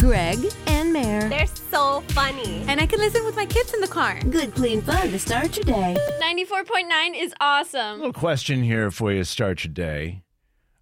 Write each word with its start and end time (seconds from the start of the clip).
Greg 0.00 0.38
and 0.66 0.94
Mare. 0.94 1.28
They're 1.28 1.46
so 1.46 2.00
funny. 2.08 2.64
And 2.66 2.80
I 2.80 2.86
can 2.86 2.98
listen 3.00 3.22
with 3.26 3.36
my 3.36 3.44
kids 3.44 3.74
in 3.74 3.80
the 3.82 3.86
car. 3.86 4.18
Good, 4.30 4.54
clean 4.54 4.80
fun 4.80 5.10
to 5.10 5.18
start 5.18 5.54
your 5.56 5.64
day. 5.64 5.94
94.9 6.22 7.22
is 7.22 7.34
awesome. 7.38 7.98
little 7.98 8.12
question 8.14 8.62
here 8.62 8.90
for 8.90 9.12
you 9.12 9.18
to 9.18 9.24
start 9.26 9.62
your 9.62 9.74
day 9.74 10.22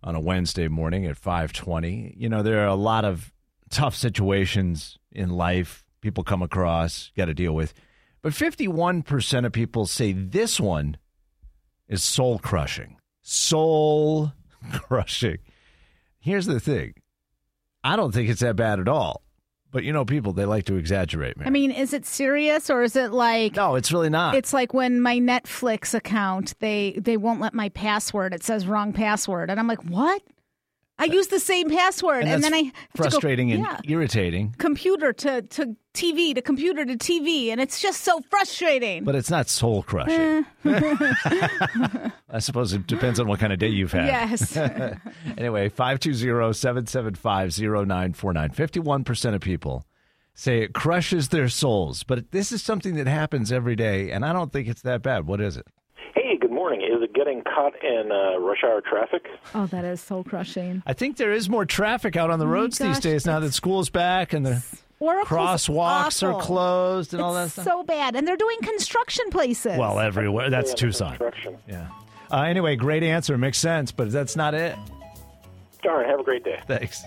on 0.05 0.15
a 0.15 0.21
Wednesday 0.21 0.69
morning 0.69 1.05
at 1.05 1.17
520. 1.17 2.15
You 2.17 2.29
know, 2.29 2.45
there 2.45 2.63
are 2.63 2.69
a 2.69 2.77
lot 2.77 3.05
of 3.05 3.33
tough 3.71 3.97
situations 3.97 4.99
in 5.11 5.31
life 5.31 5.85
people 6.01 6.23
come 6.23 6.43
across, 6.43 7.11
got 7.17 7.25
to 7.25 7.35
deal 7.35 7.55
with. 7.55 7.75
But 8.23 8.35
51% 8.35 9.45
of 9.45 9.53
people 9.53 9.87
say 9.87 10.13
this 10.13 10.61
one 10.61 10.97
is 11.89 12.05
soul 12.05 12.39
crushing. 12.39 12.99
Soul 13.23 14.33
crushing. 14.73 15.39
Here's 16.21 16.47
the 16.47 16.61
thing. 16.61 16.95
I 17.89 17.97
don't 17.97 18.13
think 18.13 18.29
it's 18.29 18.41
that 18.41 18.57
bad 18.57 18.81
at 18.81 18.89
all. 18.89 19.23
But 19.71 19.85
you 19.85 19.93
know, 19.93 20.05
people, 20.05 20.33
they 20.33 20.45
like 20.45 20.65
to 20.67 20.77
exaggerate, 20.77 21.37
man. 21.37 21.47
I 21.47 21.51
mean, 21.51 21.71
is 21.71 21.93
it 21.93 22.07
serious 22.07 22.71
or 22.71 22.83
is 22.83 22.97
it 22.97 23.13
like 23.13 23.57
no, 23.57 23.75
it's 23.75 23.93
really 23.93 24.09
not. 24.09 24.35
it's 24.35 24.53
like 24.53 24.73
when 24.73 25.01
my 25.01 25.19
Netflix 25.19 25.95
account 25.95 26.55
they 26.61 26.99
they 26.99 27.17
won't 27.17 27.41
let 27.41 27.55
my 27.55 27.69
password. 27.71 28.33
It 28.35 28.43
says 28.43 28.67
wrong 28.67 28.93
password, 28.93 29.51
and 29.51 29.59
I'm 29.59 29.67
like, 29.67 29.85
what? 29.85 30.23
I 30.99 31.05
use 31.05 31.29
the 31.29 31.39
same 31.39 31.71
password, 31.71 32.25
and, 32.25 32.33
and, 32.33 32.43
then 32.43 32.55
I 32.55 32.73
frustrating 32.97 33.49
go, 33.49 33.55
and 33.55 33.63
yeah, 33.63 33.79
irritating. 33.85 34.55
computer 34.59 35.13
to 35.13 35.43
to 35.43 35.77
TV 35.95 36.35
to 36.35 36.43
computer 36.43 36.85
to 36.85 36.97
TV, 36.97 37.49
and 37.49 37.61
it's 37.61 37.81
just 37.81 38.01
so 38.03 38.21
frustrating. 38.29 39.05
But 39.05 39.15
it's 39.15 39.31
not 39.31 39.49
soul 39.49 39.85
crushing. 39.85 40.45
Eh. 40.65 40.65
I 42.31 42.39
suppose 42.41 42.73
it 42.73 42.87
depends 42.87 43.21
on 43.21 43.29
what 43.29 43.39
kind 43.39 43.53
of 43.53 43.59
day 43.59 43.69
you've 43.69 43.93
had. 43.93 44.07
yes, 44.07 44.57
Anyway, 45.39 45.69
520-775-0949. 45.71 48.55
51% 48.55 49.35
of 49.35 49.41
people 49.41 49.85
say 50.35 50.63
it 50.63 50.73
crushes 50.73 51.29
their 51.29 51.49
souls. 51.49 52.05
But 52.05 52.31
this 52.31 52.53
is 52.53 52.63
something 52.63 52.95
that 52.97 53.07
happens 53.07 53.51
every 53.51 53.77
day, 53.77 54.11
and 54.11 54.25
I 54.25 54.33
don't 54.33 54.53
think 54.53 54.69
it's 54.69 54.83
that 54.83 55.03
bad. 55.03 55.27
What 55.27 55.41
is 55.41 55.57
it? 55.57 55.67
Hey, 56.59 56.65
good 56.65 56.71
morning. 56.71 56.81
Is 56.97 57.03
it 57.03 57.15
getting 57.15 57.43
caught 57.43 57.75
in 57.85 58.11
uh, 58.11 58.39
rush 58.41 58.65
hour 58.65 58.81
traffic? 58.81 59.27
oh, 59.55 59.67
that 59.67 59.85
is 59.85 60.01
soul 60.01 60.25
crushing. 60.25 60.83
I 60.87 60.93
think 60.93 61.17
there 61.17 61.33
is 61.33 61.49
more 61.49 61.65
traffic 61.65 62.17
out 62.17 62.31
on 62.31 62.39
the 62.41 62.47
roads 62.49 62.79
these 62.79 62.97
Oh 62.97 63.01
days 63.01 63.27
now 63.27 63.39
that 63.41 63.53
school's 63.55 63.91
back 63.91 64.33
and 64.33 64.45
the 64.45 64.63
Oracle's 64.99 65.29
crosswalks 65.69 66.23
are 66.25 66.41
closed 66.41 67.15
and 67.15 67.23
all 67.23 67.35
that 67.35 67.51
stuff. 67.53 67.65
so 67.65 67.85
bad, 67.85 68.17
and 68.17 68.27
they're 68.27 68.37
doing 68.37 68.59
construction 68.61 69.31
places. 69.31 69.79
well, 69.79 70.01
everywhere. 70.01 70.51
That's 70.51 70.71
Yeah, 70.71 70.77
Tucson. 70.77 71.09
Construction. 71.11 71.59
Yeah. 71.69 71.89
Uh, 72.31 72.43
anyway, 72.43 72.75
great 72.75 73.05
answer. 73.05 73.39
Makes 73.39 73.59
sense, 73.59 73.93
but 73.93 74.11
that's 74.11 74.35
not 74.35 74.55
it. 74.55 74.77
Darn, 75.85 76.09
have 76.09 76.19
a 76.19 76.25
great 76.25 76.43
day. 76.43 76.61
Thanks. 76.67 77.05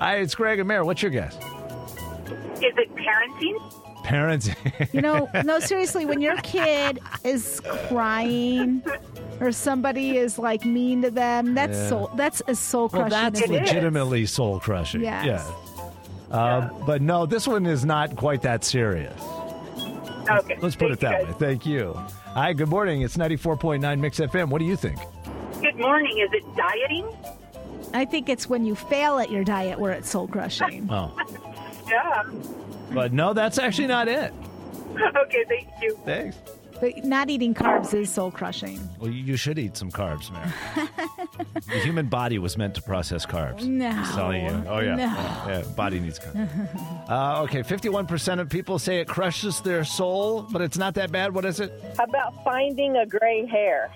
Hi, 0.00 0.16
it's 0.16 0.34
Greg 0.34 0.58
and 0.58 0.66
Mare. 0.66 0.84
What's 0.84 1.02
your 1.02 1.12
guess? 1.12 1.36
Is 1.36 2.74
it 2.76 2.90
parenting? 2.96 3.81
Parents. 4.04 4.50
You 4.92 5.00
know, 5.00 5.28
no, 5.44 5.58
seriously, 5.60 6.04
when 6.06 6.20
your 6.20 6.36
kid 6.38 6.98
is 7.24 7.60
crying 7.88 8.82
or 9.40 9.52
somebody 9.52 10.16
is 10.16 10.38
like 10.38 10.64
mean 10.64 11.02
to 11.02 11.10
them, 11.10 11.54
that's 11.54 11.76
Yeah. 11.78 11.88
soul 11.88 12.10
that's 12.16 12.40
as 12.42 12.58
soul 12.58 12.88
well, 12.92 13.02
crushing. 13.02 13.10
that's 13.10 13.40
it 13.40 13.44
is. 13.44 13.60
legitimately 13.60 14.26
soul 14.26 14.58
crushing. 14.60 15.02
Yes. 15.02 15.24
Yeah. 16.30 16.36
Uh, 16.36 16.70
But 16.86 17.02
no, 17.02 17.26
this 17.26 17.46
one 17.46 17.66
is 17.66 17.84
not 17.84 18.16
quite 18.16 18.42
that 18.42 18.64
serious. 18.64 19.12
Okay. 20.30 20.56
Let's 20.60 20.76
put 20.76 20.88
Thank 20.88 20.92
it 20.92 21.00
that 21.00 21.24
way. 21.26 21.34
Thank 21.38 21.66
you. 21.66 21.94
Hi, 22.34 22.52
good 22.54 22.68
morning. 22.68 23.02
It's 23.02 23.16
94.9 23.16 24.00
Mix 24.00 24.18
FM. 24.20 24.48
What 24.48 24.58
do 24.60 24.64
you 24.64 24.76
think? 24.76 24.98
Good 25.60 25.76
morning. 25.76 26.16
Is 26.18 26.30
it 26.32 26.44
dieting? 26.56 27.06
I 27.94 28.04
think 28.06 28.28
it's 28.30 28.48
when 28.48 28.64
you 28.64 28.74
fail 28.74 29.18
at 29.18 29.30
your 29.30 29.44
diet 29.44 29.78
where 29.78 29.92
it's 29.92 30.08
soul 30.10 30.26
crushing. 30.28 30.88
Oh. 30.90 31.12
Yeah. 31.88 32.22
But 32.94 33.12
no, 33.12 33.32
that's 33.32 33.58
actually 33.58 33.88
not 33.88 34.08
it. 34.08 34.32
Okay, 35.16 35.44
thank 35.48 35.68
you. 35.80 35.98
Thanks. 36.04 36.36
but 36.80 37.04
not 37.04 37.30
eating 37.30 37.54
carbs 37.54 37.94
is 37.94 38.10
soul 38.12 38.30
crushing. 38.30 38.78
Well, 38.98 39.10
you 39.10 39.22
you 39.24 39.36
should 39.36 39.58
eat 39.58 39.76
some 39.76 39.90
carbs, 39.90 40.30
Mary. 40.30 40.50
the 41.68 41.78
human 41.80 42.06
body 42.06 42.38
was 42.38 42.58
meant 42.58 42.74
to 42.74 42.82
process 42.82 43.24
carbs. 43.24 43.64
No. 43.64 43.90
Just 43.90 44.14
telling 44.14 44.44
you. 44.44 44.64
Oh, 44.68 44.80
yeah. 44.80 44.94
No. 44.96 45.04
Yeah, 45.04 45.48
yeah, 45.48 45.62
body 45.76 46.00
needs 46.00 46.18
carbs. 46.18 47.08
uh, 47.08 47.42
okay, 47.44 47.62
51% 47.62 48.40
of 48.40 48.48
people 48.50 48.78
say 48.78 49.00
it 49.00 49.08
crushes 49.08 49.60
their 49.62 49.84
soul, 49.84 50.42
but 50.52 50.60
it's 50.60 50.76
not 50.76 50.94
that 50.94 51.10
bad. 51.10 51.34
What 51.34 51.44
is 51.46 51.60
it? 51.60 51.72
How 51.96 52.04
about 52.04 52.44
finding 52.44 52.96
a 52.96 53.06
gray 53.06 53.46
hair? 53.46 53.90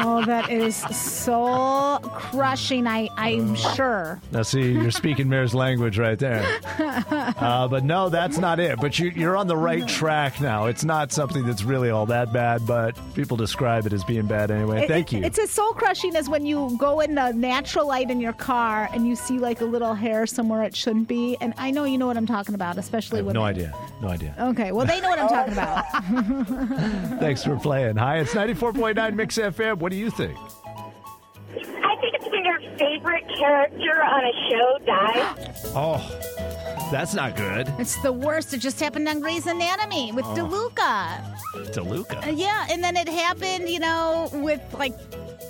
Oh, 0.00 0.22
that 0.26 0.50
is 0.50 0.76
soul 0.76 1.98
crushing. 2.00 2.86
I 2.86 3.08
I'm 3.16 3.54
sure. 3.54 4.20
Now, 4.32 4.42
see, 4.42 4.72
you're 4.72 4.90
speaking 4.90 5.28
Mare's 5.28 5.54
language 5.54 5.98
right 5.98 6.18
there. 6.18 6.44
Uh, 7.38 7.68
but 7.68 7.84
no, 7.84 8.08
that's 8.08 8.38
not 8.38 8.58
it. 8.58 8.78
But 8.80 8.98
you, 8.98 9.10
you're 9.10 9.36
on 9.36 9.46
the 9.46 9.56
right 9.56 9.86
track 9.86 10.40
now. 10.40 10.66
It's 10.66 10.84
not 10.84 11.12
something 11.12 11.44
that's 11.46 11.62
really 11.62 11.90
all 11.90 12.06
that 12.06 12.32
bad, 12.32 12.66
but 12.66 12.98
people 13.14 13.36
describe 13.36 13.86
it 13.86 13.92
as 13.92 14.02
being 14.04 14.26
bad 14.26 14.50
anyway. 14.50 14.82
It- 14.84 14.88
Thank 14.88 15.12
it- 15.12 15.18
you. 15.18 15.24
It's 15.24 15.38
as 15.38 15.50
soul 15.50 15.72
crushing 15.72 16.16
as 16.16 16.28
when 16.28 16.44
you 16.44 16.76
go 16.78 17.00
in 17.00 17.14
the 17.14 17.32
natural 17.32 17.86
light 17.86 18.10
in 18.10 18.20
your 18.20 18.32
car 18.32 18.88
and 18.92 19.06
you 19.06 19.14
see 19.16 19.38
like 19.38 19.60
a 19.60 19.64
little 19.64 19.94
hair 19.94 20.26
somewhere 20.26 20.62
it 20.64 20.74
shouldn't 20.76 21.08
be. 21.08 21.36
And 21.40 21.54
I 21.58 21.70
know 21.70 21.84
you 21.84 21.96
know 21.98 22.06
what 22.06 22.16
I'm 22.16 22.26
talking 22.26 22.54
about, 22.54 22.76
I 22.76 22.80
especially 22.80 23.18
have 23.18 23.26
when 23.26 23.34
no 23.34 23.42
idea. 23.42 23.72
No 24.02 24.08
idea. 24.08 24.34
Okay, 24.38 24.72
well 24.72 24.86
they 24.86 25.00
know 25.00 25.08
what 25.08 25.18
I'm 25.18 25.28
talking 25.28 25.52
about. 25.52 25.84
Thanks 27.20 27.44
for 27.44 27.56
playing. 27.56 27.96
Hi, 27.96 28.17
it's 28.20 28.34
94.9 28.34 29.14
Mix 29.14 29.38
FM. 29.38 29.78
What 29.78 29.90
do 29.92 29.96
you 29.98 30.10
think? 30.10 30.36
I 30.38 31.96
think 32.00 32.14
it's 32.14 32.30
when 32.30 32.44
your 32.44 32.60
favorite 32.78 33.28
character 33.36 34.02
on 34.02 34.24
a 34.24 34.32
show 34.50 34.78
dies. 34.86 35.54
Oh, 35.74 36.00
that's 36.90 37.12
not 37.12 37.36
good. 37.36 37.72
It's 37.78 38.00
the 38.02 38.12
worst. 38.12 38.54
It 38.54 38.58
just 38.58 38.80
happened 38.80 39.06
on 39.08 39.20
Grey's 39.20 39.46
Anatomy 39.46 40.12
with 40.12 40.24
DeLuca. 40.26 41.22
DeLuca. 41.74 42.26
Uh, 42.26 42.30
yeah, 42.30 42.66
and 42.70 42.82
then 42.82 42.96
it 42.96 43.08
happened, 43.08 43.68
you 43.68 43.78
know, 43.78 44.30
with 44.32 44.62
like 44.72 44.94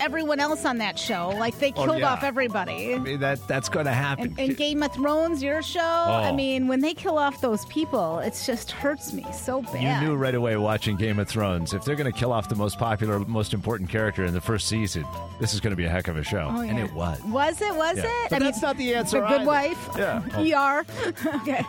everyone 0.00 0.40
else 0.40 0.64
on 0.64 0.78
that 0.78 0.98
show. 0.98 1.30
Like 1.30 1.58
they 1.58 1.72
Oh, 1.76 1.84
killed 1.84 2.00
yeah. 2.00 2.12
off 2.12 2.22
everybody. 2.24 2.94
I 2.94 2.98
mean, 2.98 3.20
that 3.20 3.46
that's 3.48 3.68
going 3.68 3.86
to 3.86 3.92
happen. 3.92 4.28
And, 4.38 4.38
and 4.38 4.56
Game 4.56 4.82
of 4.82 4.92
Thrones, 4.94 5.42
your 5.42 5.62
show. 5.62 5.80
I 5.80 6.30
Oh. 6.30 6.34
mean, 6.34 6.68
when 6.68 6.80
they 6.80 6.94
kill 6.94 7.18
off 7.18 7.40
those 7.40 7.64
people, 7.66 8.18
it 8.20 8.40
just 8.44 8.70
hurts 8.70 9.12
me 9.12 9.24
so 9.32 9.62
bad. 9.62 10.02
you 10.02 10.08
knew 10.08 10.16
right 10.16 10.34
away 10.34 10.56
watching 10.56 10.96
Game 10.96 11.18
of 11.18 11.28
Thrones 11.28 11.72
if 11.74 11.84
they're 11.84 11.96
going 11.96 12.10
to 12.10 12.18
kill 12.18 12.32
off 12.32 12.48
the 12.48 12.54
most 12.56 12.78
popular, 12.78 13.18
most 13.20 13.52
important 13.54 13.90
character 13.90 14.24
in 14.24 14.34
the 14.34 14.40
first 14.40 14.68
season, 14.68 15.04
this 15.40 15.54
is 15.54 15.60
going 15.60 15.72
to 15.72 15.76
be 15.76 15.84
a 15.84 15.90
heck 15.90 16.08
of 16.08 16.16
a 16.16 16.22
show, 16.24 16.48
Oh, 16.50 16.60
and 16.60 16.78
it 16.78 16.92
was. 16.92 17.20
Was 17.24 17.60
it? 17.60 17.74
Was 17.74 17.96
Yeah. 17.98 18.04
it? 18.06 18.30
But 18.30 18.40
that's 18.40 18.62
not 18.62 18.76
the 18.76 18.94
answer 18.94 19.20
The 19.20 19.26
Good 19.26 19.34
either. 19.40 19.46
Wife. 19.46 19.88
Yeah. 19.96 20.78
ER. 20.78 20.84
okay. 21.36 21.62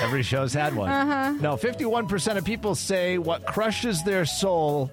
Every 0.00 0.22
show's 0.22 0.52
had 0.52 0.74
one. 0.74 0.90
Uh-huh. 0.90 1.30
No, 1.40 1.56
51% 1.56 2.36
of 2.36 2.44
people 2.44 2.74
say 2.74 3.18
what 3.18 3.44
crushes 3.46 4.02
their 4.04 4.24
soul 4.24 4.90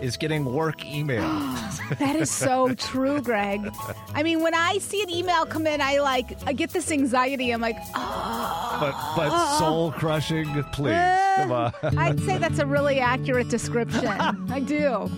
is 0.00 0.16
getting 0.16 0.44
work 0.44 0.84
email. 0.84 1.22
That 2.00 2.16
is 2.16 2.32
so 2.32 2.74
true, 2.74 3.20
Greg. 3.22 3.72
I 4.12 4.24
mean, 4.24 4.42
when 4.42 4.54
I 4.54 4.78
see 4.78 5.02
an 5.02 5.08
email 5.08 5.46
come 5.46 5.68
in, 5.68 5.80
I 5.80 5.98
like 5.98 6.36
I 6.44 6.52
get 6.52 6.70
this 6.70 6.90
anxiety. 6.90 7.52
I'm 7.52 7.60
like, 7.60 7.76
oh. 7.94 8.76
but 8.80 8.92
but 9.14 9.58
soul 9.58 9.92
crushing, 9.92 10.64
please. 10.72 10.94
Uh, 10.94 11.32
Come 11.36 11.52
on. 11.52 11.72
I'd 11.98 12.18
say 12.20 12.38
that's 12.38 12.58
a 12.58 12.66
really 12.66 12.98
accurate 12.98 13.48
description. 13.48 14.06
I 14.50 14.58
do. 14.58 15.08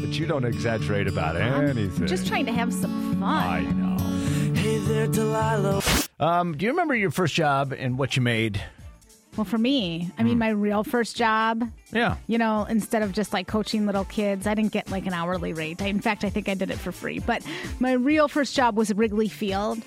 But 0.00 0.18
you 0.18 0.26
don't 0.26 0.44
exaggerate 0.44 1.06
about 1.06 1.36
anything. 1.36 2.06
Just 2.06 2.26
trying 2.26 2.44
to 2.44 2.52
have 2.52 2.72
some 2.72 3.14
fun. 3.14 3.22
I 3.22 3.60
know. 3.62 4.54
Hey 4.54 4.78
there, 4.78 5.06
Delilah. 5.06 5.82
Um, 6.18 6.56
do 6.56 6.66
you 6.66 6.72
remember 6.72 6.94
your 6.94 7.10
first 7.10 7.34
job 7.34 7.72
and 7.72 7.98
what 7.98 8.16
you 8.16 8.22
made? 8.22 8.62
Well, 9.40 9.46
for 9.46 9.56
me, 9.56 10.10
I 10.18 10.20
Hmm. 10.20 10.28
mean, 10.28 10.38
my 10.38 10.50
real 10.50 10.84
first 10.84 11.16
job, 11.16 11.66
Yeah. 11.94 12.16
you 12.26 12.36
know, 12.36 12.66
instead 12.68 13.00
of 13.00 13.12
just 13.14 13.32
like 13.32 13.46
coaching 13.46 13.86
little 13.86 14.04
kids, 14.04 14.46
I 14.46 14.52
didn't 14.52 14.70
get 14.72 14.90
like 14.90 15.06
an 15.06 15.14
hourly 15.14 15.54
rate. 15.54 15.80
I, 15.80 15.86
in 15.86 15.98
fact, 15.98 16.24
I 16.24 16.28
think 16.28 16.46
I 16.46 16.52
did 16.52 16.70
it 16.70 16.78
for 16.78 16.92
free. 16.92 17.20
But 17.20 17.42
my 17.78 17.92
real 17.92 18.28
first 18.28 18.54
job 18.54 18.76
was 18.76 18.92
Wrigley 18.92 19.28
Field, 19.30 19.78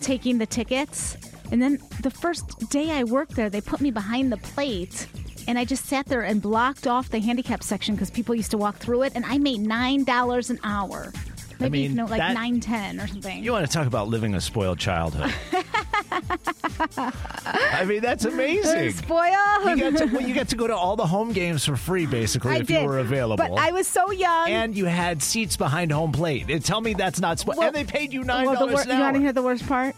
taking 0.00 0.38
the 0.38 0.46
tickets. 0.46 1.16
And 1.52 1.62
then 1.62 1.78
the 2.02 2.10
first 2.10 2.68
day 2.70 2.90
I 2.90 3.04
worked 3.04 3.36
there, 3.36 3.48
they 3.48 3.60
put 3.60 3.80
me 3.80 3.92
behind 3.92 4.32
the 4.32 4.38
plate. 4.38 5.06
And 5.46 5.56
I 5.56 5.64
just 5.64 5.86
sat 5.86 6.06
there 6.06 6.22
and 6.22 6.42
blocked 6.42 6.88
off 6.88 7.08
the 7.10 7.20
handicap 7.20 7.62
section 7.62 7.94
because 7.94 8.10
people 8.10 8.34
used 8.34 8.50
to 8.50 8.58
walk 8.58 8.74
through 8.78 9.02
it. 9.02 9.12
And 9.14 9.24
I 9.24 9.38
made 9.38 9.60
$9 9.60 10.50
an 10.50 10.58
hour. 10.64 11.12
Maybe, 11.60 11.82
mean, 11.82 11.90
you 11.92 11.96
know, 11.96 12.04
like 12.06 12.18
that- 12.18 12.34
nine 12.34 12.58
ten 12.60 13.00
or 13.00 13.06
something. 13.06 13.42
You 13.44 13.52
want 13.52 13.64
to 13.66 13.72
talk 13.72 13.86
about 13.86 14.08
living 14.08 14.34
a 14.34 14.40
spoiled 14.40 14.78
childhood? 14.80 15.32
I 16.12 17.84
mean, 17.86 18.00
that's 18.00 18.24
amazing. 18.32 18.92
Spoil. 18.92 19.30
You 19.76 19.90
got 19.90 19.96
to 19.98 20.06
well, 20.06 20.22
you 20.22 20.34
got 20.34 20.48
to 20.48 20.56
go 20.56 20.66
to 20.66 20.76
all 20.76 20.96
the 20.96 21.06
home 21.06 21.32
games 21.32 21.64
for 21.64 21.76
free, 21.76 22.06
basically, 22.06 22.52
I 22.52 22.56
if 22.58 22.66
did, 22.66 22.82
you 22.82 22.88
were 22.88 22.98
available. 22.98 23.36
But 23.48 23.58
I 23.58 23.72
was 23.72 23.86
so 23.86 24.10
young. 24.10 24.48
and 24.48 24.76
you 24.76 24.84
had 24.86 25.22
seats 25.22 25.56
behind 25.56 25.92
home 25.92 26.12
plate. 26.12 26.64
Tell 26.64 26.80
me 26.80 26.94
that's 26.94 27.20
not 27.20 27.38
spoiled. 27.38 27.58
Well- 27.58 27.66
and 27.68 27.76
they 27.76 27.84
paid 27.84 28.12
you 28.12 28.24
nine 28.24 28.46
Well, 28.46 28.54
the 28.54 28.60
dollars 28.60 28.74
wor- 28.74 28.82
an 28.82 28.88
you 28.88 28.94
hour. 28.94 29.00
want 29.02 29.14
to 29.16 29.20
hear 29.20 29.32
the 29.32 29.42
worst 29.42 29.66
part? 29.66 29.94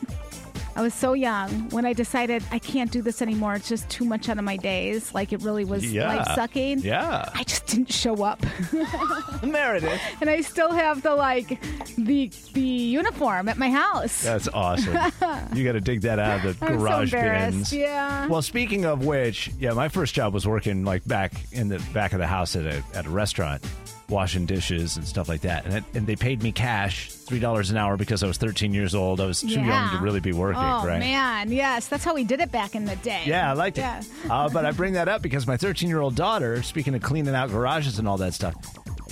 I 0.78 0.82
was 0.82 0.94
so 0.94 1.12
young 1.12 1.48
when 1.70 1.84
I 1.84 1.92
decided 1.92 2.44
I 2.52 2.60
can't 2.60 2.92
do 2.92 3.02
this 3.02 3.20
anymore. 3.20 3.54
It's 3.54 3.68
just 3.68 3.88
too 3.90 4.04
much 4.04 4.28
out 4.28 4.38
of 4.38 4.44
my 4.44 4.56
days. 4.56 5.12
Like 5.12 5.32
it 5.32 5.42
really 5.42 5.64
was 5.64 5.84
Yeah. 5.92 6.06
life 6.16 6.28
sucking. 6.36 6.78
Yeah. 6.78 7.28
I 7.34 7.42
just 7.42 7.66
didn't 7.66 7.92
show 7.92 8.22
up. 8.22 8.40
Meredith. 9.42 10.00
and 10.20 10.30
I 10.30 10.40
still 10.42 10.70
have 10.70 11.02
the 11.02 11.16
like 11.16 11.60
the 11.96 12.30
the 12.54 12.60
uniform 12.60 13.48
at 13.48 13.58
my 13.58 13.70
house. 13.70 14.22
That's 14.22 14.46
awesome. 14.54 14.94
you 15.52 15.64
got 15.64 15.72
to 15.72 15.80
dig 15.80 16.02
that 16.02 16.20
out 16.20 16.44
of 16.44 16.60
the 16.60 16.66
I'm 16.66 16.76
garage 16.78 17.12
embarrassed. 17.12 17.56
bins. 17.56 17.72
Yeah. 17.72 18.28
Well, 18.28 18.42
speaking 18.42 18.84
of 18.84 19.04
which, 19.04 19.50
yeah, 19.58 19.72
my 19.72 19.88
first 19.88 20.14
job 20.14 20.32
was 20.32 20.46
working 20.46 20.84
like 20.84 21.04
back 21.06 21.32
in 21.50 21.68
the 21.68 21.80
back 21.92 22.12
of 22.12 22.20
the 22.20 22.26
house 22.28 22.54
at 22.54 22.66
a 22.66 22.84
at 22.94 23.04
a 23.04 23.10
restaurant, 23.10 23.64
washing 24.08 24.46
dishes 24.46 24.96
and 24.96 25.06
stuff 25.06 25.28
like 25.28 25.42
that. 25.42 25.64
And 25.66 25.74
it, 25.76 25.84
and 25.94 26.06
they 26.06 26.16
paid 26.16 26.42
me 26.42 26.52
cash, 26.52 27.10
three 27.12 27.38
dollars 27.40 27.70
an 27.70 27.76
hour 27.76 27.96
because 27.96 28.22
I 28.22 28.26
was 28.26 28.36
13 28.38 28.72
years 28.72 28.94
old. 28.94 29.20
I 29.20 29.26
was 29.26 29.40
too 29.40 29.48
young 29.60 29.90
to 29.90 29.98
really 30.02 30.20
be 30.20 30.32
working. 30.32 30.60
Oh 30.62 30.86
right? 30.86 30.98
man, 30.98 31.50
yes, 31.52 31.88
that's 31.88 32.04
how 32.04 32.14
we 32.14 32.24
did 32.24 32.40
it 32.40 32.50
back 32.50 32.74
in 32.74 32.84
the 32.84 32.96
day. 32.96 33.22
Yeah, 33.26 33.50
I 33.50 33.54
liked 33.54 33.78
Yeah. 33.78 34.00
it. 34.00 34.06
Uh, 34.30 34.48
but 34.48 34.64
I 34.64 34.70
bring 34.72 34.94
that 34.94 35.08
up 35.08 35.22
because 35.22 35.46
my 35.46 35.56
13 35.56 35.88
year 35.88 36.00
old 36.00 36.14
daughter, 36.14 36.62
speaking 36.62 36.94
of 36.94 37.02
cleaning 37.02 37.34
out 37.34 37.50
garages 37.50 37.98
and 37.98 38.08
all 38.08 38.16
that 38.18 38.34
stuff, 38.34 38.54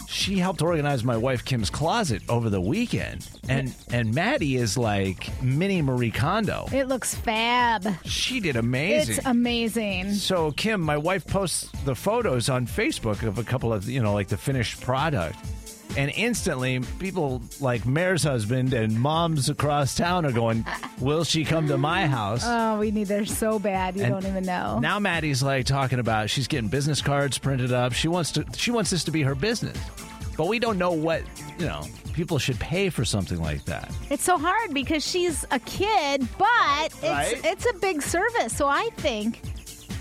she 0.06 0.38
helped 0.38 0.62
organize 0.62 1.04
my 1.04 1.16
wife 1.16 1.44
Kim's 1.44 1.70
closet 1.70 2.22
over 2.28 2.48
the 2.50 2.60
weekend. 2.60 3.28
And 3.48 3.74
and 3.92 4.14
Maddie 4.14 4.56
is 4.56 4.76
like 4.78 5.30
mini 5.42 5.82
Marie 5.82 6.10
Kondo. 6.10 6.66
It 6.72 6.88
looks 6.88 7.14
fab. 7.14 7.86
She 8.04 8.40
did 8.40 8.56
amazing. 8.56 9.16
It's 9.16 9.26
amazing. 9.26 10.12
so 10.14 10.50
Kim, 10.52 10.80
my 10.80 10.96
wife 10.96 11.26
posts 11.26 11.70
the 11.84 11.94
photos 11.94 12.48
on 12.48 12.66
Facebook 12.66 13.22
of 13.22 13.38
a 13.38 13.44
couple 13.44 13.72
of 13.72 13.88
you 13.88 14.02
know 14.02 14.14
like 14.14 14.28
the 14.28 14.36
finished 14.36 14.80
product. 14.80 15.38
And 15.96 16.12
instantly, 16.14 16.80
people 16.98 17.40
like 17.60 17.86
Mare's 17.86 18.22
husband 18.22 18.74
and 18.74 19.00
moms 19.00 19.48
across 19.48 19.94
town 19.94 20.26
are 20.26 20.32
going, 20.32 20.64
Will 21.00 21.24
she 21.24 21.44
come 21.44 21.68
to 21.68 21.78
my 21.78 22.06
house? 22.06 22.42
Oh, 22.44 22.78
we 22.78 22.90
need 22.90 23.08
her 23.08 23.24
so 23.24 23.58
bad. 23.58 23.96
You 23.96 24.02
And 24.04 24.12
don't 24.12 24.26
even 24.26 24.44
know. 24.44 24.78
Now 24.78 24.98
Maddie's 24.98 25.42
like 25.42 25.64
talking 25.66 25.98
about 25.98 26.28
she's 26.28 26.48
getting 26.48 26.68
business 26.68 27.00
cards 27.00 27.38
printed 27.38 27.72
up. 27.72 27.92
She 27.94 28.08
wants 28.08 28.32
to 28.32 28.44
she 28.56 28.70
wants 28.70 28.90
this 28.90 29.04
to 29.04 29.10
be 29.10 29.22
her 29.22 29.34
business. 29.34 29.78
But 30.36 30.48
we 30.48 30.58
don't 30.58 30.76
know 30.76 30.92
what, 30.92 31.22
you 31.58 31.64
know, 31.64 31.82
people 32.12 32.38
should 32.38 32.60
pay 32.60 32.90
for 32.90 33.06
something 33.06 33.40
like 33.40 33.64
that. 33.64 33.90
It's 34.10 34.22
so 34.22 34.36
hard 34.36 34.74
because 34.74 35.02
she's 35.06 35.46
a 35.50 35.58
kid, 35.60 36.28
but 36.38 36.84
it's 36.86 37.02
Right? 37.04 37.40
it's 37.42 37.64
a 37.64 37.72
big 37.78 38.02
service. 38.02 38.54
So 38.54 38.66
I 38.68 38.90
think 38.98 39.40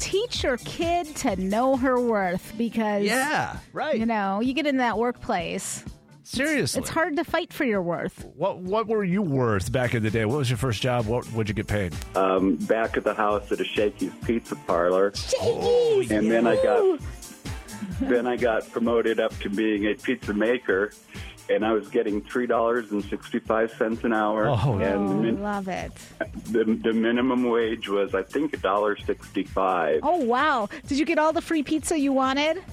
teach 0.06 0.44
your 0.44 0.58
kid 0.58 1.16
to 1.18 1.36
know 1.38 1.76
her 1.78 2.00
worth 2.00 2.54
because 2.58 3.04
yeah, 3.04 3.58
right. 3.74 3.98
you 3.98 4.06
know, 4.06 4.40
you 4.40 4.54
get 4.54 4.68
in 4.68 4.78
that 4.78 4.98
workplace. 4.98 5.84
Seriously. 6.24 6.82
It's 6.82 6.90
hard 6.90 7.18
to 7.18 7.24
fight 7.24 7.54
for 7.54 7.66
your 7.66 7.82
worth. 7.84 8.26
What 8.36 8.58
what 8.58 8.88
were 8.88 9.04
you 9.04 9.22
worth 9.22 9.72
back 9.72 9.94
in 9.94 10.02
the 10.02 10.10
day? 10.10 10.26
What 10.26 10.38
was 10.40 10.50
your 10.50 10.58
first 10.58 10.82
job? 10.82 11.06
What 11.06 11.32
would 11.34 11.48
you 11.48 11.54
get 11.54 11.68
paid? 11.68 11.94
um, 12.16 12.56
back 12.56 12.98
at 12.98 13.04
the 13.04 13.14
house 13.14 13.52
at 13.52 13.60
a 13.60 13.64
Shakey's 13.64 14.12
Pizza 14.26 14.56
Parlor, 14.56 15.14
Shakey's. 15.16 16.12
and 16.12 16.32
then 16.32 16.48
I 16.48 16.56
got 16.56 17.00
then 18.02 18.26
I 18.28 18.38
got 18.38 18.72
promoted 18.72 19.20
up 19.20 19.38
to 19.40 19.50
being 19.50 19.86
a 19.86 19.94
pizza 19.94 20.34
maker, 20.34 20.92
and 21.50 21.66
I 21.66 21.72
was 21.74 21.88
getting 21.90 22.22
three 22.22 22.48
dollars 22.48 22.92
and 22.92 23.04
sixty 23.06 23.40
five 23.40 23.72
cents 23.78 24.04
an 24.04 24.14
hour, 24.14 24.48
Oh. 24.50 24.74
and 24.80 24.82
the, 25.10 25.14
Oh, 25.14 25.22
min- 25.22 25.42
love 25.44 25.68
it. 25.68 25.92
the, 26.52 26.64
the 26.64 26.94
minimum 26.94 27.44
wage 27.50 27.88
was 27.88 28.14
I 28.16 28.24
think 28.24 28.54
a 28.54 28.58
dollar 28.58 28.98
sixty 28.98 29.44
five. 29.44 30.00
Oh 30.04 30.18
wow. 30.24 30.70
Did 30.88 30.98
you 31.00 31.06
get 31.06 31.18
all 31.20 31.34
the 31.34 31.42
free 31.42 31.64
pizza 31.64 31.98
you 31.98 32.14
wanted? 32.14 32.64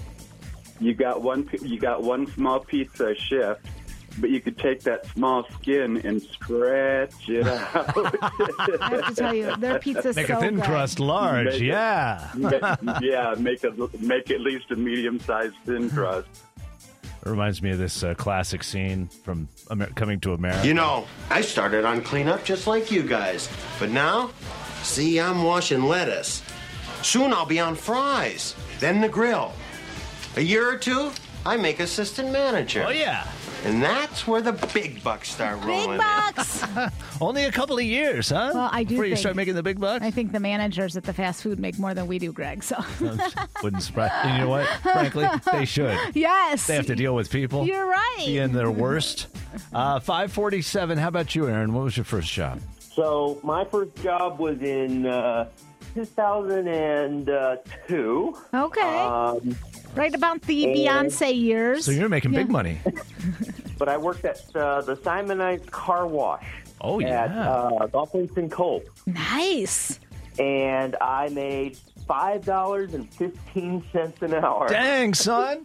You 0.81 0.95
got 0.95 1.23
one 1.23 1.49
you 1.63 1.79
got 1.79 2.03
one 2.03 2.27
small 2.29 2.61
pizza 2.61 3.09
a 3.11 3.15
shift. 3.15 3.61
But 4.19 4.29
you 4.29 4.43
could 4.43 4.59
take 4.59 4.83
that 4.83 5.07
small 5.07 5.47
skin 5.55 5.97
and 6.05 6.21
stretch 6.21 7.31
it 7.31 7.47
out. 7.47 7.97
I 8.83 8.89
have 8.91 9.07
to 9.09 9.15
tell 9.15 9.33
you, 9.35 9.57
their 9.57 9.79
pizza's 9.79 10.17
Make 10.17 10.27
so 10.27 10.37
a 10.37 10.41
thin 10.41 10.57
good. 10.57 10.65
crust 10.65 11.01
large. 11.01 11.47
Make 11.47 11.55
it- 11.55 11.63
yeah. 11.63 12.29
Ma- 12.35 12.99
yeah, 13.01 13.35
make 13.39 13.65
a 13.65 13.73
make 14.01 14.31
at 14.31 14.41
least 14.43 14.71
a 14.71 14.77
medium 14.77 15.19
sized 15.19 15.55
thin 15.65 15.89
crust. 15.89 16.29
It 17.25 17.29
reminds 17.29 17.63
me 17.63 17.71
of 17.71 17.79
this 17.79 18.03
uh, 18.03 18.15
classic 18.15 18.65
scene 18.65 19.07
from 19.25 19.49
Amer- 19.71 19.91
Coming 19.95 20.19
to 20.21 20.33
America. 20.33 20.67
You 20.67 20.75
know, 20.75 21.07
I 21.31 21.41
started 21.41 21.85
on 21.85 22.03
cleanup 22.03 22.45
just 22.45 22.67
like 22.67 22.91
you 22.91 23.03
guys. 23.03 23.49
But 23.79 23.91
now, 23.91 24.31
see, 24.83 25.21
I'm 25.21 25.45
washing 25.45 25.85
lettuce. 25.85 26.43
Soon 27.03 27.33
I'll 27.33 27.47
be 27.47 27.61
on 27.61 27.75
fries, 27.77 28.55
then 28.81 29.01
the 29.01 29.09
grill. 29.09 29.53
A 30.37 30.41
year 30.41 30.69
or 30.69 30.77
two, 30.77 31.13
I 31.47 31.57
make 31.57 31.79
assistant 31.81 32.33
manager. 32.33 32.85
Oh 32.87 32.91
yeah. 32.91 33.27
And 33.64 33.81
that's 33.82 34.26
where 34.26 34.41
the 34.43 34.53
big 34.75 35.05
bucks 35.05 35.31
start 35.31 35.62
rolling. 35.64 35.82
Big 35.82 35.91
in. 35.91 35.99
bucks. 35.99 36.64
Only 37.20 37.44
a 37.44 37.53
couple 37.53 37.79
of 37.79 37.85
years, 37.85 38.31
huh? 38.31 38.50
Well, 38.55 38.69
I 38.73 38.82
do 38.82 38.94
Before 38.94 39.05
you 39.05 39.11
think- 39.12 39.20
start 39.20 39.37
making 39.37 39.55
the 39.55 39.62
big 39.62 39.79
bucks. 39.79 40.05
I 40.05 40.11
think 40.11 40.32
the 40.32 40.41
managers 40.41 40.97
at 40.97 41.05
the 41.05 41.12
fast 41.12 41.43
food 41.44 41.61
make 41.61 41.79
more 41.79 41.94
than 41.94 42.09
we 42.09 42.19
do, 42.19 42.32
Greg. 42.32 42.64
So 42.64 42.76
Wouldn't 43.62 43.82
surprise. 43.82 44.11
And 44.25 44.37
you 44.38 44.44
know 44.44 44.50
what? 44.50 44.67
Frankly, 44.82 45.29
they 45.53 45.64
should. 45.64 45.97
yes, 46.14 46.67
They 46.67 46.75
have 46.75 46.87
to 46.87 46.97
deal 46.97 47.14
with 47.14 47.31
people. 47.31 47.64
You're 47.67 47.87
right. 47.87 48.23
Be 48.26 48.38
in 48.38 48.53
their 48.53 48.70
worst. 48.70 49.29
Uh, 49.73 50.00
Five 50.00 50.32
forty-seven. 50.32 50.99
How 50.99 51.06
about 51.08 51.35
you, 51.37 51.47
Aaron? 51.47 51.73
What 51.73 51.85
was 51.85 51.97
your 51.97 52.03
first 52.05 52.32
job? 52.32 52.61
So 52.81 53.38
my 53.44 53.65
first 53.65 53.94
job 54.03 54.41
was 54.41 54.61
in 54.61 55.06
uh, 55.06 55.49
2002. 55.94 58.37
Okay, 58.55 58.99
Um, 59.00 59.56
right 59.94 60.15
about 60.15 60.41
the 60.43 60.65
and- 60.65 60.76
Beyonce 60.76 61.38
years. 61.38 61.85
So 61.85 61.93
you're 61.93 62.08
making 62.08 62.32
big 62.32 62.49
money. 62.50 62.79
But 63.82 63.88
I 63.88 63.96
worked 63.96 64.25
at 64.25 64.38
uh, 64.55 64.81
the 64.82 64.94
Simonites 64.94 65.69
Car 65.69 66.06
Wash 66.06 66.46
Oh 66.81 67.00
at 67.00 67.08
yeah. 67.08 67.50
uh, 67.50 67.88
Golf 67.88 68.14
Links 68.14 68.37
and 68.37 68.49
Kolb. 68.49 68.84
Nice. 69.06 69.99
and 70.38 70.94
I 71.00 71.31
made 71.31 71.76
five 72.06 72.44
dollars 72.44 72.94
and 72.94 73.12
fifteen 73.12 73.82
cents 73.90 74.23
an 74.23 74.34
hour. 74.34 74.69
Dang, 74.69 75.14
son. 75.14 75.64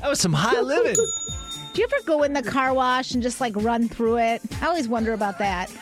That 0.00 0.08
was 0.08 0.20
some 0.20 0.32
high 0.32 0.62
living. 0.62 0.94
Do 0.94 1.82
you 1.82 1.86
ever 1.92 2.02
go 2.06 2.22
in 2.22 2.32
the 2.32 2.42
car 2.42 2.72
wash 2.72 3.12
and 3.12 3.22
just 3.22 3.42
like 3.42 3.54
run 3.56 3.90
through 3.90 4.20
it? 4.20 4.40
I 4.62 4.66
always 4.68 4.88
wonder 4.88 5.12
about 5.12 5.36
that. 5.40 5.68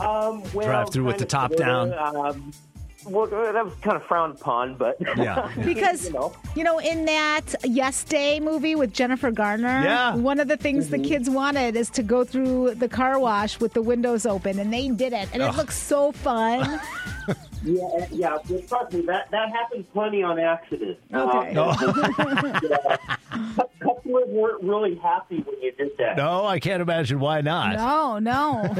um, 0.00 0.42
well, 0.54 0.66
Drive 0.66 0.92
through 0.94 1.04
with 1.04 1.18
kind 1.18 1.20
the 1.20 1.24
of, 1.24 1.28
top 1.28 1.52
uh, 1.52 1.56
down. 1.56 1.92
Um, 1.92 2.52
well, 3.06 3.26
that 3.26 3.64
was 3.64 3.74
kind 3.82 3.96
of 3.96 4.02
frowned 4.04 4.34
upon, 4.40 4.76
but 4.76 4.96
Yeah. 5.16 5.50
Because 5.64 6.06
you 6.06 6.12
know. 6.12 6.32
you 6.54 6.64
know, 6.64 6.78
in 6.78 7.04
that 7.06 7.54
Yes 7.64 8.04
Day 8.04 8.40
movie 8.40 8.74
with 8.74 8.92
Jennifer 8.92 9.30
Garner, 9.30 9.82
Yeah. 9.84 10.14
one 10.14 10.40
of 10.40 10.48
the 10.48 10.56
things 10.56 10.90
the 10.90 10.96
mm-hmm. 10.96 11.06
kids 11.06 11.30
wanted 11.30 11.76
is 11.76 11.90
to 11.90 12.02
go 12.02 12.24
through 12.24 12.74
the 12.76 12.88
car 12.88 13.18
wash 13.18 13.60
with 13.60 13.72
the 13.72 13.82
windows 13.82 14.26
open, 14.26 14.58
and 14.58 14.72
they 14.72 14.88
did 14.88 15.12
it, 15.12 15.28
and 15.32 15.42
it 15.42 15.48
Ugh. 15.48 15.56
looks 15.56 15.76
so 15.76 16.12
fun. 16.12 16.80
Yeah, 17.64 18.06
yeah. 18.10 18.38
Well, 18.48 18.60
trust 18.68 18.92
me, 18.92 19.00
that 19.06 19.30
that 19.30 19.48
happens 19.50 19.86
plenty 19.92 20.22
on 20.22 20.38
accident. 20.38 20.98
Okay. 21.12 21.56
Um, 21.56 21.76
yeah. 22.70 22.96
Customers 23.80 24.24
weren't 24.28 24.62
really 24.62 24.94
happy 24.96 25.38
when 25.40 25.60
you 25.62 25.72
did 25.72 25.90
that. 25.98 26.16
No, 26.16 26.44
I 26.44 26.58
can't 26.60 26.82
imagine 26.82 27.18
why 27.20 27.40
not. 27.40 27.76
no, 27.76 28.18
no. 28.18 28.64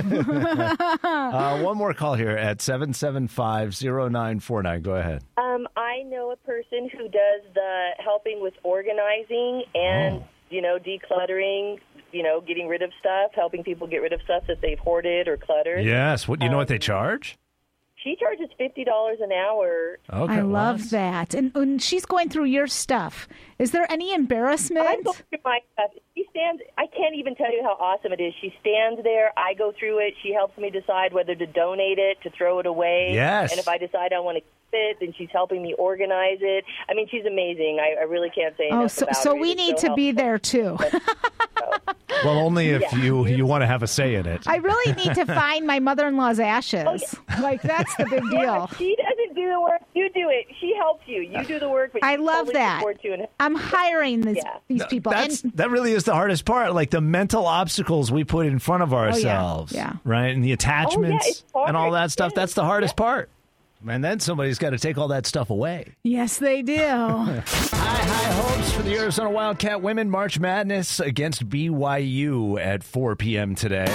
Uh, 1.04 1.60
one 1.62 1.76
more 1.76 1.92
call 1.94 2.14
here 2.14 2.30
at 2.30 2.59
775-0949. 2.59 4.82
Go 4.82 4.94
ahead. 4.97 5.23
Um, 5.37 5.66
I 5.76 6.02
know 6.04 6.30
a 6.30 6.37
person 6.37 6.88
who 6.92 7.04
does 7.09 7.42
the 7.54 7.90
helping 8.02 8.40
with 8.42 8.54
organizing 8.62 9.64
and 9.75 10.16
Oh. 10.16 10.25
you 10.50 10.62
know 10.62 10.78
decluttering. 10.78 11.78
You 12.12 12.23
know, 12.23 12.40
getting 12.40 12.68
rid 12.68 12.80
of 12.82 12.92
stuff, 13.00 13.32
helping 13.35 13.64
people 13.64 13.88
get 13.88 13.97
rid 13.97 14.12
of 14.12 14.23
stuff 14.23 14.44
that 14.47 14.61
they've 14.62 14.78
hoarded 14.78 15.26
or 15.26 15.37
cluttered. 15.37 15.85
Yes. 15.85 16.28
What 16.28 16.38
do 16.38 16.47
you 16.47 16.50
know 16.52 16.59
what 16.59 16.68
they 16.68 16.78
charge? 16.78 17.37
She 18.04 18.16
charges 18.20 18.49
fifty 18.58 18.84
dollars 18.84 19.18
an 19.23 19.32
hour. 19.32 19.99
Okay. 20.12 20.34
I 20.34 20.40
love 20.42 20.90
that's- 20.90 21.30
that. 21.30 21.34
And 21.34 21.52
when 21.54 21.78
she's 21.78 22.04
going 22.04 22.28
through 22.28 22.44
your 22.44 22.66
stuff, 22.66 23.26
is 23.58 23.70
there 23.70 23.90
any 23.90 24.12
embarrassment? 24.12 24.87
I 24.87 24.92
embarrassment? 24.94 25.04
go 25.30 25.38
through 25.38 25.38
my 25.44 25.61
stuff. 25.73 25.90
She 26.14 26.26
stands. 26.30 26.62
I 26.76 26.87
can't 26.94 27.14
even 27.16 27.34
tell 27.34 27.50
you 27.50 27.62
how 27.62 27.73
awesome 27.80 28.12
it 28.12 28.20
is. 28.20 28.34
She 28.42 28.54
stands 28.61 29.02
there. 29.02 29.32
I 29.38 29.54
go 29.54 29.73
through 29.78 30.00
it. 30.06 30.14
She 30.23 30.32
helps 30.34 30.56
me 30.58 30.68
decide 30.70 31.14
whether 31.14 31.34
to 31.34 31.46
donate 31.46 31.99
it, 31.99 32.18
to 32.25 32.30
throw 32.30 32.58
it 32.58 32.66
away. 32.66 33.12
Yes. 33.14 33.50
And 33.50 33.58
if 33.58 33.66
I 33.68 33.78
decide 33.78 34.12
I 34.12 34.20
want 34.20 34.37
to 34.37 34.40
keep 34.42 34.53
it, 34.75 34.99
then 35.00 35.12
she's 35.16 35.31
helping 35.33 35.62
me 35.62 35.75
organize 35.78 36.38
it. 36.40 36.64
I 36.88 36.95
mean, 36.95 37.09
she's 37.11 37.25
amazing. 37.25 37.78
I, 37.81 38.00
I 38.00 38.04
really 38.04 38.31
can't 38.31 38.57
say 38.57 38.69
Oh, 38.71 38.81
enough 38.81 38.93
so 38.93 39.04
about 39.04 39.16
so 39.16 39.35
her. 39.35 39.40
we 39.40 39.50
It's 39.52 39.59
need 39.61 39.78
so 39.78 39.88
to 39.88 39.95
be 39.95 40.12
there 40.12 40.38
too. 40.38 40.76
Well, 42.25 42.38
only 42.38 42.69
if 42.71 42.81
Yeah. 42.83 42.97
you 42.97 43.26
you 43.26 43.45
want 43.45 43.62
to 43.62 43.66
have 43.66 43.83
a 43.83 43.87
say 43.87 44.14
in 44.14 44.26
it. 44.26 44.43
I 44.47 44.57
really 44.57 44.93
need 44.95 45.14
to 45.14 45.26
find 45.26 45.66
my 45.66 45.78
mother-in-law's 45.81 46.38
ashes. 46.40 46.87
Oh, 47.37 47.43
like 47.43 47.61
that's 47.62 47.95
the 47.97 48.04
big 48.07 48.23
deal. 48.31 48.66
but 48.71 48.76
she 48.78 48.97
doesn't 48.97 49.35
do 49.35 49.49
the 49.50 49.61
work. 49.61 49.81
You 49.95 50.09
do 50.11 50.28
it. 50.31 50.47
She 50.61 50.75
helps 50.76 51.07
you. 51.07 51.21
You 51.23 51.45
do 51.45 51.59
the 51.59 51.69
work, 51.69 51.93
but 51.93 52.02
I 52.04 52.16
love 52.16 52.47
totally 52.47 52.52
that. 52.54 52.83
you 53.04 53.12
and 53.14 53.26
I'm 53.40 53.54
hiring 53.54 54.23
these 54.23 54.37
Yeah. 54.37 54.57
these 54.69 54.85
people. 54.87 55.12
That's 55.12 55.43
and 55.43 55.52
that 55.54 55.71
really 55.71 55.93
is 55.93 56.04
the 56.04 56.14
hardest 56.14 56.45
part. 56.45 56.73
Like 56.73 56.90
the 56.90 57.00
mental 57.00 57.47
obstacles 57.47 58.11
we 58.12 58.25
put 58.25 58.47
in 58.47 58.59
front 58.59 58.83
of 58.83 58.93
oh, 58.95 58.97
ourselves, 58.97 59.73
Oh, 59.75 59.76
yeah. 59.76 59.95
right, 60.04 60.28
and 60.35 60.43
the 60.45 60.52
oh, 60.52 60.54
attachments 60.54 61.26
it's 61.28 61.45
hard. 61.52 61.69
and 61.69 61.76
all 61.76 61.90
that 61.90 62.11
stuff. 62.11 62.33
Yeah. 62.35 62.40
That's 62.43 62.54
the 62.54 62.64
hardest 62.64 62.97
part. 62.97 63.28
And 63.87 64.03
then 64.03 64.19
somebody's 64.21 64.59
got 64.59 64.71
to 64.71 64.79
take 64.79 64.97
all 64.97 65.09
that 65.09 65.26
stuff 65.26 65.50
away. 65.50 65.95
yes, 66.03 66.38
they 66.38 66.62
do. 66.62 66.75
High, 66.87 67.43
high 67.43 68.33
hopes 68.33 68.73
for 68.73 68.83
the 68.83 68.97
Arizona 68.97 69.31
Wildcat 69.31 69.83
women 69.83 70.09
March 70.11 70.38
Madness 70.41 71.00
against 71.00 71.49
BYU 71.49 72.59
at 72.59 72.83
4 72.83 73.14
p.m. 73.17 73.55
today. 73.55 73.93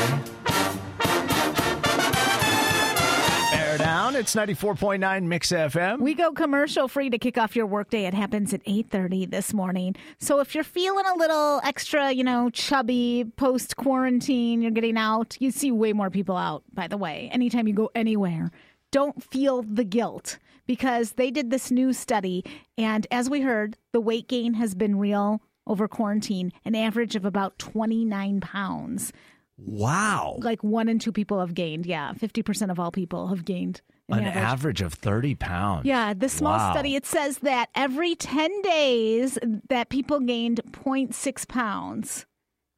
Bear 3.51 3.77
down. 3.79 4.15
It's 4.15 4.35
94.9 4.35 5.23
Mix 5.23 5.51
FM. 5.51 5.99
We 5.99 6.13
go 6.13 6.31
commercial 6.33 6.87
free 6.87 7.09
to 7.09 7.17
kick 7.17 7.37
off 7.37 7.55
your 7.55 7.65
workday. 7.65 8.05
It 8.05 8.13
happens 8.13 8.53
at 8.53 8.63
8:30 8.65 9.29
this 9.31 9.53
morning. 9.53 9.95
So 10.19 10.39
if 10.39 10.53
you're 10.53 10.63
feeling 10.63 11.05
a 11.05 11.15
little 11.17 11.61
extra, 11.63 12.11
you 12.11 12.23
know, 12.23 12.49
chubby 12.51 13.25
post 13.37 13.75
quarantine, 13.75 14.61
you're 14.61 14.71
getting 14.71 14.97
out. 14.97 15.37
You 15.39 15.49
see 15.51 15.71
way 15.71 15.93
more 15.93 16.09
people 16.11 16.37
out, 16.37 16.63
by 16.73 16.87
the 16.87 16.97
way. 16.97 17.29
Anytime 17.31 17.67
you 17.67 17.73
go 17.73 17.89
anywhere, 17.95 18.51
don't 18.91 19.23
feel 19.23 19.61
the 19.63 19.83
guilt 19.83 20.37
because 20.65 21.13
they 21.13 21.31
did 21.31 21.49
this 21.49 21.71
new 21.71 21.93
study 21.93 22.43
and 22.77 23.05
as 23.11 23.29
we 23.29 23.41
heard, 23.41 23.77
the 23.91 24.01
weight 24.01 24.27
gain 24.27 24.53
has 24.55 24.75
been 24.75 24.97
real 24.97 25.41
over 25.67 25.87
quarantine, 25.87 26.51
an 26.65 26.75
average 26.75 27.15
of 27.15 27.25
about 27.25 27.59
29 27.59 28.39
pounds. 28.41 29.11
wow. 29.57 30.37
Like 30.41 30.63
one 30.63 30.89
in 30.89 30.99
two 30.99 31.11
people 31.11 31.39
have 31.39 31.53
gained. 31.53 31.85
Yeah, 31.85 32.13
50% 32.13 32.71
of 32.71 32.79
all 32.79 32.91
people 32.91 33.27
have 33.27 33.45
gained 33.45 33.81
An 34.07 34.23
average 34.25 34.81
of 34.81 34.93
30 34.93 35.35
pounds. 35.35 35.85
Yeah, 35.85 36.13
this 36.15 36.33
small 36.33 36.57
Wow. 36.57 36.71
study 36.73 36.95
it 36.95 37.05
says 37.05 37.39
that 37.39 37.69
every 37.75 38.15
10 38.15 38.61
days 38.63 39.37
that 39.69 39.89
people 39.89 40.19
gained 40.21 40.61
0.6 40.71 41.47
pounds. 41.47 42.25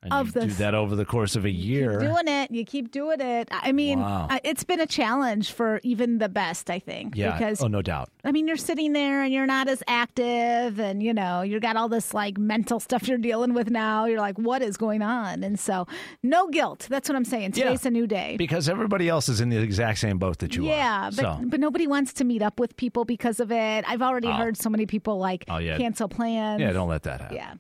And 0.04 0.12
of 0.14 0.28
you 0.28 0.32
the- 0.32 0.48
do 0.48 0.54
that 0.54 0.74
over 0.74 0.96
the 0.96 1.06
course 1.06 1.36
of 1.36 1.46
a 1.46 1.52
year. 1.52 2.00
Doing 2.00 2.28
it, 2.28 2.50
you 2.50 2.66
keep 2.66 2.90
doing 2.92 3.22
it. 3.22 3.48
I 3.52 3.72
mean, 3.72 4.00
Wow. 4.00 4.28
It's 4.44 4.64
been 4.64 4.80
a 4.80 4.88
challenge 4.88 5.52
for 5.52 5.80
even 5.84 6.18
the 6.18 6.28
best, 6.30 6.70
I 6.72 6.80
think. 6.80 7.16
yeah. 7.16 7.38
Because 7.38 7.62
oh, 7.62 7.68
no 7.68 7.82
doubt. 7.84 8.10
I 8.24 8.32
mean, 8.32 8.48
you're 8.48 8.58
sitting 8.58 8.94
there 8.94 9.22
and 9.24 9.32
you're 9.32 9.46
not 9.46 9.68
as 9.68 9.84
active, 9.88 10.80
and 10.80 11.04
you 11.04 11.14
know, 11.14 11.42
you've 11.44 11.62
got 11.62 11.76
all 11.76 11.88
this 11.90 12.14
like 12.16 12.38
mental 12.40 12.80
stuff 12.80 13.08
you're 13.08 13.18
dealing 13.20 13.54
with 13.54 13.70
now. 13.70 14.06
You're 14.06 14.20
like, 14.20 14.38
what 14.40 14.62
is 14.64 14.76
going 14.78 15.02
on? 15.04 15.44
And 15.44 15.60
so, 15.60 15.86
no 16.24 16.48
guilt. 16.50 16.88
That's 16.90 17.08
what 17.08 17.16
I'm 17.16 17.26
saying. 17.26 17.52
Yeah. 17.54 17.66
Today's 17.66 17.86
a 17.86 17.92
new 17.92 18.08
day. 18.08 18.38
Because 18.38 18.68
everybody 18.70 19.08
else 19.08 19.30
is 19.30 19.40
in 19.40 19.50
the 19.50 19.58
exact 19.58 20.00
same 20.00 20.18
boat 20.18 20.40
that 20.40 20.56
you 20.56 20.66
yeah, 20.66 21.08
are. 21.08 21.12
but 21.12 21.16
so, 21.22 21.40
but 21.44 21.60
nobody 21.60 21.86
wants 21.86 22.14
to 22.14 22.24
meet 22.24 22.42
up 22.42 22.60
with 22.60 22.76
people 22.76 23.06
because 23.06 23.40
of 23.40 23.52
it. 23.52 23.86
I've 23.88 24.02
already 24.02 24.30
Oh. 24.30 24.34
heard 24.34 24.58
so 24.58 24.70
many 24.70 24.86
people 24.88 25.20
like 25.20 25.46
Oh, 25.48 25.58
yeah. 25.58 25.78
cancel 25.78 26.08
plans. 26.08 26.60
yeah, 26.60 26.72
don't 26.72 26.90
let 26.90 27.04
that 27.04 27.22
happen. 27.22 27.36
Yeah. 27.38 27.54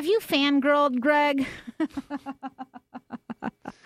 Have 0.00 0.06
you 0.06 0.18
fangirled, 0.20 0.98
Greg? 1.00 1.46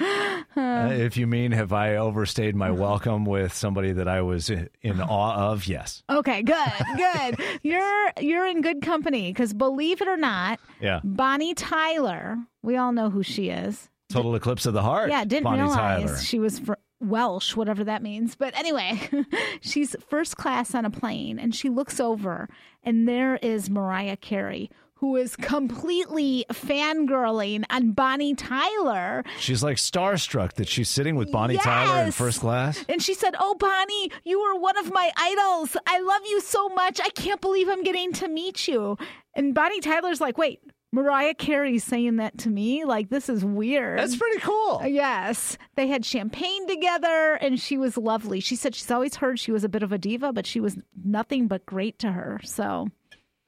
Uh, 0.00 0.88
if 0.92 1.16
you 1.16 1.26
mean, 1.26 1.52
have 1.52 1.72
I 1.72 1.96
overstayed 1.96 2.54
my 2.56 2.70
welcome 2.70 3.24
with 3.24 3.52
somebody 3.52 3.92
that 3.92 4.08
I 4.08 4.22
was 4.22 4.50
in 4.50 5.00
awe 5.00 5.50
of? 5.52 5.66
Yes. 5.66 6.02
Okay, 6.10 6.42
good, 6.42 6.72
good. 6.96 7.36
You're 7.62 8.12
you're 8.20 8.46
in 8.46 8.60
good 8.60 8.82
company 8.82 9.30
because 9.32 9.52
believe 9.54 10.00
it 10.02 10.08
or 10.08 10.16
not, 10.16 10.58
Yeah. 10.80 11.00
Bonnie 11.04 11.54
Tyler. 11.54 12.38
We 12.62 12.76
all 12.76 12.92
know 12.92 13.08
who 13.10 13.22
she 13.22 13.48
is. 13.50 13.88
Total 14.10 14.34
eclipse 14.34 14.66
of 14.66 14.74
the 14.74 14.82
heart. 14.82 15.10
Yeah, 15.10 15.24
didn't 15.24 15.44
Bonnie 15.44 15.62
realize 15.62 16.04
Tyler. 16.06 16.18
she 16.18 16.38
was 16.38 16.58
fr- 16.58 16.74
Welsh, 17.00 17.54
whatever 17.56 17.84
that 17.84 18.02
means. 18.02 18.34
But 18.34 18.56
anyway, 18.56 19.08
she's 19.60 19.94
first 20.08 20.36
class 20.36 20.74
on 20.74 20.84
a 20.84 20.90
plane, 20.90 21.38
and 21.38 21.54
she 21.54 21.68
looks 21.68 22.00
over, 22.00 22.48
and 22.82 23.08
there 23.08 23.36
is 23.36 23.70
Mariah 23.70 24.16
Carey, 24.16 24.70
who 24.96 25.16
is 25.16 25.36
completely 25.36 26.44
fangirling 26.52 27.64
on 27.70 27.92
Bonnie 27.92 28.34
Tyler. 28.34 29.24
She's 29.38 29.62
like 29.62 29.76
starstruck 29.76 30.54
that 30.54 30.68
she's 30.68 30.88
sitting 30.88 31.16
with 31.16 31.30
Bonnie 31.32 31.56
Tyler 31.56 32.04
in 32.04 32.12
first 32.12 32.40
class. 32.40 32.84
And 32.88 33.02
she 33.02 33.14
said, 33.14 33.34
Oh, 33.38 33.54
Bonnie, 33.54 34.10
you 34.24 34.40
were 34.40 34.58
one 34.60 34.78
of 34.78 34.92
my 34.92 35.10
idols. 35.16 35.76
I 35.86 36.00
love 36.00 36.22
you 36.26 36.40
so 36.40 36.68
much. 36.70 37.00
I 37.02 37.10
can't 37.10 37.40
believe 37.40 37.68
I'm 37.68 37.82
getting 37.82 38.12
to 38.14 38.28
meet 38.28 38.68
you. 38.68 38.96
And 39.34 39.54
Bonnie 39.54 39.80
Tyler's 39.80 40.20
like, 40.20 40.38
Wait, 40.38 40.60
Mariah 40.92 41.34
Carey 41.34 41.80
saying 41.80 42.16
that 42.16 42.38
to 42.38 42.48
me? 42.48 42.84
Like, 42.84 43.10
this 43.10 43.28
is 43.28 43.44
weird. 43.44 43.98
That's 43.98 44.14
pretty 44.16 44.38
cool. 44.38 44.78
Uh, 44.80 44.86
yes. 44.86 45.58
They 45.74 45.88
had 45.88 46.04
champagne 46.04 46.68
together 46.68 47.34
and 47.40 47.58
she 47.58 47.76
was 47.76 47.96
lovely. 47.96 48.38
She 48.38 48.54
said 48.54 48.76
she's 48.76 48.92
always 48.92 49.16
heard 49.16 49.40
she 49.40 49.50
was 49.50 49.64
a 49.64 49.68
bit 49.68 49.82
of 49.82 49.90
a 49.90 49.98
diva, 49.98 50.32
but 50.32 50.46
she 50.46 50.60
was 50.60 50.78
nothing 51.04 51.48
but 51.48 51.66
great 51.66 51.98
to 51.98 52.12
her. 52.12 52.40
So, 52.44 52.88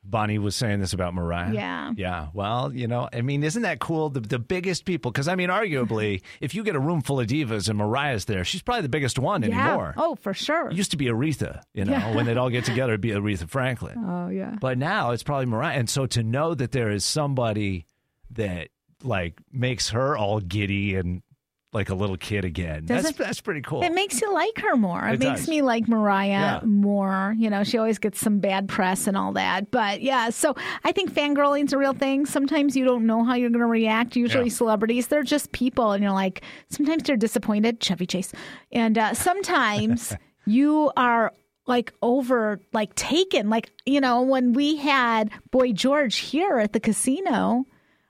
Bonnie 0.09 0.39
was 0.39 0.55
saying 0.55 0.81
this 0.81 0.93
about 0.93 1.15
Mariah. 1.15 1.53
Yeah. 1.53 1.93
Yeah. 1.97 2.29
Well, 2.33 2.73
you 2.73 2.87
know, 2.87 3.09
I 3.13 3.23
mean, 3.23 3.43
isn't 3.43 3.63
that 3.63 3.81
cool? 3.81 4.09
The, 4.11 4.21
the 4.21 4.39
biggest 4.39 4.85
people, 4.85 5.11
because 5.11 5.29
I 5.29 5.35
mean, 5.35 5.49
arguably, 5.49 6.23
if 6.41 6.55
you 6.55 6.63
get 6.63 6.77
a 6.77 6.81
room 6.81 7.03
full 7.03 7.19
of 7.21 7.27
divas 7.27 7.69
and 7.69 7.79
Mariah's 7.79 8.27
there, 8.27 8.45
she's 8.45 8.63
probably 8.63 8.83
the 8.83 8.89
biggest 8.89 9.19
one 9.19 9.43
yeah. 9.43 9.49
anymore. 9.69 9.95
Oh, 9.97 10.15
for 10.15 10.33
sure. 10.33 10.69
It 10.69 10.77
used 10.77 10.93
to 10.93 10.97
be 10.97 11.07
Aretha, 11.07 11.63
you 11.75 11.85
know, 11.85 11.93
Yeah. 11.93 12.15
when 12.15 12.27
they'd 12.27 12.37
all 12.37 12.51
get 12.51 12.65
together, 12.67 12.93
it'd 12.93 13.01
be 13.01 13.11
Aretha 13.11 13.49
Franklin. 13.49 13.99
Oh, 13.99 14.29
yeah. 14.29 14.57
But 14.61 14.79
now 14.79 15.11
it's 15.11 15.23
probably 15.23 15.47
Mariah. 15.47 15.77
And 15.77 15.91
so 15.91 16.07
to 16.07 16.23
know 16.23 16.55
that 16.55 16.73
there 16.73 16.91
is 16.91 17.05
somebody 17.05 17.87
that 18.31 18.69
like 19.03 19.41
makes 19.53 19.91
her 19.91 20.17
all 20.17 20.41
giddy 20.41 20.95
and 20.97 21.23
like 21.77 21.91
a 21.91 21.95
little 21.95 22.17
kid 22.17 22.45
again, 22.45 22.87
Does 22.87 23.05
that's, 23.05 23.21
it- 23.21 23.23
that's 23.23 23.41
pretty 23.41 23.61
cool. 23.61 23.83
It 23.83 23.93
makes 23.93 24.21
you 24.21 24.33
like 24.33 24.59
her 24.59 24.77
more. 24.77 25.07
It, 25.07 25.15
It 25.15 25.21
makes 25.21 25.41
does. 25.43 25.49
me 25.49 25.63
like 25.63 25.87
Mariah 25.89 26.29
Yeah. 26.29 26.61
more. 26.65 27.35
You 27.39 27.51
know, 27.51 27.63
she 27.65 27.79
always 27.79 27.99
gets 27.99 28.19
some 28.19 28.39
bad 28.41 28.69
press 28.69 29.07
and 29.07 29.17
all 29.17 29.33
that. 29.35 29.71
But 29.71 30.03
yeah, 30.03 30.31
so 30.31 30.57
I 30.85 30.93
think 30.93 31.13
fangirling's 31.13 31.73
a 31.73 31.79
real 31.79 31.93
thing. 31.93 32.27
Sometimes 32.27 32.77
you 32.77 32.85
don't 32.85 33.07
know 33.07 33.23
how 33.25 33.35
you're 33.35 33.51
going 33.51 33.61
to 33.61 33.67
react. 33.67 34.17
Usually, 34.17 34.47
Yeah. 34.49 34.53
celebrities, 34.57 35.07
they're 35.07 35.23
just 35.23 35.53
people, 35.53 35.93
and 35.93 36.03
you're 36.03 36.13
like, 36.13 36.43
sometimes 36.71 37.05
they're 37.05 37.17
disappointed. 37.17 37.81
Chevy 37.83 38.07
Chase. 38.07 38.33
And 38.73 38.99
uh, 38.99 39.15
sometimes 39.15 40.15
you 40.47 40.91
are 40.97 41.33
like 41.67 41.93
over 42.01 42.61
like 42.73 42.95
taken 42.95 43.51
like 43.51 43.73
you 43.85 44.01
know 44.01 44.23
when 44.23 44.53
we 44.53 44.77
had 44.77 45.31
boy 45.51 45.73
george 45.73 46.15
here 46.19 46.59
at 46.59 46.73
the 46.73 46.79
casino 46.79 47.65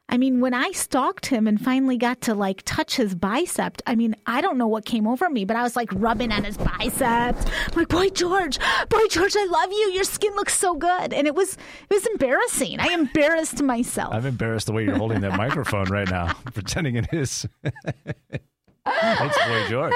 I 0.09 0.19
mean, 0.19 0.41
when 0.41 0.55
I 0.55 0.71
stalked 0.71 1.27
him 1.27 1.49
and 1.49 1.61
finally 1.61 1.97
got 1.97 2.21
to 2.23 2.35
like 2.35 2.63
touch 2.65 2.97
his 2.97 3.15
bicep, 3.15 3.83
I 3.87 3.97
mean, 3.97 4.15
I 4.25 4.41
don't 4.41 4.57
know 4.57 4.69
what 4.69 4.85
came 4.85 5.07
over 5.07 5.29
me, 5.29 5.45
but 5.45 5.57
I 5.57 5.63
was 5.63 5.75
like 5.75 5.91
rubbing 5.93 6.31
on 6.31 6.45
his 6.45 6.57
biceps. 6.57 7.45
I'm 7.45 7.75
like, 7.75 7.89
boy, 7.89 8.11
George, 8.11 8.59
boy, 8.89 9.07
George, 9.11 9.35
I 9.37 9.47
love 9.47 9.73
you. 9.73 9.91
Your 9.95 10.05
skin 10.05 10.33
looks 10.37 10.57
so 10.57 10.75
good. 10.75 11.13
And 11.13 11.27
it 11.27 11.35
was, 11.35 11.55
it 11.55 11.95
was 11.95 12.07
embarrassing. 12.07 12.79
I 12.79 12.89
embarrassed 12.89 13.61
myself. 13.63 14.15
I'm 14.15 14.27
embarrassed 14.27 14.67
the 14.67 14.73
way 14.73 14.85
you're 14.85 14.97
holding 14.97 15.21
that 15.23 15.37
microphone 15.37 15.87
right 15.87 16.09
now, 16.09 16.33
pretending 16.55 16.95
it 16.97 17.13
is. 17.13 17.47
it's 17.65 19.39
Boy 19.49 19.67
George. 19.69 19.93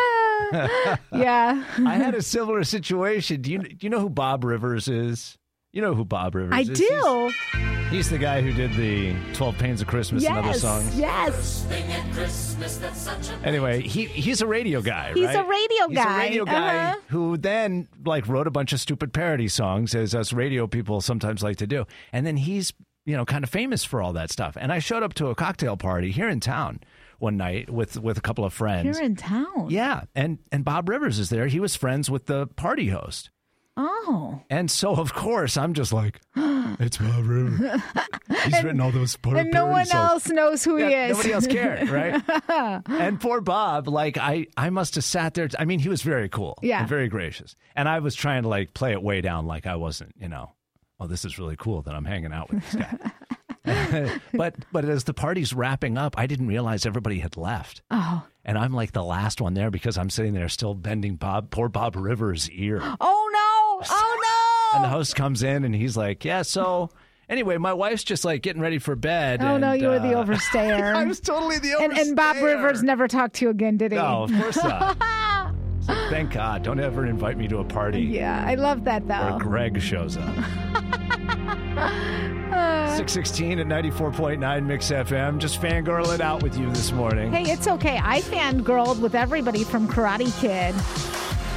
yeah. 1.13 1.65
I 1.87 1.95
had 1.95 2.17
a 2.17 2.23
similar 2.23 2.65
situation. 2.65 3.43
Do 3.43 3.53
you 3.53 3.59
do 3.59 3.77
you 3.81 3.91
know 3.91 4.01
who 4.01 4.11
Bob 4.11 4.43
Rivers 4.43 4.89
is? 4.89 5.39
You 5.73 5.83
know 5.83 5.95
who 5.95 6.05
Bob 6.05 6.35
Rivers 6.35 6.53
I 6.53 6.61
is? 6.63 6.71
I 6.71 6.75
do. 6.75 7.33
He's, 7.53 7.91
he's 7.93 8.11
the 8.11 8.19
guy 8.19 8.43
who 8.43 8.53
did 8.53 8.73
the 8.75 9.15
12 9.35 9.57
Pains 9.57 9.81
of 9.81 9.87
Christmas 9.87 10.25
and 10.27 10.37
other 10.39 10.59
songs. 10.59 10.99
Yes. 10.99 11.65
Anyway, 13.45 13.81
he 13.83 14.05
he's 14.07 14.41
a 14.41 14.47
radio 14.47 14.81
guy, 14.83 15.13
He's 15.15 15.27
right? 15.27 15.37
a 15.37 15.49
radio 15.49 15.89
He's 15.89 15.97
guy. 15.97 16.27
He's 16.27 16.37
a 16.37 16.41
radio 16.41 16.45
guy 16.45 16.77
Uh-huh. 16.91 17.01
who 17.09 17.37
then 17.37 17.89
like 18.05 18.27
wrote 18.29 18.47
a 18.47 18.51
bunch 18.51 18.73
of 18.73 18.81
stupid 18.81 19.13
parody 19.13 19.47
songs, 19.49 19.95
as 19.95 20.15
us 20.15 20.33
radio 20.33 20.67
people 20.67 21.01
sometimes 21.01 21.43
like 21.43 21.57
to 21.59 21.67
do. 21.67 21.87
And 22.13 22.27
then 22.27 22.37
he's 22.37 22.73
you 23.07 23.17
know 23.17 23.25
kind 23.25 23.45
of 23.45 23.51
famous 23.51 23.85
for 23.85 24.03
all 24.03 24.13
that 24.15 24.31
stuff. 24.31 24.57
And 24.61 24.73
I 24.73 24.81
showed 24.81 25.03
up 25.05 25.15
to 25.15 25.29
a 25.29 25.35
cocktail 25.35 25.77
party 25.77 26.11
here 26.11 26.29
in 26.29 26.41
town 26.41 26.81
one 27.19 27.37
night 27.37 27.71
with 27.71 27.97
with 27.99 28.19
a 28.19 28.23
couple 28.23 28.45
of 28.45 28.53
friends. 28.53 28.99
You're 28.99 29.07
in 29.07 29.15
town. 29.17 29.69
yeah, 29.71 30.03
and 30.17 30.39
and 30.51 30.65
Bob 30.65 30.89
Rivers 30.89 31.19
is 31.21 31.31
there. 31.31 31.47
He 31.47 31.61
was 31.61 31.77
friends 31.77 32.11
with 32.11 32.27
the 32.27 32.49
party 32.49 32.89
host. 32.89 33.31
Oh. 33.83 34.41
And 34.51 34.71
so, 34.71 34.95
of 34.95 35.15
course, 35.15 35.57
I'm 35.57 35.73
just 35.73 35.91
like, 35.93 36.21
it's 36.37 36.99
Bob 36.99 37.27
Rivers. 37.27 37.81
He's 38.45 38.63
written 38.63 38.81
all 38.81 38.91
those 38.91 39.17
par- 39.17 39.37
And 39.37 39.51
no 39.51 39.67
one 39.67 39.87
songs. 39.87 40.11
else 40.11 40.29
knows 40.29 40.65
who 40.65 40.77
he 40.77 40.85
is. 40.85 41.13
Nobody 41.17 41.33
else 41.33 41.47
cared, 41.47 41.89
right? 41.89 42.23
and 42.89 43.19
poor 43.21 43.41
Bob, 43.41 43.89
like 43.89 44.19
I, 44.19 44.47
I 44.57 44.69
must 44.71 44.97
have 44.97 45.05
sat 45.05 45.33
there. 45.35 45.49
I 45.59 45.65
mean, 45.65 45.79
he 45.79 45.89
was 45.89 46.03
very 46.03 46.29
cool, 46.29 46.59
Yeah. 46.63 46.81
and 46.81 46.89
very 46.89 47.09
gracious. 47.09 47.57
And 47.75 47.89
I 47.89 48.01
was 48.01 48.15
trying 48.15 48.43
to 48.43 48.49
like 48.49 48.75
play 48.75 48.93
it 48.93 49.03
way 49.03 49.23
down, 49.23 49.47
like 49.47 49.67
I 49.67 49.77
wasn't, 49.77 50.15
you 50.21 50.29
know. 50.29 50.53
Oh, 50.99 51.07
this 51.07 51.25
is 51.25 51.39
really 51.39 51.57
cool 51.57 51.81
that 51.83 51.95
I'm 51.95 52.05
hanging 52.05 52.33
out 52.33 52.51
with 52.53 52.63
this 52.71 52.75
guy. 52.75 54.11
but 54.35 54.55
but 54.73 54.85
as 54.85 55.05
the 55.05 55.15
party's 55.15 55.55
wrapping 55.55 55.97
up, 55.97 56.19
I 56.19 56.27
didn't 56.27 56.47
realize 56.49 56.85
everybody 56.85 57.21
had 57.21 57.37
left. 57.39 57.81
Oh. 57.91 58.23
And 58.45 58.59
I'm 58.59 58.73
like 58.75 58.93
the 58.93 59.03
last 59.05 59.41
one 59.41 59.55
there 59.55 59.71
because 59.71 59.97
I'm 59.99 60.11
sitting 60.11 60.35
there 60.35 60.49
still 60.51 60.75
bending 60.75 61.17
Bob, 61.17 61.51
poor 61.51 61.69
Bob 61.71 61.97
Rivers' 61.97 62.51
ear. 62.51 62.81
Oh 63.01 63.31
no. 63.33 63.50
Oh 63.89 64.71
no! 64.73 64.77
And 64.77 64.85
the 64.85 64.89
host 64.89 65.17
comes 65.17 65.43
in 65.43 65.65
and 65.65 65.75
he's 65.75 65.97
like, 65.97 66.25
"Yeah, 66.25 66.43
so 66.43 66.91
anyway, 67.29 67.57
my 67.59 67.73
wife's 67.73 68.05
just 68.05 68.25
like 68.25 68.43
getting 68.43 68.63
ready 68.63 68.79
for 68.79 68.97
bed." 68.97 69.43
Oh 69.43 69.57
no, 69.59 69.73
and, 69.73 69.81
you 69.81 69.89
were 69.89 69.99
the 69.99 70.19
uh, 70.19 70.25
overstayer. 70.25 70.95
I 70.97 71.05
was 71.05 71.21
totally 71.21 71.59
the 71.59 71.73
and, 71.81 71.93
overstayer. 71.93 72.01
and 72.01 72.17
Bob 72.17 72.37
Rivers 72.37 72.83
never 72.83 73.09
talked 73.09 73.37
to 73.37 73.47
you 73.47 73.51
again, 73.51 73.77
did 73.77 73.93
he? 73.93 73.99
No, 73.99 74.25
of 74.25 74.33
course 74.33 74.57
not. 74.57 74.97
So 75.83 75.95
thank 76.11 76.33
God. 76.33 76.63
Don't 76.63 76.79
ever 76.79 77.07
invite 77.07 77.39
me 77.39 77.49
to 77.49 77.57
a 77.59 77.65
party 77.65 78.03
Yeah, 78.03 78.45
I 78.47 78.55
love 78.55 78.85
that 78.85 79.03
where 79.07 79.31
though. 79.33 79.39
Greg 79.39 79.81
shows 79.81 80.19
up. 80.19 80.35
616 83.01 83.59
at 83.61 83.67
94.9 83.67 84.67
Mix 84.67 84.91
FM. 84.91 85.39
Just 85.39 85.61
fangirl 85.61 86.15
it 86.15 86.21
out 86.21 86.43
with 86.43 86.59
you 86.59 86.69
this 86.71 86.93
morning. 86.93 87.33
Hey, 87.33 87.51
it's 87.51 87.67
okay. 87.67 87.99
I 88.03 88.21
fangirled 88.21 89.01
with 89.01 89.15
everybody 89.15 89.65
from 89.65 89.89
Karate 89.89 90.31
Kid, 90.41 90.75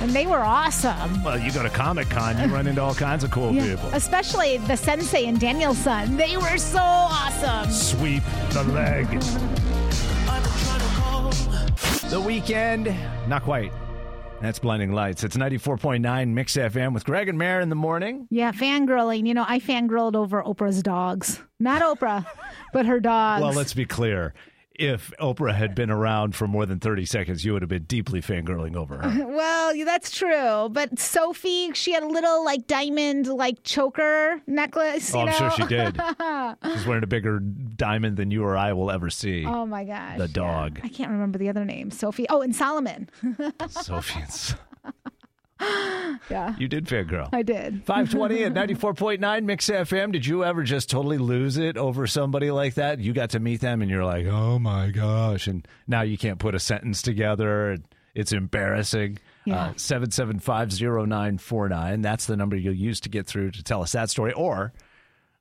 and 0.03 0.11
they 0.11 0.27
were 0.27 0.43
awesome. 0.43 1.23
Well, 1.23 1.39
you 1.39 1.49
go 1.53 1.63
to 1.63 1.69
Comic 1.69 2.09
Con, 2.09 2.37
you 2.37 2.53
run 2.53 2.67
into 2.67 2.81
all 2.81 2.93
kinds 2.93 3.23
of 3.23 3.31
cool 3.31 3.53
Yeah, 3.53 3.75
people. 3.75 3.89
Especially 3.93 4.57
the 4.57 4.75
sensei 4.75 5.27
and 5.27 5.39
Daniel-san. 5.39 6.17
They 6.17 6.35
were 6.35 6.57
so 6.57 6.79
awesome. 6.81 7.71
Sweep 7.71 8.21
the 8.51 8.63
leg. 8.65 9.07
The 12.09 12.19
Weeknd, 12.19 13.27
not 13.29 13.43
quite. 13.43 13.71
That's 14.41 14.59
Blinding 14.59 14.91
Lights. 14.91 15.23
It's 15.23 15.37
94.9 15.37 16.27
Mix 16.33 16.57
FM 16.57 16.93
with 16.93 17.05
Greg 17.05 17.29
and 17.29 17.37
Mare 17.37 17.61
in 17.61 17.69
the 17.69 17.75
morning. 17.75 18.27
Yeah, 18.29 18.51
fangirling. 18.51 19.25
You 19.25 19.33
know, 19.33 19.45
I 19.47 19.59
fangirled 19.59 20.17
over 20.17 20.43
Oprah's 20.43 20.83
dogs. 20.83 21.41
Not 21.61 21.81
Oprah, 21.81 22.25
but 22.73 22.85
her 22.85 22.99
dogs. 22.99 23.41
Well, 23.41 23.53
let's 23.53 23.73
be 23.73 23.85
clear. 23.85 24.33
If 24.75 25.11
Oprah 25.19 25.53
had 25.53 25.75
been 25.75 25.91
around 25.91 26.35
for 26.35 26.47
more 26.47 26.65
than 26.65 26.79
30 26.79 27.05
seconds, 27.05 27.45
you 27.45 27.53
would 27.53 27.61
have 27.61 27.69
been 27.69 27.83
deeply 27.83 28.21
fangirling 28.21 28.75
over 28.75 28.97
her. 28.97 29.25
Well, 29.33 29.73
that's 29.85 30.11
true. 30.11 30.69
But 30.69 30.99
Sophie, 30.99 31.71
she 31.73 31.91
had 31.91 32.03
a 32.03 32.07
little 32.07 32.43
like 32.45 32.67
diamond 32.67 33.27
like 33.27 33.63
choker 33.63 34.41
necklace. 34.47 35.13
Oh, 35.13 35.21
you 35.23 35.27
I'm 35.27 35.33
sure 35.33 35.47
know? 35.47 35.55
she 35.55 35.65
did. 35.65 36.01
She's 36.77 36.85
wearing 36.87 37.03
a 37.03 37.07
bigger 37.07 37.39
diamond 37.39 38.17
than 38.17 38.31
you 38.31 38.43
or 38.43 38.55
I 38.57 38.73
will 38.73 38.91
ever 38.91 39.09
see. 39.09 39.45
oh 39.45 39.65
my 39.65 39.83
gosh. 39.83 40.17
The 40.17 40.27
yeah. 40.27 40.33
dog. 40.33 40.79
I 40.83 40.87
can't 40.89 41.11
remember 41.11 41.37
the 41.39 41.49
other 41.49 41.65
name. 41.65 41.91
Sophie. 41.91 42.27
Oh, 42.29 42.41
and 42.41 42.55
Solomon. 42.55 43.09
Sophie's. 43.69 44.55
yeah, 46.29 46.55
You 46.57 46.67
did 46.67 46.87
fair 46.87 47.03
girl. 47.03 47.29
I 47.33 47.41
did. 47.43 47.83
520 47.85 48.43
at 48.43 48.53
94.9 48.79 49.43
Mix 49.43 49.67
FM. 49.69 50.11
Did 50.11 50.25
you 50.25 50.43
ever 50.43 50.63
just 50.63 50.89
totally 50.89 51.17
lose 51.17 51.57
it 51.57 51.77
over 51.77 52.07
somebody 52.07 52.51
like 52.51 52.75
that? 52.75 52.99
You 52.99 53.13
got 53.13 53.31
to 53.31 53.39
meet 53.39 53.61
them 53.61 53.81
and 53.81 53.89
you're 53.91 54.05
like, 54.05 54.25
oh 54.27 54.59
my 54.59 54.89
gosh. 54.91 55.47
And 55.47 55.67
now 55.87 56.01
you 56.01 56.17
can't 56.17 56.39
put 56.39 56.55
a 56.55 56.59
sentence 56.59 57.01
together. 57.01 57.71
and 57.71 57.83
It's 58.15 58.31
embarrassing. 58.31 59.17
Uh, 59.49 59.73
7750949. 59.73 62.01
That's 62.01 62.25
the 62.25 62.37
number 62.37 62.55
you'll 62.55 62.73
use 62.73 62.99
to 63.01 63.09
get 63.09 63.27
through 63.27 63.51
to 63.51 63.63
tell 63.63 63.81
us 63.81 63.91
that 63.93 64.09
story. 64.09 64.33
Or 64.33 64.73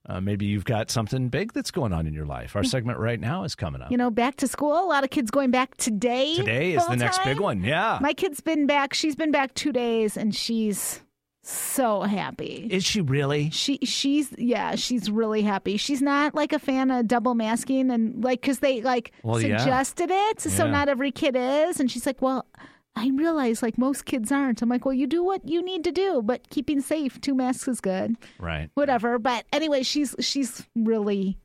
uh, 0.08 0.20
maybe 0.20 0.46
you've 0.46 0.64
got 0.64 0.90
something 0.90 1.28
big 1.28 1.52
that's 1.52 1.70
going 1.70 1.92
on 1.92 2.06
in 2.06 2.14
your 2.14 2.26
life. 2.26 2.56
Our 2.56 2.64
segment 2.64 2.98
right 2.98 3.20
now 3.20 3.44
is 3.44 3.54
coming 3.54 3.80
up. 3.82 3.90
You 3.90 3.96
know, 3.96 4.10
back 4.10 4.36
to 4.36 4.48
school. 4.48 4.72
A 4.72 4.86
lot 4.86 5.04
of 5.04 5.10
kids 5.10 5.30
going 5.30 5.50
back 5.50 5.76
today. 5.76 6.34
Today 6.34 6.72
is 6.74 6.86
the 6.86 6.96
next 6.96 7.18
full-time. 7.18 7.34
big 7.34 7.40
one. 7.40 7.62
Yeah. 7.62 7.98
My 8.00 8.12
kid's 8.12 8.40
been 8.40 8.66
back. 8.66 8.94
She's 8.94 9.14
been 9.14 9.30
back 9.30 9.54
two 9.54 9.72
days, 9.72 10.16
and 10.16 10.34
she's 10.34 11.00
so 11.44 12.02
happy. 12.02 12.68
is 12.70 12.84
she 12.84 13.00
really? 13.00 13.50
She 13.50 13.78
she's 13.82 14.32
yeah 14.38 14.76
she's 14.76 15.10
really 15.10 15.42
happy. 15.42 15.76
She's 15.76 16.00
not 16.00 16.36
like 16.36 16.52
a 16.52 16.58
fan 16.60 16.90
of 16.92 17.08
double 17.08 17.34
masking 17.34 17.90
and 17.90 18.22
like 18.22 18.40
because 18.40 18.60
they 18.60 18.80
like 18.80 19.10
Well, 19.24 19.40
yeah. 19.40 19.56
suggested 19.58 20.10
it, 20.12 20.40
so 20.40 20.66
Yeah. 20.66 20.70
not 20.70 20.88
every 20.88 21.10
kid 21.10 21.34
is. 21.36 21.80
And 21.80 21.90
she's 21.90 22.06
like, 22.06 22.22
well, 22.22 22.46
I 22.94 23.10
realize 23.14 23.62
like 23.62 23.78
most 23.78 24.04
kids 24.04 24.30
aren't. 24.30 24.60
I'm 24.62 24.68
like, 24.68 24.84
well, 24.84 24.92
you 24.94 25.06
do 25.06 25.24
what 25.24 25.48
you 25.48 25.62
need 25.62 25.84
to 25.84 25.92
do, 25.92 26.20
but 26.22 26.48
keeping 26.50 26.80
safe, 26.80 27.20
two 27.20 27.34
masks 27.34 27.66
is 27.68 27.80
good. 27.80 28.16
Right. 28.38 28.68
Whatever. 28.74 29.18
But 29.18 29.44
anyway, 29.52 29.82
she's 29.82 30.14
she's 30.20 30.66
really 30.76 31.38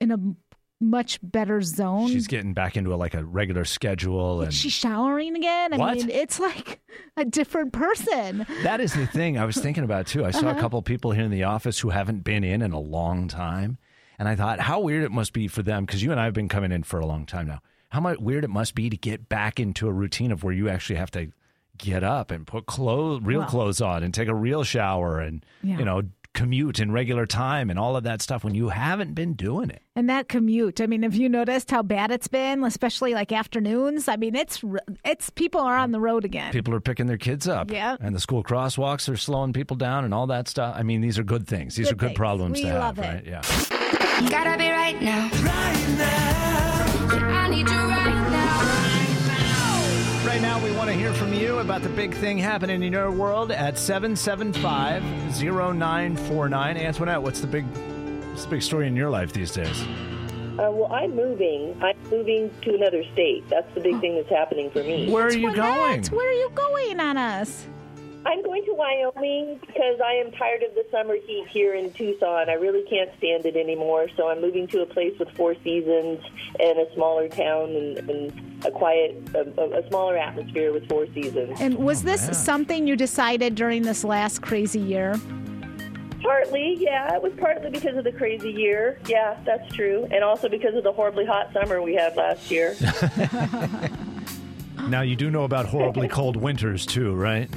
in 0.00 0.10
a 0.10 0.18
much 0.80 1.18
better 1.22 1.60
zone. 1.62 2.08
She's 2.08 2.26
getting 2.26 2.52
back 2.52 2.76
into 2.76 2.92
a, 2.92 2.96
like 2.96 3.14
a 3.14 3.24
regular 3.24 3.64
schedule. 3.64 4.42
and 4.42 4.52
She's 4.52 4.72
showering 4.74 5.34
again. 5.36 5.72
I 5.72 5.76
What? 5.78 5.96
mean, 5.96 6.10
it's 6.10 6.38
like 6.38 6.80
a 7.16 7.24
different 7.24 7.72
person. 7.72 8.46
That 8.62 8.80
is 8.80 8.92
the 8.92 9.06
thing 9.06 9.38
I 9.38 9.46
was 9.46 9.56
thinking 9.56 9.84
about 9.84 10.06
too. 10.06 10.24
I 10.24 10.30
saw 10.32 10.48
Uh-huh. 10.48 10.58
a 10.58 10.60
couple 10.60 10.78
of 10.78 10.84
people 10.84 11.12
here 11.12 11.24
in 11.24 11.30
the 11.30 11.44
office 11.44 11.78
who 11.78 11.90
haven't 11.90 12.24
been 12.24 12.44
in 12.44 12.60
in 12.62 12.72
a 12.72 12.80
long 12.80 13.26
time, 13.28 13.78
and 14.18 14.28
I 14.28 14.36
thought 14.36 14.60
how 14.60 14.80
weird 14.80 15.04
it 15.04 15.12
must 15.12 15.32
be 15.32 15.48
for 15.48 15.62
them 15.62 15.84
because 15.86 16.02
you 16.02 16.10
and 16.12 16.20
I 16.20 16.24
have 16.24 16.34
been 16.34 16.48
coming 16.48 16.72
in 16.72 16.82
for 16.82 16.98
a 17.00 17.06
long 17.06 17.24
time 17.26 17.46
now. 17.46 17.60
How 17.96 18.02
much 18.02 18.18
weird 18.18 18.44
it 18.44 18.50
must 18.50 18.74
be 18.74 18.90
to 18.90 18.96
get 18.98 19.26
back 19.26 19.58
into 19.58 19.88
a 19.88 19.90
routine 19.90 20.30
of 20.30 20.44
where 20.44 20.52
you 20.52 20.68
actually 20.68 20.96
have 20.96 21.10
to 21.12 21.28
get 21.78 22.04
up 22.04 22.30
and 22.30 22.46
put 22.46 22.66
clothes, 22.66 23.22
real 23.22 23.38
Well- 23.40 23.48
clothes 23.48 23.80
on, 23.80 24.02
and 24.02 24.12
take 24.12 24.28
a 24.28 24.34
real 24.34 24.64
shower, 24.64 25.18
and 25.18 25.42
Yeah. 25.62 25.78
you 25.78 25.84
know 25.86 26.02
commute 26.34 26.78
in 26.78 26.92
regular 26.92 27.24
time 27.24 27.70
and 27.70 27.78
all 27.78 27.96
of 27.96 28.04
that 28.04 28.20
stuff 28.20 28.44
when 28.44 28.54
you 28.54 28.68
haven't 28.68 29.14
been 29.14 29.32
doing 29.32 29.70
it. 29.70 29.80
And 29.94 30.10
that 30.10 30.28
commute, 30.28 30.78
I 30.82 30.86
mean, 30.86 31.04
have 31.04 31.14
you 31.14 31.30
noticed 31.30 31.70
how 31.70 31.82
bad 31.82 32.10
it's 32.10 32.28
been, 32.28 32.62
especially 32.64 33.14
like 33.14 33.32
afternoons? 33.32 34.08
I 34.08 34.16
mean, 34.16 34.34
it's 34.34 34.62
it's 35.02 35.30
people 35.30 35.62
are 35.62 35.78
on 35.78 35.92
the 35.92 36.00
road 36.00 36.26
again. 36.26 36.52
People 36.52 36.74
are 36.74 36.80
picking 36.80 37.06
their 37.06 37.16
kids 37.16 37.48
up, 37.48 37.70
Yeah. 37.70 37.96
and 37.98 38.14
the 38.14 38.20
school 38.20 38.44
crosswalks 38.44 39.10
are 39.10 39.16
slowing 39.16 39.54
people 39.54 39.78
down, 39.78 40.04
and 40.04 40.12
all 40.12 40.26
that 40.26 40.48
stuff. 40.48 40.74
I 40.76 40.82
mean, 40.82 41.00
these 41.00 41.18
are 41.18 41.24
good 41.24 41.46
things. 41.46 41.76
These 41.76 41.86
Good 41.86 41.92
are 41.94 41.96
good 41.96 42.06
things. 42.08 42.18
problems 42.18 42.58
We 42.58 42.64
to 42.64 42.68
have, 42.72 42.78
love 42.80 42.98
it. 42.98 43.08
right? 43.08 43.24
Yeah. 43.26 44.28
Gotta 44.28 44.58
be 44.58 44.68
right 44.68 45.00
now. 45.00 45.30
Right 45.42 45.94
now. 45.96 46.55
I 47.46 47.48
need 47.48 47.70
you 47.70 47.76
right 47.76 48.30
now. 48.32 50.26
Right 50.26 50.42
now, 50.42 50.58
we 50.64 50.72
want 50.72 50.90
to 50.90 50.96
hear 50.96 51.14
from 51.14 51.32
you 51.32 51.58
about 51.58 51.82
the 51.82 51.88
big 51.90 52.12
thing 52.12 52.38
happening 52.38 52.82
in 52.82 52.92
your 52.92 53.12
world 53.12 53.52
at 53.52 53.78
775 53.78 55.04
0949. 55.40 56.76
Antoinette, 56.76 57.22
what's 57.22 57.40
the 57.40 57.46
big 57.46 57.64
what's 58.30 58.42
the 58.42 58.50
big 58.50 58.62
story 58.62 58.88
in 58.88 58.96
your 58.96 59.10
life 59.10 59.32
these 59.32 59.52
days? 59.52 59.80
Uh, 59.80 60.72
well, 60.72 60.92
I'm 60.92 61.14
moving. 61.14 61.80
I'm 61.80 61.96
moving 62.10 62.50
to 62.62 62.74
another 62.74 63.04
state. 63.12 63.48
That's 63.48 63.72
the 63.74 63.80
big 63.80 64.00
thing 64.00 64.16
that's 64.16 64.28
happening 64.28 64.68
for 64.72 64.82
me. 64.82 65.08
Where 65.08 65.26
are 65.26 65.32
you 65.32 65.54
going? 65.54 66.04
Where 66.06 66.28
are 66.28 66.32
you 66.32 66.50
going 66.52 66.98
on 66.98 67.16
us? 67.16 67.68
I'm 68.26 68.42
going 68.42 68.64
to 68.64 68.74
Wyoming 68.74 69.60
because 69.64 70.00
I 70.04 70.14
am 70.14 70.32
tired 70.32 70.64
of 70.64 70.74
the 70.74 70.84
summer 70.90 71.14
heat 71.14 71.46
here 71.48 71.74
in 71.74 71.92
Tucson. 71.92 72.50
I 72.50 72.54
really 72.54 72.82
can't 72.90 73.10
stand 73.18 73.46
it 73.46 73.54
anymore. 73.54 74.08
So 74.16 74.28
I'm 74.28 74.40
moving 74.40 74.66
to 74.68 74.82
a 74.82 74.86
place 74.86 75.16
with 75.16 75.30
four 75.36 75.54
seasons 75.62 76.20
and 76.58 76.78
a 76.80 76.92
smaller 76.94 77.28
town 77.28 77.70
and, 77.70 77.98
and 78.10 78.64
a 78.66 78.72
quiet, 78.72 79.16
a, 79.32 79.78
a 79.78 79.88
smaller 79.88 80.16
atmosphere 80.16 80.72
with 80.72 80.88
four 80.88 81.06
seasons. 81.14 81.60
And 81.60 81.78
was 81.78 82.02
this 82.02 82.24
oh, 82.24 82.26
man. 82.26 82.34
something 82.34 82.86
you 82.88 82.96
decided 82.96 83.54
during 83.54 83.82
this 83.82 84.02
last 84.02 84.42
crazy 84.42 84.80
year? 84.80 85.20
Partly, 86.20 86.74
yeah, 86.80 87.14
it 87.14 87.22
was 87.22 87.32
partly 87.38 87.70
because 87.70 87.96
of 87.96 88.02
the 88.02 88.10
crazy 88.10 88.50
year. 88.50 88.98
Yeah, 89.06 89.38
that's 89.44 89.72
true, 89.72 90.08
and 90.10 90.24
also 90.24 90.48
because 90.48 90.74
of 90.74 90.82
the 90.82 90.92
horribly 90.92 91.24
hot 91.26 91.52
summer 91.52 91.80
we 91.80 91.94
had 91.94 92.16
last 92.16 92.50
year. 92.50 92.74
Now, 94.88 95.00
you 95.00 95.16
do 95.16 95.30
know 95.30 95.42
about 95.44 95.66
horribly 95.66 96.06
cold 96.06 96.36
winters, 96.36 96.86
too, 96.86 97.14
right? 97.14 97.50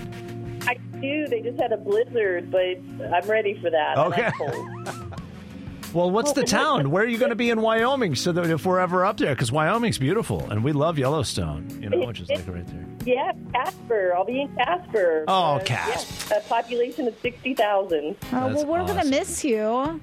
I 0.61 0.75
do. 1.01 1.27
They 1.27 1.41
just 1.41 1.59
had 1.59 1.71
a 1.71 1.77
blizzard, 1.77 2.51
but 2.51 2.77
I'm 3.13 3.27
ready 3.27 3.59
for 3.61 3.69
that. 3.69 3.97
Okay. 3.97 4.29
Well, 5.91 6.11
what's 6.11 6.33
the 6.33 6.43
town? 6.43 6.91
Where 6.91 7.03
are 7.03 7.07
you 7.07 7.17
going 7.17 7.31
to 7.31 7.35
be 7.35 7.49
in 7.49 7.61
Wyoming 7.61 8.13
so 8.13 8.31
that 8.33 8.45
if 8.47 8.63
we're 8.63 8.77
ever 8.79 9.03
up 9.05 9.17
there? 9.17 9.33
Because 9.33 9.51
Wyoming's 9.51 9.97
beautiful 9.97 10.47
and 10.51 10.63
we 10.63 10.71
love 10.71 10.99
Yellowstone, 10.99 11.67
you 11.81 11.89
know, 11.89 12.05
which 12.05 12.19
is 12.19 12.29
like 12.29 12.47
right 12.47 12.63
there. 12.67 12.85
Yeah, 13.05 13.31
Casper. 13.55 14.13
I'll 14.15 14.23
be 14.23 14.41
in 14.41 14.55
Casper. 14.55 15.25
Oh, 15.27 15.55
Uh, 15.55 15.59
Casper. 15.63 16.35
yeah, 16.35 16.41
a 16.41 16.41
population 16.43 17.07
of 17.07 17.15
60,000. 17.23 18.15
Oh, 18.33 18.53
well, 18.53 18.65
we're 18.67 18.85
gonna 18.85 19.05
miss 19.05 19.43
you. 19.43 19.99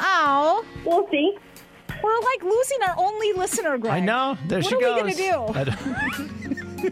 Oh, 0.00 0.64
We'll 0.84 1.08
see. 1.10 1.34
we're 2.04 2.20
like 2.20 2.42
losing 2.42 2.78
our 2.86 2.94
only 2.98 3.32
listener, 3.32 3.78
Greg. 3.78 3.94
I 3.94 4.00
know. 4.00 4.36
There 4.48 4.58
what 4.58 4.66
she 4.68 4.74
are 4.74 4.80
goes. 4.80 4.94
we 4.96 5.00
gonna 5.00 5.14
do? 5.14 5.58
I 5.58 5.64
don't- 5.64 5.78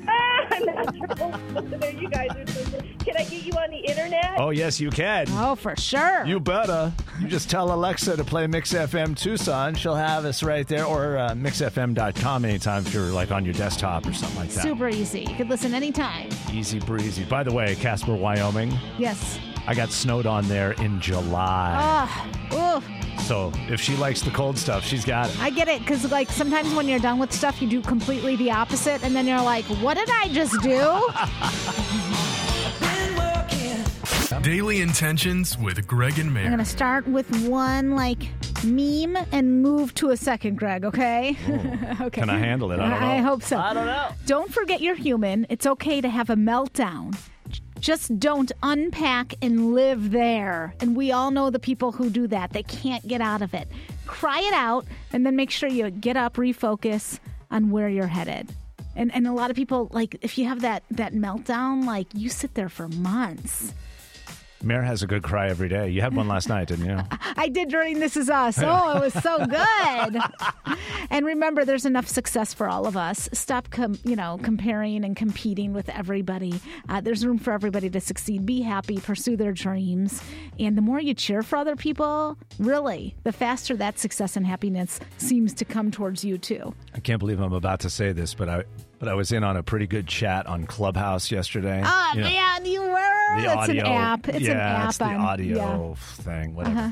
Ah, 0.08 0.58
natural 0.60 1.30
listener. 1.52 1.90
You 2.00 2.08
guys 2.08 2.30
are 2.36 2.46
so 2.46 2.70
good. 2.70 2.89
Can 3.04 3.16
I 3.16 3.24
get 3.24 3.44
you 3.44 3.52
on 3.54 3.70
the 3.70 3.78
internet? 3.78 4.34
oh, 4.38 4.50
yes, 4.50 4.78
you 4.80 4.90
can. 4.90 5.26
Oh, 5.30 5.54
for 5.54 5.74
sure. 5.76 6.24
You 6.24 6.38
better. 6.40 6.92
You 7.20 7.28
just 7.28 7.50
tell 7.50 7.72
Alexa 7.72 8.16
to 8.16 8.24
play 8.24 8.46
Mix 8.46 8.72
FM 8.72 9.16
Tucson. 9.16 9.74
She'll 9.74 9.94
have 9.94 10.24
us 10.24 10.42
right 10.42 10.66
there, 10.66 10.84
or 10.84 11.16
uh, 11.18 11.30
mixfm.com 11.30 12.44
anytime 12.44 12.86
if 12.86 12.94
you're 12.94 13.10
like 13.10 13.30
on 13.30 13.44
your 13.44 13.54
desktop 13.54 14.06
or 14.06 14.12
something 14.12 14.38
like 14.38 14.50
that. 14.50 14.62
Super 14.62 14.88
easy. 14.88 15.20
You 15.28 15.34
could 15.34 15.48
listen 15.48 15.74
anytime. 15.74 16.28
Easy 16.52 16.78
breezy. 16.78 17.24
By 17.24 17.42
the 17.42 17.52
way, 17.52 17.74
Casper, 17.76 18.14
Wyoming, 18.14 18.72
Yes. 18.98 19.38
I 19.66 19.74
got 19.74 19.90
snowed 19.90 20.26
on 20.26 20.48
there 20.48 20.72
in 20.72 21.00
July. 21.00 21.76
Ah, 21.78 22.26
ooh. 22.80 23.20
So 23.22 23.52
if 23.68 23.78
she 23.80 23.94
likes 23.96 24.22
the 24.22 24.30
cold 24.30 24.56
stuff, 24.58 24.82
she's 24.84 25.04
got 25.04 25.28
it. 25.28 25.38
I 25.40 25.50
get 25.50 25.68
it 25.68 25.80
because, 25.80 26.10
like, 26.10 26.30
sometimes 26.30 26.72
when 26.74 26.88
you're 26.88 26.98
done 26.98 27.18
with 27.18 27.30
stuff, 27.32 27.60
you 27.60 27.68
do 27.68 27.80
completely 27.82 28.36
the 28.36 28.50
opposite, 28.50 29.04
and 29.04 29.14
then 29.14 29.26
you're 29.26 29.42
like, 29.42 29.64
"What 29.66 29.96
did 29.98 30.08
I 30.10 30.28
just 30.28 30.60
do?" 30.62 32.16
Daily 34.42 34.80
Intentions 34.80 35.58
with 35.58 35.86
Greg 35.86 36.18
and 36.18 36.32
Mary. 36.32 36.46
I'm 36.46 36.52
Mary. 36.52 36.56
gonna 36.56 36.64
start 36.64 37.06
with 37.06 37.46
one 37.46 37.90
like 37.90 38.22
meme 38.64 39.18
and 39.32 39.62
move 39.62 39.92
to 39.96 40.10
a 40.10 40.16
second, 40.16 40.56
Greg. 40.56 40.82
Okay? 40.82 41.36
Oh. 41.46 41.96
okay. 42.06 42.22
Can 42.22 42.30
I 42.30 42.38
handle 42.38 42.72
it? 42.72 42.80
I 42.80 42.88
don't 42.88 43.00
know. 43.00 43.06
I 43.06 43.16
hope 43.18 43.42
so. 43.42 43.58
I 43.58 43.74
don't 43.74 43.84
know. 43.84 44.08
Don't 44.24 44.50
forget 44.50 44.80
you're 44.80 44.94
human. 44.94 45.46
It's 45.50 45.66
okay 45.66 46.00
to 46.00 46.08
have 46.08 46.30
a 46.30 46.36
meltdown. 46.36 47.14
Just 47.80 48.18
don't 48.18 48.50
unpack 48.62 49.34
and 49.42 49.74
live 49.74 50.10
there. 50.10 50.74
And 50.80 50.96
we 50.96 51.12
all 51.12 51.30
know 51.30 51.50
the 51.50 51.58
people 51.58 51.92
who 51.92 52.08
do 52.08 52.26
that. 52.28 52.52
They 52.54 52.62
can't 52.62 53.06
get 53.06 53.20
out 53.20 53.42
of 53.42 53.52
it. 53.52 53.68
Cry 54.06 54.40
it 54.40 54.54
out 54.54 54.86
and 55.12 55.26
then 55.26 55.36
make 55.36 55.50
sure 55.50 55.68
you 55.68 55.90
get 55.90 56.16
up, 56.16 56.36
refocus 56.36 57.18
on 57.50 57.70
where 57.70 57.90
you're 57.90 58.06
headed. 58.06 58.50
And 58.96 59.12
and 59.14 59.26
a 59.26 59.32
lot 59.32 59.50
of 59.50 59.56
people 59.56 59.88
like 59.92 60.16
if 60.22 60.38
you 60.38 60.46
have 60.46 60.62
that 60.62 60.82
that 60.92 61.12
meltdown, 61.12 61.84
like 61.84 62.06
you 62.14 62.30
sit 62.30 62.54
there 62.54 62.70
for 62.70 62.88
months. 62.88 63.74
Mare 64.62 64.82
has 64.82 65.02
a 65.02 65.06
good 65.06 65.22
cry 65.22 65.48
every 65.48 65.68
day. 65.68 65.88
You 65.88 66.02
had 66.02 66.14
one 66.14 66.28
last 66.28 66.48
night, 66.48 66.68
didn't 66.68 66.84
you? 66.84 66.98
I 67.36 67.48
did 67.48 67.70
during 67.70 67.98
This 67.98 68.16
Is 68.16 68.28
Us. 68.28 68.58
Oh, 68.72 68.96
it 68.96 69.00
was 69.00 69.14
so 69.22 69.38
good. 69.46 70.76
and 71.10 71.26
remember, 71.26 71.64
there's 71.64 71.86
enough 71.86 72.06
success 72.06 72.52
for 72.54 72.68
all 72.68 72.86
of 72.86 72.96
us. 72.96 73.28
Stop, 73.32 73.70
com- 73.70 73.98
you 74.04 74.14
know, 74.14 74.38
comparing 74.42 75.04
and 75.04 75.16
competing 75.16 75.72
with 75.72 75.88
everybody. 75.88 76.60
Uh, 76.88 77.00
there's 77.00 77.26
room 77.26 77.38
for 77.38 77.52
everybody 77.52 77.90
to 77.90 78.00
succeed. 78.00 78.46
Be 78.46 78.60
happy, 78.60 78.98
pursue 79.00 79.36
their 79.36 79.52
dreams, 79.52 80.22
and 80.58 80.76
the 80.76 80.82
more 80.82 81.00
you 81.00 81.14
cheer 81.14 81.42
for 81.42 81.56
other 81.56 81.74
people, 81.74 82.36
really, 82.58 83.14
the 83.24 83.32
faster 83.32 83.74
that 83.76 83.98
success 83.98 84.36
and 84.36 84.46
happiness 84.46 85.00
seems 85.18 85.52
to 85.54 85.64
come 85.64 85.90
towards 85.90 86.24
you 86.24 86.38
too. 86.38 86.74
I 86.94 87.00
can't 87.00 87.18
believe 87.18 87.40
I'm 87.40 87.52
about 87.52 87.80
to 87.80 87.90
say 87.90 88.12
this, 88.12 88.34
but 88.34 88.48
I 88.48 88.64
but 89.00 89.08
I 89.08 89.14
was 89.14 89.32
in 89.32 89.42
on 89.42 89.56
a 89.56 89.62
pretty 89.64 89.88
good 89.88 90.06
chat 90.06 90.46
on 90.46 90.66
Clubhouse 90.66 91.32
yesterday. 91.32 91.82
Oh 91.84 92.10
You 92.14 92.20
know, 92.20 92.26
man, 92.28 92.64
you 92.66 92.82
were. 92.82 93.36
the 93.36 93.42
That's 93.46 93.56
audio, 93.68 93.86
an 93.86 93.92
app. 93.92 94.28
It's 94.28 94.40
yeah, 94.40 94.52
an 94.52 94.58
app. 94.82 94.88
it's 94.90 94.98
the 94.98 95.04
on, 95.06 95.16
audio 95.16 95.88
yeah. 95.88 95.94
thing, 96.22 96.54
whatever. 96.54 96.78
Uh-huh. 96.78 96.90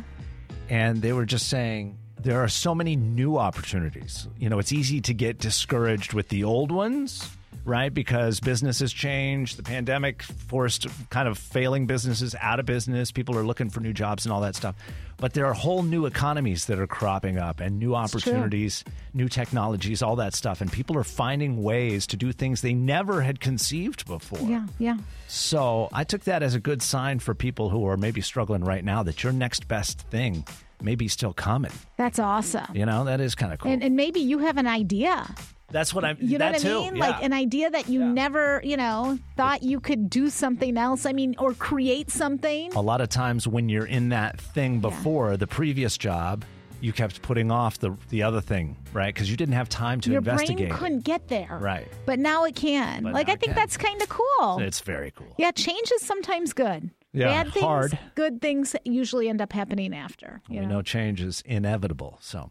And 0.71 1.03
they 1.03 1.13
were 1.13 1.27
just 1.27 1.49
saying 1.49 1.99
there 2.21 2.43
are 2.43 2.49
so 2.49 2.75
many 2.75 2.97
new 2.97 3.37
opportunities. 3.37 4.27
You 4.39 4.49
know, 4.49 4.59
it's 4.59 4.73
easy 4.73 5.01
to 5.03 5.15
get 5.15 5.39
discouraged 5.39 6.15
with 6.15 6.31
the 6.31 6.45
old 6.45 6.73
ones, 6.73 7.29
right? 7.69 7.93
Because 7.93 8.41
business 8.41 8.81
has 8.81 8.93
changed. 8.93 9.57
The 9.59 9.63
pandemic 9.63 10.23
forced 10.23 10.87
kind 11.11 11.29
of 11.29 11.39
failing 11.39 11.87
businesses 11.87 12.35
out 12.41 12.59
of 12.59 12.67
business. 12.67 13.13
People 13.13 13.37
are 13.37 13.45
looking 13.45 13.71
for 13.71 13.81
new 13.81 13.93
jobs 13.93 14.25
and 14.25 14.33
all 14.33 14.41
that 14.41 14.57
stuff. 14.57 14.75
But 15.19 15.35
there 15.35 15.47
are 15.47 15.53
whole 15.53 15.83
new 15.83 16.07
economies 16.07 16.67
that 16.67 16.79
are 16.79 16.87
cropping 16.87 17.39
up 17.39 17.61
and 17.61 17.79
new 17.79 17.95
opportunities, 17.95 18.85
new 19.15 19.29
technologies, 19.29 20.01
all 20.01 20.17
that 20.17 20.35
stuff. 20.35 20.61
And 20.61 20.73
people 20.73 20.97
are 20.97 21.05
finding 21.05 21.63
ways 21.63 22.07
to 22.09 22.17
do 22.17 22.33
things 22.33 22.63
they 22.63 22.75
never 22.75 23.21
had 23.21 23.41
conceived 23.41 24.07
before. 24.07 24.49
Yeah, 24.49 24.67
yeah. 24.79 24.97
So 25.27 25.89
I 25.93 26.05
took 26.05 26.23
that 26.25 26.43
as 26.43 26.55
a 26.55 26.61
good 26.61 26.83
sign 26.83 27.19
for 27.19 27.35
people 27.35 27.69
who 27.69 27.87
are 27.87 27.97
maybe 27.97 28.21
struggling 28.21 28.65
right 28.65 28.85
now 28.85 29.03
that 29.03 29.23
your 29.23 29.33
next 29.33 29.69
best 29.69 30.01
thing 30.03 30.45
may 30.81 30.95
be 30.95 31.09
still 31.09 31.33
coming. 31.33 31.73
That's 31.97 32.19
awesome. 32.19 32.67
You 32.73 32.87
know, 32.87 33.05
that 33.05 33.21
is 33.21 33.35
kind 33.35 33.53
of 33.53 33.59
cool. 33.59 33.73
And, 33.73 33.83
and 33.83 33.97
maybe 33.97 34.21
you 34.21 34.39
have 34.39 34.57
an 34.57 34.69
idea. 34.69 35.29
That's 35.71 35.93
what 35.93 36.05
I'm. 36.05 36.17
You 36.21 36.39
know 36.39 36.47
that 36.47 36.53
what 36.53 36.63
too. 36.63 36.79
I 36.79 36.81
mean? 36.85 36.97
yeah. 36.97 37.09
Like 37.11 37.23
an 37.23 37.33
idea 37.33 37.71
that 37.71 37.89
you 37.89 38.05
never, 38.05 38.61
you 38.65 38.77
know, 38.77 39.19
thought 39.37 39.63
you 39.63 39.81
could 39.81 40.09
do 40.09 40.31
something 40.31 40.79
else. 40.79 41.05
I 41.05 41.13
mean, 41.13 41.35
or 41.39 41.53
create 41.55 42.11
something. 42.11 42.73
a 42.75 42.81
lot 42.81 43.01
of 43.01 43.09
times 43.11 43.47
when 43.47 43.69
you're 43.69 43.87
in 43.87 44.09
that 44.11 44.41
thing 44.41 44.81
before 44.81 45.37
the 45.37 45.47
previous 45.47 45.99
job, 45.99 46.45
you 46.81 46.93
kept 46.93 47.21
putting 47.23 47.51
off 47.51 47.79
the 47.79 47.95
the 48.09 48.23
other 48.23 48.41
thing, 48.41 48.77
right? 48.93 49.13
Because 49.13 49.31
you 49.31 49.37
didn't 49.37 49.55
have 49.55 49.69
time 49.69 50.01
to 50.03 50.11
Your 50.11 50.19
investigate. 50.19 50.69
brain 50.69 50.79
couldn't 50.79 51.01
get 51.05 51.29
there. 51.29 51.59
Right. 51.61 51.89
But 52.07 52.19
now 52.19 52.45
it 52.45 52.55
can. 52.55 53.03
But 53.03 53.13
like 53.13 53.29
I 53.29 53.33
think 53.37 53.53
can. 53.53 53.57
that's 53.57 53.77
kind 53.77 54.01
of 54.01 54.09
cool. 54.09 54.59
It's 54.61 54.81
very 54.81 55.11
cool. 55.11 55.35
yeah, 55.37 55.51
change 55.51 55.91
is 55.93 56.03
sometimes 56.03 56.53
good. 56.53 56.91
Yeah, 57.15 57.43
Bad 57.45 57.53
things, 57.55 57.65
hard. 57.65 57.99
good 58.15 58.41
things 58.43 58.77
usually 58.85 59.29
end 59.31 59.41
up 59.41 59.53
happening 59.53 59.95
after. 59.95 60.43
You 60.49 60.61
We 60.61 60.67
know? 60.67 60.75
know 60.77 60.83
change 60.83 61.23
is 61.23 61.43
inevitable. 61.47 62.19
So, 62.21 62.51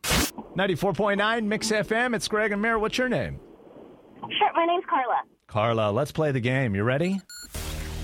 ninety 0.56 0.74
four 0.76 0.94
point 0.94 1.20
nine 1.20 1.48
Mix 1.48 1.70
FM. 1.72 2.16
It's 2.16 2.28
Greg 2.28 2.52
and 2.52 2.62
Mare. 2.62 2.80
What's 2.80 2.98
your 2.98 3.08
name? 3.10 3.40
Sure, 4.20 4.52
my 4.56 4.66
name's 4.66 4.84
Carla. 4.90 5.22
Carla. 5.48 5.92
Let's 5.92 6.12
play 6.12 6.32
the 6.32 6.40
game. 6.40 6.74
You 6.76 6.84
ready? 6.84 7.22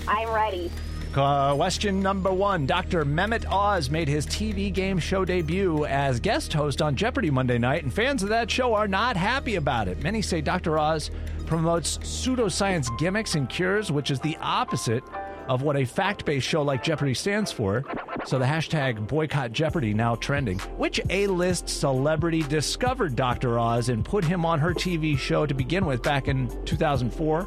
I'm 0.06 0.30
ready. 0.30 0.70
Question 1.12 2.00
number 2.00 2.32
one. 2.32 2.66
Dr. 2.66 3.04
Mehmet 3.04 3.46
Oz 3.50 3.88
made 3.90 4.08
his 4.08 4.26
TV 4.26 4.72
game 4.72 4.98
show 4.98 5.24
debut 5.24 5.84
as 5.86 6.18
guest 6.18 6.52
host 6.52 6.82
on 6.82 6.96
Jeopardy 6.96 7.30
Monday 7.30 7.58
night, 7.58 7.82
and 7.84 7.92
fans 7.92 8.22
of 8.22 8.28
that 8.30 8.50
show 8.50 8.74
are 8.74 8.88
not 8.88 9.16
happy 9.16 9.54
about 9.56 9.86
it. 9.88 10.02
Many 10.02 10.22
say 10.22 10.40
Dr. 10.40 10.78
Oz 10.78 11.10
promotes 11.46 11.98
pseudoscience 11.98 12.96
gimmicks 12.98 13.34
and 13.36 13.48
cures, 13.48 13.92
which 13.92 14.10
is 14.10 14.18
the 14.20 14.36
opposite 14.40 15.04
of 15.48 15.62
what 15.62 15.76
a 15.76 15.84
fact 15.84 16.24
based 16.24 16.46
show 16.46 16.62
like 16.62 16.82
Jeopardy 16.82 17.14
stands 17.14 17.52
for. 17.52 17.84
So 18.26 18.38
the 18.38 18.44
hashtag 18.44 19.06
boycott 19.06 19.52
Jeopardy 19.52 19.92
now 19.92 20.14
trending. 20.14 20.58
Which 20.78 21.00
A 21.10 21.26
list 21.26 21.68
celebrity 21.68 22.42
discovered 22.42 23.16
Dr. 23.16 23.58
Oz 23.58 23.88
and 23.88 24.04
put 24.04 24.24
him 24.24 24.46
on 24.46 24.58
her 24.60 24.72
TV 24.72 25.18
show 25.18 25.44
to 25.46 25.54
begin 25.54 25.84
with 25.84 26.02
back 26.02 26.28
in 26.28 26.48
2004? 26.64 27.46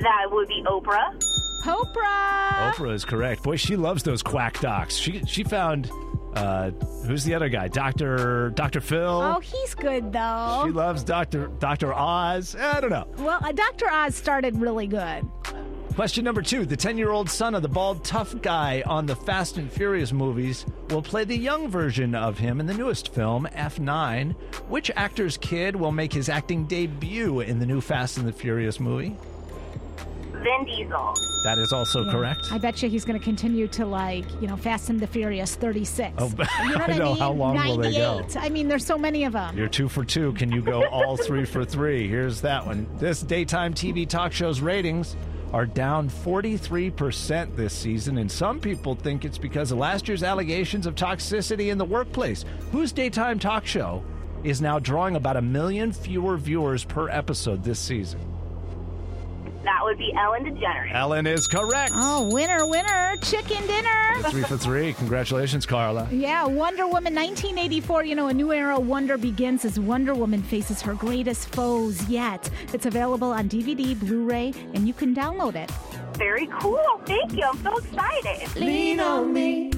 That 0.00 0.26
would 0.30 0.48
be 0.48 0.62
Oprah. 0.66 1.18
Oprah. 1.64 2.72
Oprah 2.72 2.92
is 2.92 3.04
correct. 3.04 3.42
Boy, 3.42 3.56
she 3.56 3.76
loves 3.76 4.02
those 4.02 4.22
quack 4.22 4.60
docs. 4.60 4.96
She 4.96 5.22
she 5.24 5.42
found 5.44 5.90
uh, 6.34 6.70
who's 7.06 7.24
the 7.24 7.34
other 7.34 7.48
guy? 7.48 7.68
Doctor 7.68 8.50
Doctor 8.50 8.80
Phil. 8.80 9.22
Oh, 9.22 9.40
he's 9.40 9.74
good 9.74 10.12
though. 10.12 10.62
She 10.66 10.72
loves 10.72 11.02
Doctor 11.02 11.48
Doctor 11.58 11.92
Oz. 11.92 12.54
I 12.54 12.80
don't 12.80 12.90
know. 12.90 13.08
well, 13.18 13.40
uh, 13.42 13.52
Dr. 13.52 13.90
Oz 13.90 14.14
started 14.14 14.56
really 14.60 14.86
good. 14.86 15.28
Question 15.98 16.22
number 16.22 16.42
two: 16.42 16.64
The 16.64 16.76
ten-year-old 16.76 17.28
son 17.28 17.56
of 17.56 17.62
the 17.62 17.68
bald 17.68 18.04
tough 18.04 18.40
guy 18.40 18.84
on 18.86 19.04
the 19.06 19.16
Fast 19.16 19.56
and 19.56 19.68
Furious 19.68 20.12
movies 20.12 20.64
will 20.90 21.02
play 21.02 21.24
the 21.24 21.36
young 21.36 21.68
version 21.68 22.14
of 22.14 22.38
him 22.38 22.60
in 22.60 22.66
the 22.66 22.72
newest 22.74 23.12
film 23.12 23.48
F9. 23.52 24.36
Which 24.68 24.92
actor's 24.94 25.36
kid 25.36 25.74
will 25.74 25.90
make 25.90 26.12
his 26.12 26.28
acting 26.28 26.66
debut 26.66 27.40
in 27.40 27.58
the 27.58 27.66
new 27.66 27.80
Fast 27.80 28.16
and 28.16 28.28
the 28.28 28.32
Furious 28.32 28.78
movie? 28.78 29.16
Vin 30.34 30.64
Diesel. 30.66 31.14
That 31.42 31.58
is 31.58 31.72
also 31.72 32.04
Yeah. 32.04 32.12
correct. 32.12 32.46
I 32.52 32.58
bet 32.58 32.80
you 32.80 32.88
he's 32.88 33.04
going 33.04 33.18
to 33.18 33.24
continue 33.24 33.66
to 33.66 33.84
like, 33.84 34.24
you 34.40 34.46
know, 34.46 34.56
Fast 34.56 34.90
and 34.90 35.00
the 35.00 35.06
Furious 35.08 35.56
36. 35.56 36.14
Oh, 36.18 36.26
you 36.62 36.68
know 36.68 36.78
what 36.78 36.90
I 36.90 36.92
I, 36.92 36.96
know. 36.96 37.08
mean? 37.14 37.16
How 37.18 37.32
long 37.32 37.56
will 37.56 37.76
they 37.76 37.90
go? 37.94 38.18
98. 38.20 38.36
I 38.36 38.48
mean, 38.50 38.68
there's 38.68 38.86
so 38.86 38.98
many 38.98 39.24
of 39.24 39.32
them. 39.32 39.58
You're 39.58 39.66
two 39.66 39.88
for 39.88 40.04
two. 40.04 40.32
Can 40.34 40.52
you 40.52 40.62
go 40.62 40.86
all 40.86 41.16
three 41.16 41.44
for 41.44 41.64
three? 41.64 42.06
Here's 42.06 42.40
that 42.42 42.64
one. 42.64 42.86
This 42.98 43.20
daytime 43.20 43.74
TV 43.74 44.08
talk 44.08 44.30
show's 44.32 44.60
ratings 44.60 45.16
are 45.52 45.66
down 45.66 46.08
43% 46.10 47.56
this 47.56 47.72
season, 47.72 48.18
and 48.18 48.30
some 48.30 48.60
people 48.60 48.94
think 48.94 49.24
it's 49.24 49.38
because 49.38 49.72
of 49.72 49.78
last 49.78 50.08
year's 50.08 50.22
allegations 50.22 50.86
of 50.86 50.94
toxicity 50.94 51.70
in 51.70 51.78
the 51.78 51.84
workplace. 51.84 52.44
Whose 52.72 52.92
daytime 52.92 53.38
talk 53.38 53.66
show 53.66 54.04
is 54.44 54.60
now 54.60 54.78
drawing 54.78 55.16
about 55.16 55.36
a 55.36 55.42
million 55.42 55.92
fewer 55.92 56.36
viewers 56.36 56.84
per 56.84 57.08
episode 57.08 57.64
this 57.64 57.78
season? 57.78 58.20
That 59.88 59.96
would 59.96 60.06
be 60.06 60.12
Ellen 60.12 60.44
DeGeneres. 60.44 60.94
Ellen 60.94 61.26
is 61.26 61.46
correct. 61.46 61.92
Oh, 61.94 62.28
winner, 62.30 62.66
winner, 62.66 63.16
chicken 63.22 63.66
dinner. 63.66 64.28
Three 64.28 64.42
for 64.42 64.58
three. 64.58 64.92
Congratulations, 64.92 65.64
Carla. 65.64 66.06
Yeah, 66.10 66.44
Wonder 66.44 66.84
Woman 66.84 67.14
1984. 67.14 68.04
You 68.04 68.14
know, 68.14 68.28
a 68.28 68.34
new 68.34 68.52
era 68.52 68.78
of 68.78 68.86
wonder 68.86 69.16
begins 69.16 69.64
as 69.64 69.80
Wonder 69.80 70.14
Woman 70.14 70.42
faces 70.42 70.82
her 70.82 70.92
greatest 70.92 71.54
foes 71.54 72.06
yet. 72.06 72.50
It's 72.74 72.84
available 72.84 73.32
on 73.32 73.48
DVD, 73.48 73.98
Blu 73.98 74.26
ray, 74.26 74.52
and 74.74 74.86
you 74.86 74.92
can 74.92 75.14
download 75.14 75.54
it. 75.54 75.70
Very 76.18 76.48
cool. 76.60 77.00
Thank 77.06 77.32
you. 77.32 77.44
I'm 77.44 77.56
so 77.62 77.78
excited. 77.78 78.56
Lean 78.56 79.00
on 79.00 79.32
me. 79.32 79.70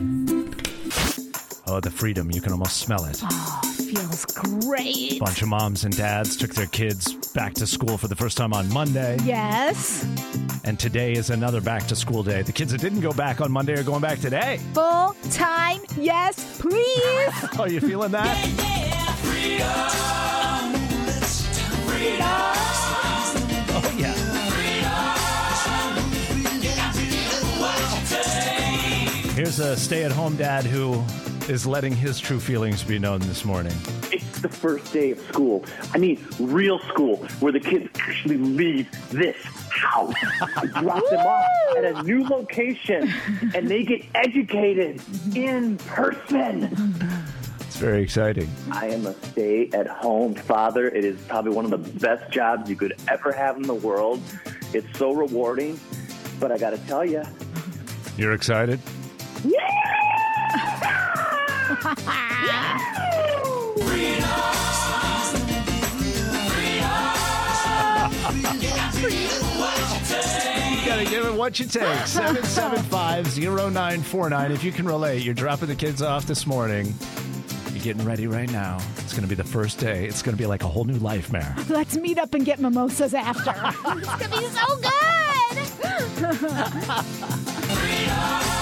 Oh, 1.73 1.79
the 1.79 1.89
freedom. 1.89 2.33
You 2.33 2.41
can 2.41 2.51
almost 2.51 2.79
smell 2.79 3.05
it. 3.05 3.21
Oh, 3.23 3.61
feels 3.77 4.27
great. 4.27 5.21
bunch 5.21 5.41
of 5.41 5.47
moms 5.47 5.85
and 5.85 5.97
dads 5.97 6.37
took 6.37 6.53
their 6.53 6.67
kids 6.67 7.13
back 7.33 7.55
to 7.55 7.67
school 7.67 7.97
for 7.97 8.09
the 8.09 8.17
first 8.17 8.37
time 8.37 8.53
on 8.53 8.69
Monday. 8.73 9.17
Yes. 9.23 10.05
And 10.65 10.81
today 10.81 11.13
is 11.13 11.31
another 11.31 11.61
back 11.61 11.87
to 11.87 11.95
school 11.95 12.25
day. 12.25 12.43
The 12.43 12.51
kids 12.51 12.73
that 12.73 12.81
didn't 12.81 13.03
go 13.03 13.13
back 13.13 13.41
on 13.41 13.53
Monday 13.53 13.75
are 13.75 13.85
going 13.85 14.01
back 14.01 14.19
today. 14.19 14.59
Full 14.75 15.15
time, 15.31 15.81
yes, 15.97 16.59
please. 16.59 17.33
Are 17.61 17.69
you 17.69 17.79
feeling 17.79 18.11
that? 18.11 18.37
Oh, 23.73 23.95
yeah. 23.97 24.41
Here's 29.37 29.61
a 29.61 29.77
stay 29.77 30.03
at 30.03 30.11
home 30.11 30.37
dad 30.37 30.65
who 30.65 31.03
is 31.49 31.67
letting 31.67 31.95
his 31.95 32.19
true 32.19 32.41
feelings 32.41 32.83
be 32.83 32.99
known 32.99 33.21
this 33.21 33.45
morning. 33.45 33.73
It's 34.13 34.41
the 34.41 34.49
first 34.49 34.93
day 34.93 35.13
of 35.13 35.21
school. 35.21 35.65
I 35.93 35.99
mean, 35.99 36.25
real 36.39 36.79
school, 36.81 37.17
where 37.41 37.53
the 37.53 37.61
kids 37.61 37.89
actually 38.01 38.37
leave 38.37 38.89
this 39.11 39.37
house. 39.71 40.15
I 40.57 40.67
drop 40.67 41.03
them 41.11 41.27
off 41.27 41.77
at 41.77 41.85
a 41.85 42.03
new 42.03 42.25
location, 42.25 43.13
and 43.55 43.69
they 43.69 43.83
get 43.85 44.05
educated 44.15 45.01
in 45.35 45.77
person. 45.79 46.95
It's 47.61 47.77
very 47.77 48.03
exciting. 48.03 48.51
I 48.71 48.89
am 48.89 49.07
a 49.07 49.15
stay-at-home 49.27 50.35
father. 50.35 50.89
It 50.89 51.05
is 51.05 51.21
probably 51.23 51.53
one 51.53 51.65
of 51.65 51.71
the 51.71 51.99
best 51.99 52.31
jobs 52.33 52.69
you 52.69 52.77
could 52.77 52.95
ever 53.09 53.33
have 53.33 53.57
in 53.57 53.63
the 53.63 53.75
world. 53.75 54.21
It's 54.73 54.99
so 54.99 55.13
rewarding, 55.13 55.79
but 56.39 56.53
I 56.53 56.59
got 56.59 56.71
to 56.71 56.79
tell 56.87 57.05
you, 57.05 57.23
You're 58.17 58.33
excited? 58.33 58.81
You 61.83 61.95
gotta 70.87 71.07
give 71.07 71.25
it 71.25 71.33
what 71.35 71.59
you 71.59 71.65
take. 71.67 71.83
775-0949. 71.83 74.51
If 74.51 74.63
you 74.63 74.73
can 74.73 74.85
relate, 74.87 75.23
you're 75.23 75.33
dropping 75.33 75.69
the 75.69 75.75
kids 75.75 76.03
off 76.03 76.27
this 76.27 76.47
morning. 76.47 76.93
You're 77.73 77.83
getting 77.83 78.05
ready 78.05 78.27
right 78.27 78.51
now. 78.51 78.77
It's 78.99 79.15
gonna 79.15 79.27
be 79.27 79.35
the 79.35 79.43
first 79.43 79.79
day. 79.79 80.05
It's 80.07 80.21
gonna 80.21 80.37
be 80.37 80.45
like 80.45 80.63
a 80.63 80.69
whole 80.69 80.85
new 80.85 80.99
life, 80.99 81.33
Mare. 81.33 81.57
Let's 81.71 81.97
meet 81.97 82.19
up 82.19 82.35
and 82.35 82.45
get 82.45 82.61
mimosas 82.61 83.15
after. 83.15 83.51
it's 83.97 84.17
going 84.17 84.21
to 84.21 84.29
be 84.39 84.45
so 84.49 84.77
good. 84.77 84.91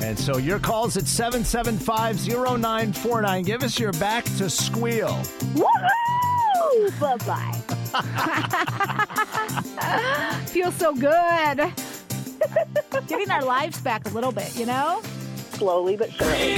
And 0.03 0.19
so 0.19 0.37
your 0.37 0.59
calls 0.59 0.97
at 0.97 1.05
775-0949. 1.05 3.45
Give 3.45 3.63
us 3.63 3.79
your 3.79 3.93
back 3.93 4.25
to 4.37 4.49
squeal. 4.49 5.17
Woohoo! 5.55 6.99
Bye 6.99 7.15
bye. 7.25 7.53
Feels 10.47 10.75
so 10.75 10.93
good. 10.93 11.07
Getting 13.07 13.31
our 13.31 13.45
lives 13.45 13.79
back 13.79 14.05
a 14.05 14.09
little 14.09 14.33
bit, 14.33 14.53
you 14.57 14.65
know? 14.65 15.01
Slowly 15.51 15.95
but 15.95 16.11
surely. 16.11 16.57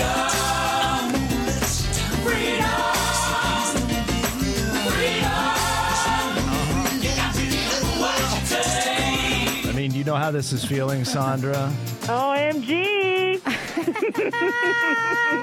I 9.68 9.72
mean, 9.76 9.94
you 9.94 10.04
know 10.04 10.16
how 10.16 10.32
this 10.32 10.52
is 10.52 10.66
feeling, 10.66 11.06
Sandra? 11.06 11.72
OMG! 12.06 13.36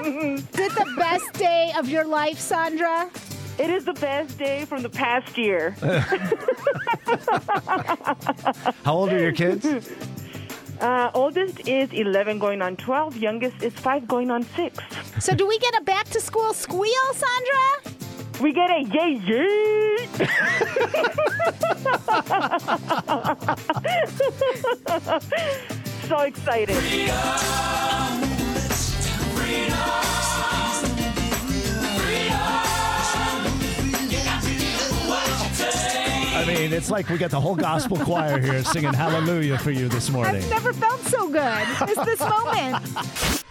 Is 0.03 0.43
it 0.59 0.73
the 0.75 0.93
best 0.97 1.31
day 1.33 1.71
of 1.77 1.87
your 1.89 2.05
life, 2.05 2.39
Sandra? 2.39 3.09
It 3.59 3.69
is 3.69 3.83
the 3.85 3.93
best 3.93 4.35
day 4.37 4.65
from 4.65 4.81
the 4.81 4.89
past 4.89 5.37
year. 5.37 5.71
How 8.83 8.95
old 8.95 9.11
are 9.11 9.19
your 9.19 9.33
kids? 9.33 9.65
Uh, 10.79 11.11
oldest 11.13 11.67
is 11.67 11.91
11 11.91 12.39
going 12.39 12.61
on 12.61 12.77
12. 12.77 13.17
Youngest 13.17 13.61
is 13.61 13.73
5 13.73 14.07
going 14.07 14.31
on 14.31 14.43
6. 14.43 14.79
So, 15.19 15.35
do 15.35 15.45
we 15.45 15.59
get 15.59 15.77
a 15.79 15.83
back 15.83 16.05
to 16.09 16.21
school 16.21 16.53
squeal, 16.53 17.13
Sandra? 17.13 17.81
We 18.41 18.53
get 18.53 18.71
a 18.71 18.81
yay 18.83 19.19
yay! 19.27 20.07
so 26.07 26.19
excited. 26.19 26.77
I 36.35 36.45
mean, 36.45 36.73
it's 36.73 36.91
like 36.91 37.09
we 37.09 37.17
got 37.17 37.31
the 37.31 37.39
whole 37.39 37.55
gospel 37.55 37.97
choir 37.97 38.39
here 38.39 38.63
singing 38.63 38.93
hallelujah 38.93 39.57
for 39.57 39.71
you 39.71 39.87
this 39.87 40.09
morning. 40.09 40.43
I've 40.43 40.49
never 40.49 40.73
felt 40.73 40.99
so 41.01 41.29
good 41.29 41.67
It's 41.89 42.05
this 42.05 42.19
moment. 42.19 42.85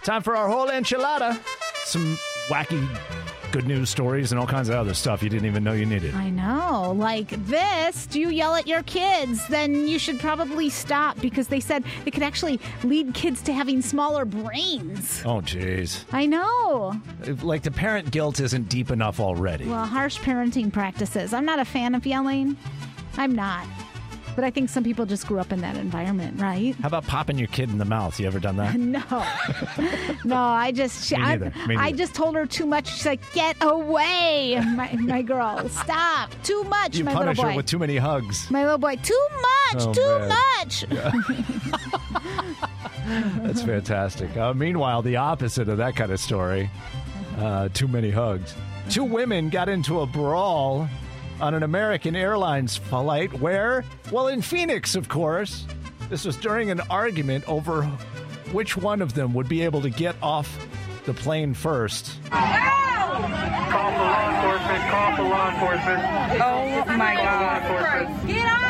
Time 0.03 0.21
for 0.21 0.35
our 0.35 0.47
whole 0.47 0.67
enchilada. 0.67 1.39
Some 1.85 2.17
wacky 2.49 2.87
good 3.53 3.67
news 3.67 3.87
stories 3.87 4.31
and 4.31 4.39
all 4.39 4.47
kinds 4.47 4.67
of 4.67 4.75
other 4.75 4.95
stuff 4.95 5.21
you 5.21 5.29
didn't 5.29 5.45
even 5.45 5.63
know 5.63 5.73
you 5.73 5.85
needed. 5.85 6.15
I 6.15 6.31
know. 6.31 6.91
Like 6.97 7.29
this, 7.45 8.07
do 8.07 8.19
you 8.19 8.29
yell 8.29 8.55
at 8.55 8.65
your 8.67 8.81
kids? 8.83 9.47
Then 9.47 9.87
you 9.87 9.99
should 9.99 10.19
probably 10.19 10.71
stop 10.71 11.21
because 11.21 11.47
they 11.47 11.59
said 11.59 11.83
it 12.07 12.11
could 12.11 12.23
actually 12.23 12.59
lead 12.83 13.13
kids 13.13 13.43
to 13.43 13.53
having 13.53 13.83
smaller 13.83 14.25
brains. 14.25 15.21
Oh, 15.23 15.39
jeez. 15.39 16.03
I 16.11 16.25
know. 16.25 16.99
Like 17.43 17.61
the 17.61 17.69
parent 17.69 18.09
guilt 18.09 18.39
isn't 18.39 18.69
deep 18.69 18.89
enough 18.89 19.19
already. 19.19 19.67
Well, 19.67 19.85
harsh 19.85 20.17
parenting 20.17 20.73
practices. 20.73 21.31
I'm 21.31 21.45
not 21.45 21.59
a 21.59 21.65
fan 21.65 21.93
of 21.93 22.07
yelling. 22.07 22.57
I'm 23.17 23.35
not. 23.35 23.67
But 24.35 24.43
I 24.43 24.49
think 24.49 24.69
some 24.69 24.83
people 24.83 25.05
just 25.05 25.27
grew 25.27 25.39
up 25.39 25.51
in 25.51 25.61
that 25.61 25.77
environment, 25.77 26.41
right? 26.41 26.73
How 26.81 26.87
about 26.87 27.05
popping 27.05 27.37
your 27.37 27.47
kid 27.49 27.69
in 27.69 27.77
the 27.77 27.85
mouth? 27.85 28.19
You 28.19 28.25
ever 28.27 28.39
done 28.39 28.57
that? 28.57 28.75
No, 28.77 29.03
no. 30.23 30.35
I 30.37 30.71
just, 30.71 31.07
she, 31.07 31.15
I, 31.15 31.51
I 31.77 31.91
just 31.91 32.13
told 32.13 32.35
her 32.35 32.45
too 32.45 32.65
much. 32.65 32.87
She's 32.93 33.05
like, 33.05 33.21
"Get 33.33 33.55
away, 33.61 34.59
my, 34.75 34.91
my 34.93 35.21
girl! 35.21 35.67
Stop! 35.69 36.31
Too 36.43 36.63
much, 36.65 36.97
You 36.97 37.03
my 37.05 37.13
punish 37.13 37.37
little 37.37 37.43
boy. 37.45 37.49
her 37.51 37.57
with 37.57 37.65
too 37.65 37.79
many 37.79 37.97
hugs. 37.97 38.49
my 38.51 38.63
little 38.63 38.77
boy, 38.77 38.95
too 39.01 39.27
much, 39.73 39.83
Oh, 39.87 39.93
too 39.93 40.19
man. 40.19 40.29
much." 40.29 40.85
That's 43.43 43.61
fantastic. 43.61 44.35
Uh, 44.37 44.53
meanwhile, 44.53 45.01
the 45.01 45.17
opposite 45.17 45.69
of 45.69 45.77
that 45.77 45.95
kind 45.95 46.11
of 46.11 46.19
story 46.19 46.69
uh, 47.37 47.69
too 47.73 47.87
many 47.87 48.11
hugs. 48.11 48.53
Two 48.89 49.03
women 49.03 49.49
got 49.49 49.69
into 49.69 50.01
a 50.01 50.05
brawl 50.05 50.87
on 51.39 51.53
an 51.53 51.63
American 51.63 52.15
Airlines 52.15 52.77
flight 52.77 53.33
where, 53.39 53.83
well, 54.11 54.27
in 54.27 54.41
Phoenix, 54.41 54.95
of 54.95 55.09
course. 55.09 55.65
This 56.09 56.25
was 56.25 56.37
during 56.37 56.69
an 56.69 56.81
argument 56.89 57.47
over 57.47 57.83
which 58.51 58.77
one 58.77 59.01
of 59.01 59.13
them 59.13 59.33
would 59.33 59.49
be 59.49 59.63
able 59.63 59.81
to 59.81 59.89
get 59.89 60.15
off 60.21 60.63
the 61.05 61.13
plane 61.13 61.53
first. 61.53 62.19
Call 62.29 62.39
for 63.91 64.03
law 64.03 64.29
enforcement. 64.29 64.91
Call 64.91 65.15
for 65.15 65.23
law 65.23 65.49
enforcement. 65.49 66.03
Oh 66.41 66.97
my 66.97 67.15
God. 67.15 67.63
for 67.63 67.73
law 67.73 67.79
enforcement. 67.79 68.27
Get 68.27 68.45
up! 68.45 68.62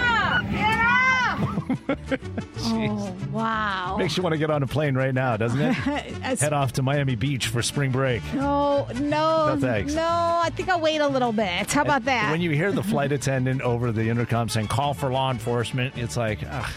Oh 2.66 3.16
wow! 3.32 3.98
Makes 3.98 4.16
you 4.16 4.24
want 4.24 4.34
to 4.34 4.38
get 4.40 4.50
on 4.50 4.64
a 4.64 4.68
plane 4.68 4.96
right 4.96 5.14
now, 5.14 5.36
doesn't 5.38 5.60
it? 5.60 5.74
Head 5.74 6.54
off 6.54 6.74
to 6.74 6.82
Miami 6.82 7.16
Beach 7.16 7.48
for 7.48 7.62
spring 7.62 7.92
break. 7.92 8.22
No, 8.34 8.88
no, 8.96 9.54
No, 9.54 9.58
thanks. 9.60 9.94
No, 9.94 10.02
I 10.02 10.50
think 10.56 10.70
I'll 10.70 10.80
wait 10.80 11.02
a 11.02 11.08
little 11.08 11.34
bit. 11.34 11.72
How 11.72 11.82
about 11.82 12.06
that? 12.06 12.32
When 12.32 12.40
you 12.42 12.52
hear 12.52 12.72
the 12.72 12.84
flight 12.84 13.12
attendant 13.18 13.62
over 13.62 13.92
the 13.92 14.10
intercom 14.10 14.48
saying 14.50 14.68
"call 14.68 14.94
for 14.94 15.12
law 15.12 15.30
enforcement," 15.32 15.98
it's 15.98 16.16
like, 16.16 16.40
ugh, 16.50 16.70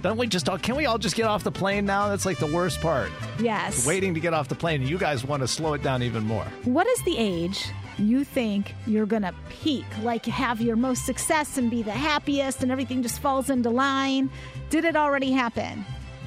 don't 0.00 0.16
we 0.16 0.26
just 0.26 0.48
all? 0.48 0.58
Can 0.58 0.76
we 0.76 0.86
all 0.86 0.98
just 0.98 1.14
get 1.14 1.26
off 1.26 1.44
the 1.44 1.52
plane 1.52 1.84
now? 1.84 2.08
That's 2.08 2.24
like 2.26 2.38
the 2.38 2.52
worst 2.52 2.80
part. 2.80 3.10
yes. 3.38 3.86
Waiting 3.86 4.14
to 4.14 4.20
get 4.20 4.32
off 4.32 4.48
the 4.48 4.54
plane. 4.54 4.82
You 4.86 4.96
guys 4.98 5.24
want 5.24 5.42
to 5.42 5.48
slow 5.48 5.74
it 5.74 5.82
down 5.82 6.02
even 6.02 6.24
more. 6.24 6.44
What 6.64 6.86
is 6.86 7.02
the 7.02 7.16
age 7.18 7.66
you 7.98 8.24
think 8.24 8.74
you're 8.86 9.06
gonna 9.06 9.34
peak? 9.48 9.84
Like 10.02 10.26
have 10.26 10.60
your 10.60 10.76
most 10.76 11.06
success 11.06 11.58
and 11.58 11.70
be 11.70 11.82
the 11.82 11.92
happiest, 11.92 12.62
and 12.62 12.72
everything 12.72 13.02
just 13.02 13.20
falls 13.20 13.50
into 13.50 13.70
line. 13.70 14.30
Did 14.70 14.84
it 14.84 14.96
already 14.96 15.32
happen? 15.32 15.84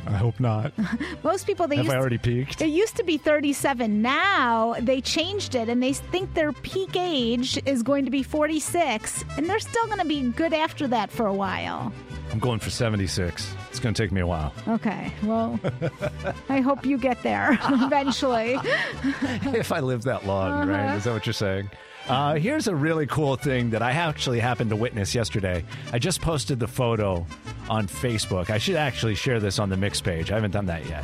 I 0.08 0.12
hope 0.18 0.40
not. 0.40 0.72
Most 1.24 1.48
people 1.48 1.68
they 1.68 1.78
Have 1.78 1.86
used 1.86 1.96
I 1.96 2.00
already 2.00 2.18
peaked? 2.18 2.62
It 2.62 2.68
used 2.68 2.96
to 2.98 3.04
be 3.04 3.18
37. 3.18 4.02
Now 4.02 4.76
they 4.80 5.02
changed 5.02 5.56
it 5.56 5.68
and 5.70 5.82
they 5.82 5.94
think 5.94 6.34
their 6.34 6.52
peak 6.52 6.96
age 6.96 7.60
is 7.66 7.82
going 7.84 8.06
to 8.06 8.12
be 8.12 8.24
46, 8.24 9.24
and 9.38 9.50
they're 9.50 9.60
still 9.60 9.86
going 9.88 10.00
to 10.00 10.06
be 10.06 10.30
good 10.32 10.54
after 10.54 10.88
that 10.90 11.12
for 11.12 11.26
a 11.26 11.34
while. 11.34 11.92
I'm 12.32 12.40
going 12.40 12.60
for 12.60 12.70
76. 12.70 13.56
It's 13.70 13.80
going 13.80 13.94
to 13.94 14.02
take 14.02 14.12
me 14.12 14.22
a 14.22 14.28
while. 14.28 14.54
Okay, 14.68 15.12
well, 15.24 15.60
I 16.50 16.60
hope 16.62 16.86
you 16.86 16.98
get 16.98 17.22
there 17.24 17.58
eventually. 17.70 18.58
if 19.54 19.72
I 19.72 19.80
live 19.80 20.04
that 20.04 20.26
long, 20.26 20.68
right? 20.68 20.86
Uh-huh. 20.88 20.98
Is 20.98 21.04
that 21.06 21.14
what 21.14 21.26
you're 21.26 21.34
saying? 21.34 21.70
Uh, 22.08 22.36
here's 22.36 22.68
a 22.68 22.76
really 22.76 23.08
cool 23.08 23.36
thing 23.36 23.72
that 23.72 23.82
I 23.82 23.92
actually 23.92 24.40
happened 24.40 24.70
to 24.70 24.76
witness 24.76 25.16
yesterday. 25.16 25.64
I 25.92 25.98
just 25.98 26.22
posted 26.22 26.60
the 26.60 26.68
photo 26.68 27.26
on 27.68 27.88
Facebook. 27.88 28.52
I 28.52 28.60
should 28.60 28.76
actually 28.76 29.16
share 29.16 29.40
this 29.40 29.58
on 29.58 29.70
the 29.70 29.78
mix 29.78 30.02
page. 30.02 30.32
I 30.32 30.36
haven't 30.36 30.52
done 30.52 30.68
that 30.68 30.86
yet. 30.88 31.04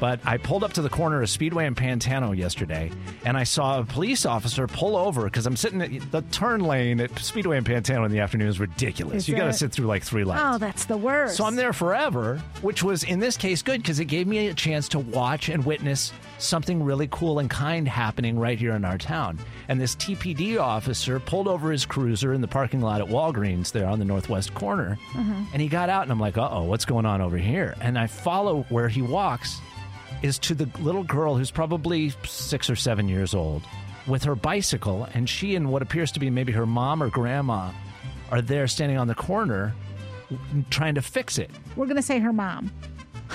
But 0.00 0.20
I 0.24 0.36
pulled 0.38 0.62
up 0.62 0.72
to 0.74 0.82
the 0.82 0.88
corner 0.88 1.22
of 1.22 1.28
Speedway 1.28 1.66
and 1.66 1.76
Pantano 1.76 2.36
yesterday, 2.36 2.92
and 3.24 3.36
I 3.36 3.42
saw 3.42 3.80
a 3.80 3.84
police 3.84 4.24
officer 4.24 4.68
pull 4.68 4.96
over 4.96 5.24
because 5.24 5.44
I'm 5.44 5.56
sitting 5.56 5.82
at 5.82 6.12
the 6.12 6.22
turn 6.30 6.60
lane 6.60 7.00
at 7.00 7.18
Speedway 7.18 7.56
and 7.56 7.66
Pantano 7.66 8.06
in 8.06 8.12
the 8.12 8.20
afternoon 8.20 8.48
is 8.48 8.60
ridiculous. 8.60 9.16
Is 9.24 9.28
you 9.28 9.36
got 9.36 9.46
to 9.46 9.52
sit 9.52 9.72
through 9.72 9.86
like 9.86 10.04
three 10.04 10.22
lanes. 10.22 10.40
Oh, 10.42 10.56
that's 10.56 10.84
the 10.84 10.96
worst. 10.96 11.36
So 11.36 11.44
I'm 11.44 11.56
there 11.56 11.72
forever, 11.72 12.40
which 12.62 12.84
was 12.84 13.02
in 13.02 13.18
this 13.18 13.36
case 13.36 13.60
good 13.60 13.82
because 13.82 13.98
it 13.98 14.04
gave 14.04 14.28
me 14.28 14.46
a 14.46 14.54
chance 14.54 14.88
to 14.90 15.00
watch 15.00 15.48
and 15.48 15.64
witness 15.66 16.12
something 16.38 16.82
really 16.82 17.08
cool 17.10 17.40
and 17.40 17.50
kind 17.50 17.88
happening 17.88 18.38
right 18.38 18.58
here 18.58 18.72
in 18.72 18.84
our 18.84 18.98
town. 18.98 19.38
And 19.66 19.80
this 19.80 19.96
TPD 19.96 20.37
officer 20.58 21.18
pulled 21.20 21.48
over 21.48 21.70
his 21.72 21.84
cruiser 21.84 22.32
in 22.32 22.40
the 22.40 22.48
parking 22.48 22.80
lot 22.80 23.00
at 23.00 23.08
Walgreens 23.08 23.72
there 23.72 23.86
on 23.86 23.98
the 23.98 24.04
northwest 24.04 24.54
corner. 24.54 24.98
Mhm. 25.12 25.46
And 25.52 25.60
he 25.62 25.68
got 25.68 25.88
out, 25.88 26.02
and 26.04 26.12
I'm 26.12 26.20
like, 26.20 26.38
uh 26.38 26.48
oh, 26.50 26.62
what's 26.62 26.84
going 26.84 27.06
on 27.06 27.20
over 27.20 27.36
here? 27.36 27.74
And 27.80 27.98
I 27.98 28.06
follow 28.06 28.62
where 28.68 28.88
he 28.88 29.02
walks 29.02 29.60
is 30.22 30.38
to 30.40 30.54
the 30.54 30.68
little 30.80 31.04
girl 31.04 31.36
who's 31.36 31.50
probably 31.50 32.12
six 32.24 32.70
or 32.70 32.76
seven 32.76 33.08
years 33.08 33.34
old 33.34 33.62
with 34.06 34.24
her 34.24 34.34
bicycle, 34.34 35.06
and 35.14 35.28
she 35.28 35.54
and 35.54 35.70
what 35.70 35.82
appears 35.82 36.10
to 36.12 36.20
be 36.20 36.30
maybe 36.30 36.52
her 36.52 36.66
mom 36.66 37.02
or 37.02 37.10
grandma 37.10 37.70
are 38.30 38.40
there 38.40 38.66
standing 38.66 38.96
on 38.98 39.06
the 39.06 39.14
corner 39.14 39.74
trying 40.70 40.94
to 40.94 41.02
fix 41.02 41.38
it. 41.38 41.50
We're 41.76 41.86
going 41.86 41.96
to 41.96 42.02
say 42.02 42.18
her 42.18 42.32
mom. 42.32 42.70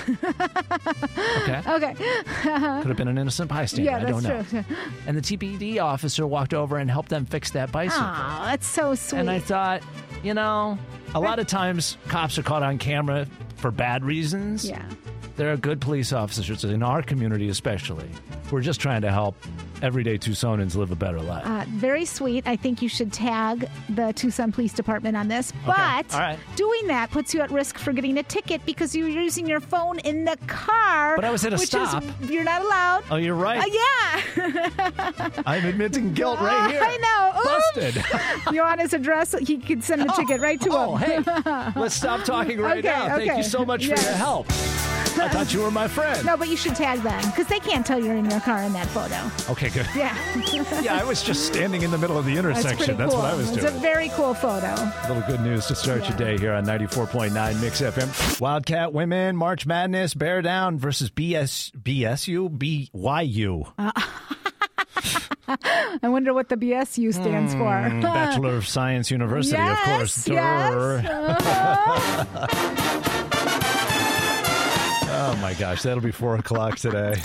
Okay. 0.08 1.62
Okay. 1.74 1.94
Could 2.42 2.86
have 2.86 2.96
been 2.96 3.08
an 3.08 3.18
innocent 3.18 3.48
bystander. 3.50 3.90
Yeah, 3.90 3.98
I 3.98 4.04
don't 4.04 4.22
know. 4.22 4.42
true. 4.44 4.64
And 5.06 5.16
the 5.16 5.20
TPD 5.20 5.82
officer 5.82 6.26
walked 6.26 6.54
over 6.54 6.78
and 6.78 6.90
helped 6.90 7.08
them 7.08 7.26
fix 7.26 7.50
that 7.52 7.72
bicycle. 7.72 8.06
Oh, 8.06 8.42
that's 8.46 8.66
so 8.66 8.94
sweet. 8.94 9.18
And 9.20 9.30
I 9.30 9.38
thought, 9.38 9.82
you 10.22 10.34
know, 10.34 10.78
a 11.14 11.20
lot 11.20 11.38
of 11.38 11.46
times 11.46 11.96
cops 12.08 12.38
are 12.38 12.42
caught 12.42 12.62
on 12.62 12.78
camera 12.78 13.26
for 13.56 13.70
bad 13.70 14.04
reasons. 14.04 14.68
Yeah. 14.68 14.82
There 15.36 15.52
are 15.52 15.56
good 15.56 15.80
police 15.80 16.12
officers 16.12 16.64
in 16.64 16.82
our 16.82 17.02
community, 17.02 17.48
especially. 17.48 18.08
We're 18.50 18.60
just 18.60 18.80
trying 18.80 19.02
to 19.02 19.10
help 19.10 19.34
everyday 19.84 20.16
Tucsonans 20.16 20.74
live 20.76 20.90
a 20.90 20.96
better 20.96 21.20
life. 21.20 21.44
Uh, 21.46 21.64
very 21.68 22.06
sweet. 22.06 22.46
I 22.48 22.56
think 22.56 22.80
you 22.80 22.88
should 22.88 23.12
tag 23.12 23.68
the 23.90 24.12
Tucson 24.14 24.50
Police 24.50 24.72
Department 24.72 25.14
on 25.14 25.28
this. 25.28 25.52
But 25.66 26.12
All 26.14 26.20
right. 26.20 26.38
doing 26.56 26.86
that 26.86 27.10
puts 27.10 27.34
you 27.34 27.42
at 27.42 27.50
risk 27.50 27.76
for 27.78 27.92
getting 27.92 28.16
a 28.16 28.22
ticket 28.22 28.64
because 28.64 28.96
you're 28.96 29.08
using 29.08 29.46
your 29.46 29.60
phone 29.60 29.98
in 30.00 30.24
the 30.24 30.38
car. 30.46 31.16
But 31.16 31.26
I 31.26 31.30
was 31.30 31.44
at 31.44 31.52
a 31.52 31.56
which 31.56 31.68
stop. 31.68 32.02
Is, 32.22 32.30
you're 32.30 32.44
not 32.44 32.62
allowed. 32.62 33.04
Oh, 33.10 33.16
you're 33.16 33.34
right. 33.34 33.60
Uh, 33.62 33.66
yeah. 34.36 35.30
I'm 35.46 35.66
admitting 35.66 36.14
guilt 36.14 36.40
right 36.40 36.70
here. 36.70 36.80
I 36.82 36.96
know. 36.96 37.42
Busted. 37.44 38.54
you 38.54 38.62
want 38.62 38.80
his 38.80 38.94
address? 38.94 39.34
He 39.40 39.58
could 39.58 39.84
send 39.84 40.00
the 40.02 40.12
ticket 40.14 40.40
right 40.40 40.60
to 40.62 40.70
Oh, 40.72 40.96
him. 40.96 41.24
hey, 41.24 41.72
let's 41.76 41.94
stop 41.94 42.24
talking 42.24 42.58
right 42.58 42.78
Okay, 42.84 42.88
now. 42.88 43.16
Thank 43.18 43.36
you 43.36 43.42
so 43.42 43.66
much 43.66 43.86
for 43.86 43.94
your 44.00 44.14
help. 44.14 44.46
I 45.18 45.28
thought 45.28 45.54
you 45.54 45.60
were 45.62 45.70
my 45.70 45.86
friend. 45.88 46.24
No, 46.26 46.36
but 46.36 46.48
you 46.48 46.56
should 46.56 46.74
tag 46.74 47.00
them 47.02 47.20
because 47.30 47.46
they 47.46 47.60
can't 47.60 47.86
tell 47.86 48.02
you're 48.02 48.16
in 48.16 48.28
your 48.28 48.40
car 48.40 48.62
in 48.62 48.72
that 48.72 48.86
photo. 48.88 49.30
Okay, 49.52 49.68
good. 49.70 49.86
Yeah. 49.94 50.16
Yeah, 50.84 50.98
I 51.00 51.04
was 51.04 51.22
just 51.22 51.46
standing 51.46 51.82
in 51.82 51.90
the 51.90 51.98
middle 51.98 52.18
of 52.18 52.24
the 52.26 52.34
That's 52.34 52.46
intersection. 52.64 52.96
That's, 52.96 53.12
cool. 53.12 53.22
what 53.22 53.32
I 53.32 53.36
was 53.36 53.48
It's 53.50 53.58
doing. 53.58 53.66
It's 53.68 53.76
a 53.76 53.80
very 53.80 54.08
cool 54.10 54.34
photo. 54.34 54.66
A 54.66 55.06
little 55.08 55.22
good 55.22 55.40
news 55.40 55.66
to 55.66 55.74
start 55.74 56.06
your 56.08 56.16
day 56.18 56.36
here 56.38 56.52
on 56.52 56.64
94.9 56.66 57.60
Mix 57.60 57.80
FM. 57.80 58.40
Wildcat 58.40 58.92
Women, 58.92 59.36
March 59.36 59.66
Madness, 59.66 60.14
Bear 60.14 60.42
Down 60.42 60.78
versus 60.78 61.10
BS, 61.10 61.70
BSU, 61.72 62.48
BYU. 62.58 63.72
I 66.02 66.08
wonder 66.08 66.34
what 66.34 66.48
the 66.48 66.56
BSU 66.56 67.12
stands 67.14 67.52
for. 67.54 67.60
Mm, 67.60 68.02
Bachelor 68.02 68.56
of 68.56 68.66
Science 68.66 69.10
University, 69.10 69.60
of 69.60 69.76
course. 69.78 70.26
Yes. 70.34 71.04
Oh 75.26 75.34
my 75.36 75.54
gosh, 75.54 75.80
that'll 75.82 76.02
be 76.02 76.10
four 76.10 76.36
o'clock 76.36 76.76
today. 76.76 77.14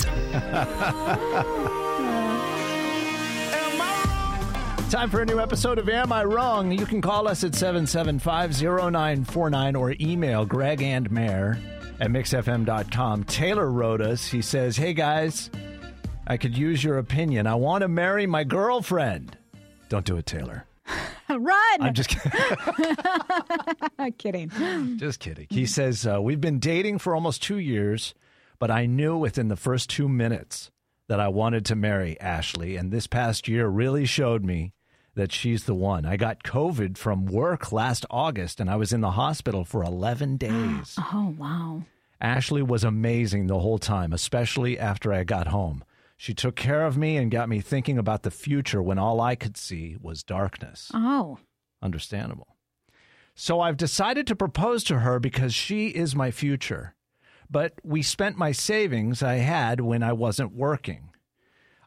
Time 4.89 5.09
for 5.09 5.21
a 5.21 5.25
new 5.25 5.41
episode 5.41 5.79
of 5.79 5.89
Am 5.89 6.13
I 6.13 6.23
Wrong? 6.23 6.71
You 6.71 6.85
can 6.85 7.01
call 7.01 7.27
us 7.27 7.43
at 7.43 7.51
775-0949 7.51 9.77
or 9.77 9.93
email 9.99 10.45
Greg 10.45 10.81
and 10.81 11.11
Mare 11.11 11.59
at 11.99 12.09
mixfm.com. 12.09 13.25
Taylor 13.25 13.69
wrote 13.69 13.99
us. 13.99 14.25
He 14.25 14.41
says, 14.41 14.77
Hey 14.77 14.93
guys, 14.93 15.49
I 16.25 16.37
could 16.37 16.57
use 16.57 16.81
your 16.81 16.99
opinion. 16.99 17.47
I 17.47 17.55
want 17.55 17.81
to 17.81 17.89
marry 17.89 18.27
my 18.27 18.45
girlfriend. 18.45 19.37
Don't 19.89 20.05
do 20.05 20.15
it, 20.15 20.25
Taylor. 20.25 20.63
Run. 21.29 21.81
I'm 21.81 21.93
just 21.93 22.09
kidding. 22.09 22.31
kidding. 24.17 24.97
Just 24.97 25.19
kidding. 25.19 25.47
He 25.49 25.65
says, 25.65 26.07
uh, 26.07 26.21
We've 26.21 26.41
been 26.41 26.59
dating 26.59 26.99
for 26.99 27.13
almost 27.13 27.43
two 27.43 27.57
years, 27.57 28.13
but 28.57 28.71
I 28.71 28.85
knew 28.85 29.17
within 29.17 29.47
the 29.47 29.55
first 29.55 29.89
two 29.89 30.09
minutes 30.09 30.71
that 31.07 31.19
I 31.19 31.27
wanted 31.27 31.65
to 31.65 31.75
marry 31.75 32.19
Ashley. 32.19 32.75
And 32.75 32.91
this 32.91 33.07
past 33.07 33.47
year 33.47 33.67
really 33.67 34.05
showed 34.05 34.43
me 34.43 34.73
that 35.15 35.31
she's 35.31 35.65
the 35.65 35.75
one. 35.75 36.05
I 36.05 36.17
got 36.17 36.43
COVID 36.43 36.97
from 36.97 37.25
work 37.25 37.71
last 37.71 38.05
August 38.09 38.59
and 38.59 38.69
I 38.69 38.75
was 38.75 38.93
in 38.93 39.01
the 39.01 39.11
hospital 39.11 39.65
for 39.65 39.83
11 39.83 40.37
days. 40.37 40.95
Oh, 40.97 41.35
wow. 41.37 41.83
Ashley 42.21 42.61
was 42.61 42.83
amazing 42.83 43.47
the 43.47 43.59
whole 43.59 43.79
time, 43.79 44.13
especially 44.13 44.77
after 44.77 45.13
I 45.13 45.23
got 45.23 45.47
home. 45.47 45.83
She 46.21 46.33
took 46.33 46.57
care 46.57 46.85
of 46.85 46.97
me 46.97 47.15
and 47.15 47.31
got 47.31 47.47
me 47.47 47.61
thinking 47.61 47.97
about 47.97 48.23
the 48.23 48.29
future 48.29 48.83
when 48.83 48.99
all 48.99 49.21
I 49.21 49.35
could 49.35 49.55
see 49.55 49.95
was 50.01 50.21
darkness. 50.21 50.91
Oh. 50.93 51.37
Understandable. 51.81 52.57
So 53.35 53.61
I've 53.61 53.77
decided 53.77 54.27
to 54.27 54.35
propose 54.35 54.83
to 54.83 54.99
her 54.99 55.21
because 55.21 55.53
she 55.53 55.87
is 55.87 56.17
my 56.17 56.29
future. 56.29 56.93
But 57.49 57.79
we 57.85 58.01
spent 58.01 58.37
my 58.37 58.51
savings 58.51 59.23
I 59.23 59.35
had 59.35 59.79
when 59.79 60.03
I 60.03 60.11
wasn't 60.11 60.51
working. 60.51 61.11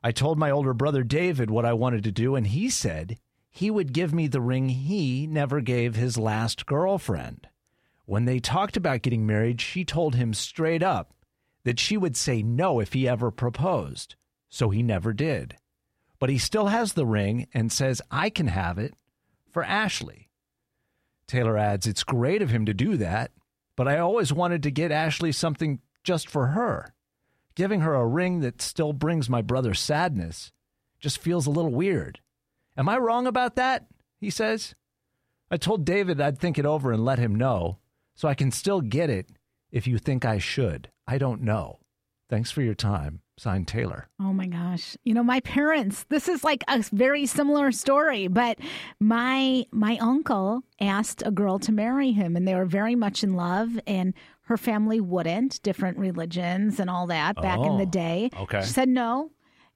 I 0.02 0.12
told 0.12 0.38
my 0.38 0.50
older 0.50 0.72
brother 0.72 1.04
David 1.04 1.50
what 1.50 1.66
I 1.66 1.74
wanted 1.74 2.02
to 2.04 2.10
do, 2.10 2.34
and 2.34 2.46
he 2.46 2.70
said 2.70 3.18
he 3.50 3.70
would 3.70 3.92
give 3.92 4.14
me 4.14 4.28
the 4.28 4.40
ring 4.40 4.70
he 4.70 5.26
never 5.26 5.60
gave 5.60 5.94
his 5.94 6.16
last 6.16 6.64
girlfriend. 6.64 7.48
When 8.06 8.24
they 8.24 8.38
talked 8.40 8.78
about 8.78 9.02
getting 9.02 9.26
married, 9.26 9.60
she 9.60 9.84
told 9.84 10.14
him 10.14 10.32
straight 10.32 10.82
up 10.82 11.12
that 11.64 11.78
she 11.78 11.98
would 11.98 12.16
say 12.16 12.42
no 12.42 12.80
if 12.80 12.94
he 12.94 13.06
ever 13.06 13.30
proposed. 13.30 14.16
So 14.52 14.68
he 14.68 14.82
never 14.82 15.14
did. 15.14 15.56
But 16.18 16.28
he 16.28 16.36
still 16.36 16.66
has 16.66 16.92
the 16.92 17.06
ring 17.06 17.48
and 17.54 17.72
says 17.72 18.02
I 18.10 18.28
can 18.28 18.48
have 18.48 18.78
it 18.78 18.92
for 19.50 19.64
Ashley. 19.64 20.28
Taylor 21.26 21.56
adds, 21.56 21.86
It's 21.86 22.04
great 22.04 22.42
of 22.42 22.50
him 22.50 22.66
to 22.66 22.74
do 22.74 22.98
that, 22.98 23.32
but 23.76 23.88
I 23.88 23.98
always 23.98 24.30
wanted 24.30 24.62
to 24.64 24.70
get 24.70 24.92
Ashley 24.92 25.32
something 25.32 25.80
just 26.04 26.28
for 26.28 26.48
her. 26.48 26.92
Giving 27.54 27.80
her 27.80 27.94
a 27.94 28.06
ring 28.06 28.40
that 28.40 28.60
still 28.60 28.92
brings 28.92 29.30
my 29.30 29.40
brother 29.40 29.72
sadness 29.72 30.52
just 31.00 31.16
feels 31.16 31.46
a 31.46 31.50
little 31.50 31.72
weird. 31.72 32.20
Am 32.76 32.90
I 32.90 32.98
wrong 32.98 33.26
about 33.26 33.56
that? 33.56 33.86
He 34.20 34.28
says. 34.28 34.74
I 35.50 35.56
told 35.56 35.86
David 35.86 36.20
I'd 36.20 36.38
think 36.38 36.58
it 36.58 36.66
over 36.66 36.92
and 36.92 37.04
let 37.04 37.18
him 37.18 37.34
know, 37.34 37.78
so 38.14 38.28
I 38.28 38.34
can 38.34 38.50
still 38.50 38.82
get 38.82 39.08
it 39.08 39.30
if 39.70 39.86
you 39.86 39.96
think 39.96 40.26
I 40.26 40.36
should. 40.36 40.90
I 41.06 41.16
don't 41.16 41.40
know. 41.40 41.78
Thanks 42.28 42.50
for 42.50 42.60
your 42.60 42.74
time. 42.74 43.20
Signed 43.38 43.66
Taylor. 43.66 44.08
Oh 44.20 44.32
my 44.32 44.46
gosh. 44.46 44.96
You 45.04 45.14
know, 45.14 45.22
my 45.24 45.40
parents, 45.40 46.04
this 46.10 46.28
is 46.28 46.44
like 46.44 46.62
a 46.68 46.82
very 46.92 47.24
similar 47.26 47.72
story, 47.72 48.28
but 48.28 48.58
my 49.00 49.64
my 49.72 49.96
uncle 49.98 50.62
asked 50.80 51.22
a 51.24 51.30
girl 51.30 51.58
to 51.60 51.72
marry 51.72 52.12
him 52.12 52.36
and 52.36 52.46
they 52.46 52.54
were 52.54 52.66
very 52.66 52.94
much 52.94 53.24
in 53.24 53.34
love 53.34 53.70
and 53.86 54.12
her 54.42 54.56
family 54.58 55.00
wouldn't, 55.00 55.62
different 55.62 55.96
religions 55.98 56.78
and 56.78 56.90
all 56.90 57.06
that 57.06 57.36
back 57.36 57.58
in 57.60 57.78
the 57.78 57.84
Oh, 57.84 57.90
day. 57.90 58.30
okay. 58.40 58.60
She 58.60 58.68
said 58.68 58.88
no. 58.88 59.30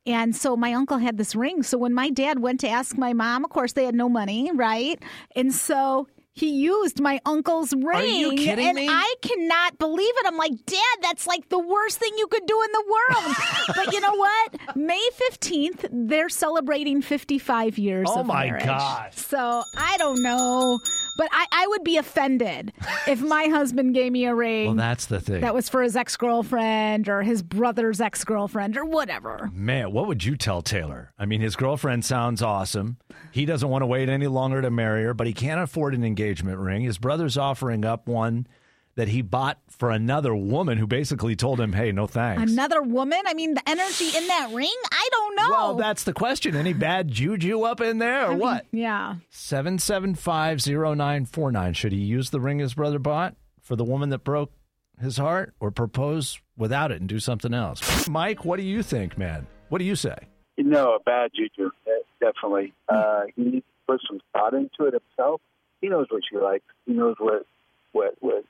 And 0.04 0.36
so 0.36 0.56
my 0.56 0.72
uncle 0.74 0.98
had 0.98 1.16
this 1.16 1.34
ring. 1.34 1.62
So 1.64 1.78
when 1.78 1.94
my 1.94 2.10
dad 2.10 2.38
went 2.38 2.60
to 2.60 2.68
ask 2.68 2.96
my 2.96 3.12
mom, 3.12 3.44
of 3.44 3.50
course 3.50 3.72
they 3.72 3.84
had 3.86 3.94
no 3.94 4.08
money, 4.08 4.50
right? 4.54 5.02
And 5.34 5.52
so 5.52 6.06
he 6.36 6.50
used 6.50 7.00
my 7.00 7.18
uncle's 7.24 7.72
ring. 7.72 7.86
Are 7.86 8.04
you 8.04 8.32
kidding 8.32 8.66
and 8.66 8.76
me? 8.76 8.86
I 8.90 9.14
cannot 9.22 9.78
believe 9.78 10.12
it. 10.18 10.26
I'm 10.26 10.36
like, 10.36 10.52
Dad, 10.66 10.96
that's 11.00 11.26
like 11.26 11.48
the 11.48 11.58
worst 11.58 11.98
thing 11.98 12.12
you 12.18 12.26
could 12.26 12.44
do 12.46 12.62
in 12.62 12.70
the 12.72 12.84
world. 12.90 13.36
but 13.74 13.92
you 13.94 14.00
know 14.02 14.14
what? 14.14 14.76
May 14.76 15.02
15th, 15.30 15.88
they're 15.90 16.28
celebrating 16.28 17.00
55 17.00 17.78
years 17.78 18.06
Oh 18.10 18.20
of 18.20 18.26
my 18.26 18.46
marriage. 18.46 18.64
gosh. 18.66 19.16
So 19.16 19.62
I 19.78 19.96
don't 19.96 20.22
know. 20.22 20.78
But 21.16 21.28
I, 21.32 21.46
I 21.50 21.66
would 21.68 21.82
be 21.84 21.96
offended 21.96 22.72
if 23.06 23.20
my 23.22 23.44
husband 23.44 23.94
gave 23.94 24.12
me 24.12 24.26
a 24.26 24.34
ring 24.34 24.66
Well, 24.66 24.74
that's 24.74 25.06
the 25.06 25.20
thing. 25.20 25.40
that 25.40 25.54
was 25.54 25.68
for 25.68 25.82
his 25.82 25.96
ex 25.96 26.16
girlfriend 26.16 27.08
or 27.08 27.22
his 27.22 27.42
brother's 27.42 28.00
ex 28.00 28.22
girlfriend 28.24 28.76
or 28.76 28.84
whatever. 28.84 29.50
Man, 29.52 29.92
what 29.92 30.06
would 30.06 30.24
you 30.24 30.36
tell 30.36 30.62
Taylor? 30.62 31.12
I 31.18 31.24
mean, 31.26 31.40
his 31.40 31.56
girlfriend 31.56 32.04
sounds 32.04 32.42
awesome. 32.42 32.98
He 33.32 33.44
doesn't 33.46 33.68
want 33.68 33.82
to 33.82 33.86
wait 33.86 34.08
any 34.08 34.26
longer 34.26 34.60
to 34.62 34.70
marry 34.70 35.04
her, 35.04 35.14
but 35.14 35.26
he 35.26 35.32
can't 35.32 35.60
afford 35.60 35.94
an 35.94 36.04
engagement 36.04 36.58
ring. 36.58 36.82
His 36.82 36.98
brother's 36.98 37.36
offering 37.38 37.84
up 37.84 38.06
one 38.06 38.46
that 38.96 39.08
he 39.08 39.22
bought 39.22 39.58
for 39.68 39.90
another 39.90 40.34
woman 40.34 40.78
who 40.78 40.86
basically 40.86 41.36
told 41.36 41.60
him, 41.60 41.72
hey, 41.74 41.92
no 41.92 42.06
thanks. 42.06 42.50
Another 42.50 42.80
woman? 42.82 43.20
I 43.26 43.34
mean, 43.34 43.52
the 43.54 43.62
energy 43.68 44.08
in 44.16 44.26
that 44.26 44.50
ring? 44.52 44.74
I 44.90 45.08
don't 45.12 45.36
know. 45.36 45.50
Well, 45.50 45.74
that's 45.76 46.04
the 46.04 46.14
question. 46.14 46.56
Any 46.56 46.72
bad 46.72 47.08
juju 47.08 47.60
up 47.62 47.80
in 47.82 47.98
there 47.98 48.22
or 48.22 48.26
I 48.26 48.30
mean, 48.30 48.38
what? 48.38 48.66
Yeah. 48.72 49.16
7750949. 49.32 51.76
Should 51.76 51.92
he 51.92 51.98
use 51.98 52.30
the 52.30 52.40
ring 52.40 52.58
his 52.58 52.74
brother 52.74 52.98
bought 52.98 53.36
for 53.60 53.76
the 53.76 53.84
woman 53.84 54.08
that 54.10 54.24
broke 54.24 54.50
his 55.00 55.18
heart 55.18 55.54
or 55.60 55.70
propose 55.70 56.40
without 56.56 56.90
it 56.90 57.00
and 57.00 57.08
do 57.08 57.20
something 57.20 57.52
else? 57.52 58.08
Mike, 58.08 58.44
what 58.44 58.56
do 58.56 58.62
you 58.62 58.82
think, 58.82 59.18
man? 59.18 59.46
What 59.68 59.78
do 59.78 59.84
you 59.84 59.94
say? 59.96 60.16
No, 60.58 60.94
a 60.94 61.00
bad 61.00 61.32
juju, 61.36 61.70
eh, 61.86 61.90
definitely. 62.18 62.72
Uh, 62.88 63.24
he 63.36 63.42
needs 63.42 63.66
to 63.66 63.92
put 63.92 64.00
some 64.08 64.20
thought 64.32 64.54
into 64.54 64.86
it 64.86 64.94
himself. 64.94 65.42
He 65.82 65.88
knows 65.90 66.06
what 66.08 66.22
she 66.30 66.38
likes. 66.38 66.64
He 66.86 66.94
knows 66.94 67.16
what 67.18 67.44
what 67.92 68.14
would 68.22 68.42
be 68.42 68.48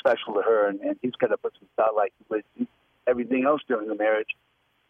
special 0.00 0.34
to 0.34 0.42
her, 0.42 0.66
and, 0.68 0.80
and 0.80 0.96
he's 1.02 1.12
got 1.12 1.28
to 1.28 1.36
put 1.36 1.52
some 1.60 1.68
thought, 1.76 1.94
like 1.94 2.12
he 2.18 2.24
would 2.28 2.42
everything 3.06 3.44
else 3.44 3.60
during 3.68 3.86
the 3.88 3.94
marriage. 3.94 4.30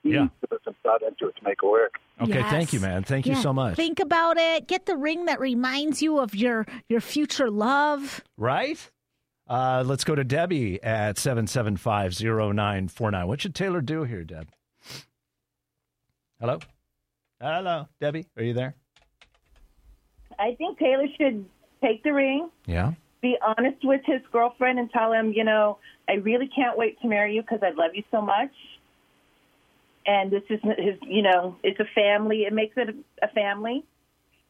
He 0.03 0.12
Yeah. 0.14 0.23
needs 0.23 0.33
to 0.40 0.46
put 0.49 0.64
some 0.64 0.75
thought 0.83 1.03
into 1.03 1.29
it 1.29 1.37
to 1.37 1.44
make 1.44 1.59
it 1.62 1.66
work. 1.66 2.01
Okay, 2.23 2.38
Yes. 2.38 2.51
thank 2.51 2.73
you, 2.73 2.81
man. 2.81 3.03
Thank 3.03 3.27
you 3.27 3.35
so 3.35 3.53
much. 3.53 3.77
Think 3.77 4.01
about 4.01 4.38
it. 4.38 4.66
Get 4.66 4.87
the 4.87 4.96
ring 4.96 5.27
that 5.27 5.38
reminds 5.40 6.01
you 6.01 6.18
of 6.18 6.35
your 6.35 6.64
your 6.88 7.03
future 7.03 7.51
love. 7.51 8.25
right? 8.38 8.90
Uh, 9.46 9.83
let's 9.85 10.05
go 10.05 10.14
to 10.14 10.23
Debbie 10.25 10.81
at 10.83 11.18
7750949. 11.18 13.27
What 13.27 13.40
should 13.40 13.53
Taylor 13.55 13.81
do 13.81 14.05
here, 14.05 14.23
Deb? 14.23 14.49
Hello? 16.38 16.61
Hello, 17.40 17.88
Debbie. 18.01 18.27
Are 18.37 18.44
you 18.44 18.53
there? 18.55 18.77
I 20.38 20.55
think 20.55 20.79
Taylor 20.79 21.09
should 21.18 21.44
take 21.83 22.03
the 22.05 22.12
ring, 22.12 22.49
Yeah. 22.66 22.92
Be 23.20 23.37
honest 23.40 23.85
with 23.85 24.00
his 24.04 24.20
girlfriend, 24.33 24.78
and 24.78 24.90
tell 24.90 25.12
him, 25.12 25.33
you 25.33 25.44
know, 25.44 25.78
I 26.09 26.14
really 26.14 26.48
can't 26.48 26.76
wait 26.76 27.00
to 27.02 27.09
marry 27.09 27.35
you 27.35 27.42
because 27.42 27.61
I 27.62 27.70
love 27.70 27.94
you 27.94 28.02
so 28.11 28.20
much. 28.20 28.52
And 30.06 30.30
this 30.30 30.42
is 30.48 30.61
his, 30.62 30.96
you 31.02 31.22
know, 31.22 31.56
it's 31.62 31.79
a 31.79 31.85
family. 31.94 32.42
It 32.42 32.52
makes 32.52 32.77
it 32.77 32.88
a, 32.88 33.27
a 33.27 33.29
family. 33.29 33.85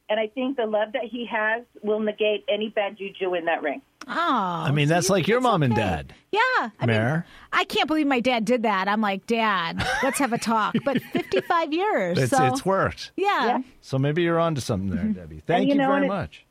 and 0.08 0.18
I 0.18 0.28
think 0.28 0.56
the 0.56 0.66
love 0.66 0.92
that 0.92 1.04
he 1.04 1.26
has 1.26 1.64
will 1.82 2.00
negate 2.00 2.44
any 2.48 2.68
bad 2.68 2.96
juju 2.96 3.34
in 3.34 3.46
that 3.46 3.62
ring. 3.62 3.82
Oh, 4.08 4.12
I 4.12 4.72
mean, 4.72 4.88
that's 4.88 5.10
like 5.10 5.28
your 5.28 5.40
mom 5.40 5.62
and 5.62 5.74
dad. 5.74 6.14
yeah. 6.32 6.70
I 6.80 6.86
mean, 6.86 7.22
I 7.52 7.64
can't 7.64 7.86
believe 7.86 8.06
my 8.06 8.20
dad 8.20 8.44
did 8.44 8.62
that. 8.62 8.88
I'm 8.88 9.00
like, 9.00 9.26
Dad, 9.26 9.86
let's 10.02 10.18
have 10.18 10.32
a 10.32 10.38
talk. 10.38 10.74
But 10.84 11.02
55 11.12 11.72
years. 11.72 12.18
It's, 12.18 12.36
so, 12.36 12.44
it's 12.46 12.64
worked. 12.64 13.12
Yeah. 13.16 13.58
So 13.82 13.98
maybe 13.98 14.22
you're 14.22 14.38
on 14.38 14.54
to 14.54 14.60
something 14.60 14.90
there, 14.90 15.04
mm-hmm. 15.04 15.12
Debbie. 15.12 15.42
Thank 15.46 15.68
you 15.68 15.74
you, 15.74 15.80
know, 15.80 15.88
very 15.88 16.08
much. 16.08 16.44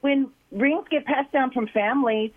When 0.00 0.30
rings 0.52 0.84
get 0.90 1.04
passed 1.04 1.32
down 1.32 1.50
from 1.50 1.68
families 1.68 2.32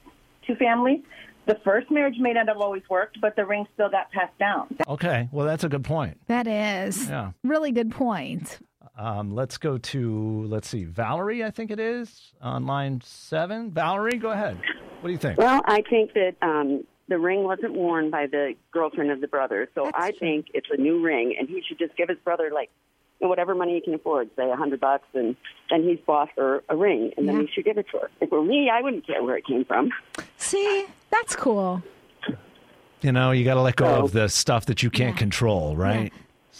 to 0.48 0.56
families, 0.56 1.02
the 1.46 1.58
first 1.64 1.90
marriage 1.90 2.16
may 2.20 2.34
not 2.34 2.48
have 2.48 2.58
always 2.58 2.84
worked, 2.90 3.20
but 3.22 3.36
the 3.36 3.46
ring 3.46 3.66
still 3.74 3.90
got 3.90 4.12
passed 4.12 4.38
down. 4.38 4.76
Okay. 4.88 5.30
Well, 5.32 5.46
that's 5.46 5.64
a 5.64 5.70
good 5.70 5.84
point. 5.84 6.20
That 6.28 6.48
is. 6.48 7.10
Yeah. 7.10 7.32
Really 7.44 7.72
good 7.72 7.92
point. 7.92 8.60
Um, 8.98 9.32
let's 9.32 9.58
go 9.58 9.78
to, 9.78 10.46
let's 10.48 10.68
see, 10.68 10.84
Valerie, 10.84 11.44
I 11.44 11.52
think 11.52 11.72
it 11.72 11.80
is, 11.80 12.34
on 12.42 12.66
line 12.66 13.02
seven. 13.04 13.72
Valerie, 13.72 14.18
go 14.18 14.32
ahead. 14.32 14.58
What 15.00 15.08
do 15.08 15.12
you 15.12 15.18
think? 15.18 15.38
Well, 15.38 15.62
I 15.66 15.82
think 15.90 16.14
that 16.14 16.36
um, 16.42 16.84
the 17.08 17.18
ring 17.18 17.44
wasn't 17.44 17.74
worn 17.74 18.10
by 18.10 18.28
the 18.28 18.56
girlfriend 18.72 19.10
of 19.10 19.22
the 19.22 19.28
brother, 19.28 19.70
so 19.74 19.90
I 19.94 20.12
think 20.12 20.48
it's 20.54 20.68
a 20.70 20.76
new 20.76 21.02
ring, 21.02 21.34
and 21.40 21.48
he 21.48 21.64
should 21.66 21.80
just 21.80 21.96
give 21.96 22.10
his 22.10 22.18
brother 22.26 22.52
like 22.54 22.70
you 23.20 23.26
know, 23.26 23.30
whatever 23.30 23.54
money 23.56 23.76
he 23.76 23.82
can 23.82 23.94
afford, 23.94 24.30
say 24.36 24.50
a 24.50 24.56
hundred 24.56 24.80
bucks, 24.80 25.08
and 25.14 25.36
then 25.70 25.84
he's 25.84 26.00
bought 26.06 26.30
her 26.38 26.64
a 26.70 26.76
ring, 26.76 27.12
and 27.18 27.28
then 27.28 27.42
he 27.42 27.48
should 27.54 27.66
give 27.66 27.78
it 27.78 27.86
to 27.92 27.98
her. 28.00 28.10
If 28.22 28.24
it 28.24 28.32
were 28.32 28.44
me, 28.44 28.70
I 28.70 28.82
wouldn't 28.82 29.06
care 29.06 29.22
where 29.24 29.36
it 29.38 29.46
came 29.46 29.66
from. 29.66 29.92
See, 30.38 30.86
that's 31.10 31.36
cool. 31.36 31.84
You 33.02 33.12
know, 33.14 33.32
you 33.32 33.46
got 33.46 33.54
to 33.56 33.62
let 33.62 33.76
go 33.78 33.86
So- 33.86 34.04
of 34.06 34.12
the 34.12 34.28
stuff 34.30 34.66
that 34.68 34.84
you 34.84 34.90
can't 34.90 35.18
control, 35.18 35.76
right? 35.76 36.12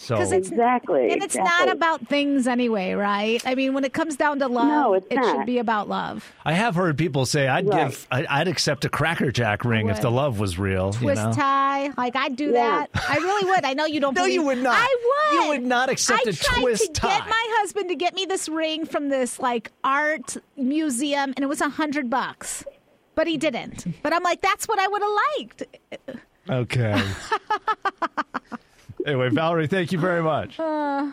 So, 0.02 0.14
Because 0.16 0.32
it's 0.32 0.48
exactly, 0.48 1.12
and 1.12 1.22
it's 1.22 1.36
not 1.36 1.68
about 1.70 2.08
things 2.08 2.46
anyway, 2.46 2.94
right? 2.94 3.42
I 3.46 3.54
mean, 3.54 3.74
when 3.74 3.84
it 3.84 3.92
comes 3.92 4.16
down 4.16 4.38
to 4.38 4.48
love, 4.48 4.66
No, 4.66 4.94
it's 4.94 5.06
it 5.10 5.16
not. 5.16 5.36
should 5.36 5.44
be 5.46 5.58
about 5.58 5.90
love. 5.90 6.32
I 6.42 6.54
have 6.54 6.74
heard 6.74 6.96
people 6.96 7.26
say 7.26 7.46
I'd 7.48 7.66
Right. 7.68 7.88
give, 7.88 8.06
I, 8.10 8.24
I'd 8.26 8.48
accept 8.48 8.86
a 8.86 8.88
Cracker 8.88 9.30
Jack 9.30 9.62
ring 9.62 9.90
if 9.90 10.00
the 10.00 10.10
love 10.10 10.40
was 10.40 10.58
real. 10.58 10.86
you 10.94 11.00
Twist 11.00 11.22
know? 11.22 11.32
tie, 11.34 11.90
like 11.98 12.16
I'd 12.16 12.34
do 12.34 12.46
Yeah. 12.46 12.86
that. 12.86 12.90
I 13.10 13.16
really 13.18 13.50
would. 13.50 13.62
I 13.66 13.74
know 13.74 13.84
you 13.84 14.00
don't. 14.00 14.14
No, 14.16 14.22
believe- 14.22 14.34
you 14.36 14.42
would 14.44 14.62
not. 14.62 14.74
I 14.78 14.96
would. 15.34 15.42
You 15.44 15.48
would 15.50 15.68
not 15.68 15.90
accept 15.90 16.26
I 16.26 16.30
a 16.30 16.32
tried 16.32 16.60
twist 16.62 16.94
to 16.94 17.00
tie. 17.02 17.18
get 17.18 17.28
my 17.28 17.46
husband 17.58 17.90
to 17.90 17.94
get 17.94 18.14
me 18.14 18.24
this 18.24 18.48
ring 18.48 18.86
from 18.86 19.10
this 19.10 19.38
like 19.38 19.70
art 19.84 20.38
museum, 20.56 21.34
and 21.36 21.40
it 21.44 21.46
was 21.48 21.60
a 21.60 21.68
hundred 21.68 22.08
bucks, 22.08 22.64
but 23.16 23.26
he 23.26 23.36
didn't. 23.36 23.84
But 24.02 24.14
I'm 24.14 24.22
like, 24.22 24.40
that's 24.40 24.66
what 24.66 24.78
I 24.78 24.88
would 24.88 25.02
have 25.02 25.10
liked. 25.38 25.62
Okay. 26.48 27.02
anyway, 29.06 29.28
Valerie, 29.30 29.66
thank 29.66 29.92
you 29.92 29.98
very 29.98 30.22
much. 30.22 30.58
Uh, 30.58 31.10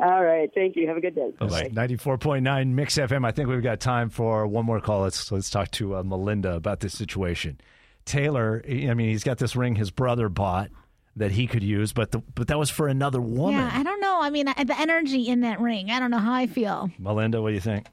All 0.00 0.24
right, 0.24 0.50
thank 0.54 0.76
you. 0.76 0.86
Have 0.88 0.96
a 0.96 1.00
good 1.00 1.14
day. 1.14 1.30
Bye-bye. 1.38 1.70
94.9 1.72 2.68
Mix 2.68 2.96
FM. 2.96 3.24
I 3.24 3.30
think 3.30 3.48
we've 3.48 3.62
got 3.62 3.80
time 3.80 4.10
for 4.10 4.46
one 4.46 4.64
more 4.66 4.80
call. 4.80 5.02
Let's 5.02 5.30
let's 5.30 5.50
talk 5.50 5.70
to 5.72 5.96
uh, 5.96 6.02
Melinda 6.02 6.54
about 6.54 6.80
this 6.80 6.92
situation. 6.96 7.60
Taylor, 8.04 8.62
I 8.68 8.94
mean, 8.94 9.10
he's 9.10 9.22
got 9.22 9.38
this 9.38 9.54
ring 9.54 9.76
his 9.76 9.90
brother 9.92 10.28
bought 10.28 10.70
that 11.14 11.30
he 11.30 11.46
could 11.46 11.62
use, 11.62 11.92
but 11.92 12.10
the, 12.10 12.18
but 12.34 12.48
that 12.48 12.58
was 12.58 12.68
for 12.70 12.88
another 12.88 13.20
woman. 13.20 13.60
yeah, 13.60 13.70
I 13.72 13.82
don't 13.82 14.00
know. 14.00 14.18
I 14.20 14.30
mean, 14.30 14.46
the 14.46 14.74
energy 14.78 15.28
in 15.28 15.42
that 15.42 15.60
ring. 15.60 15.90
I 15.90 16.00
don't 16.00 16.10
know 16.10 16.18
how 16.18 16.32
I 16.32 16.46
feel. 16.46 16.90
Melinda, 16.98 17.40
what 17.42 17.50
do 17.50 17.54
you 17.54 17.60
think? 17.60 17.86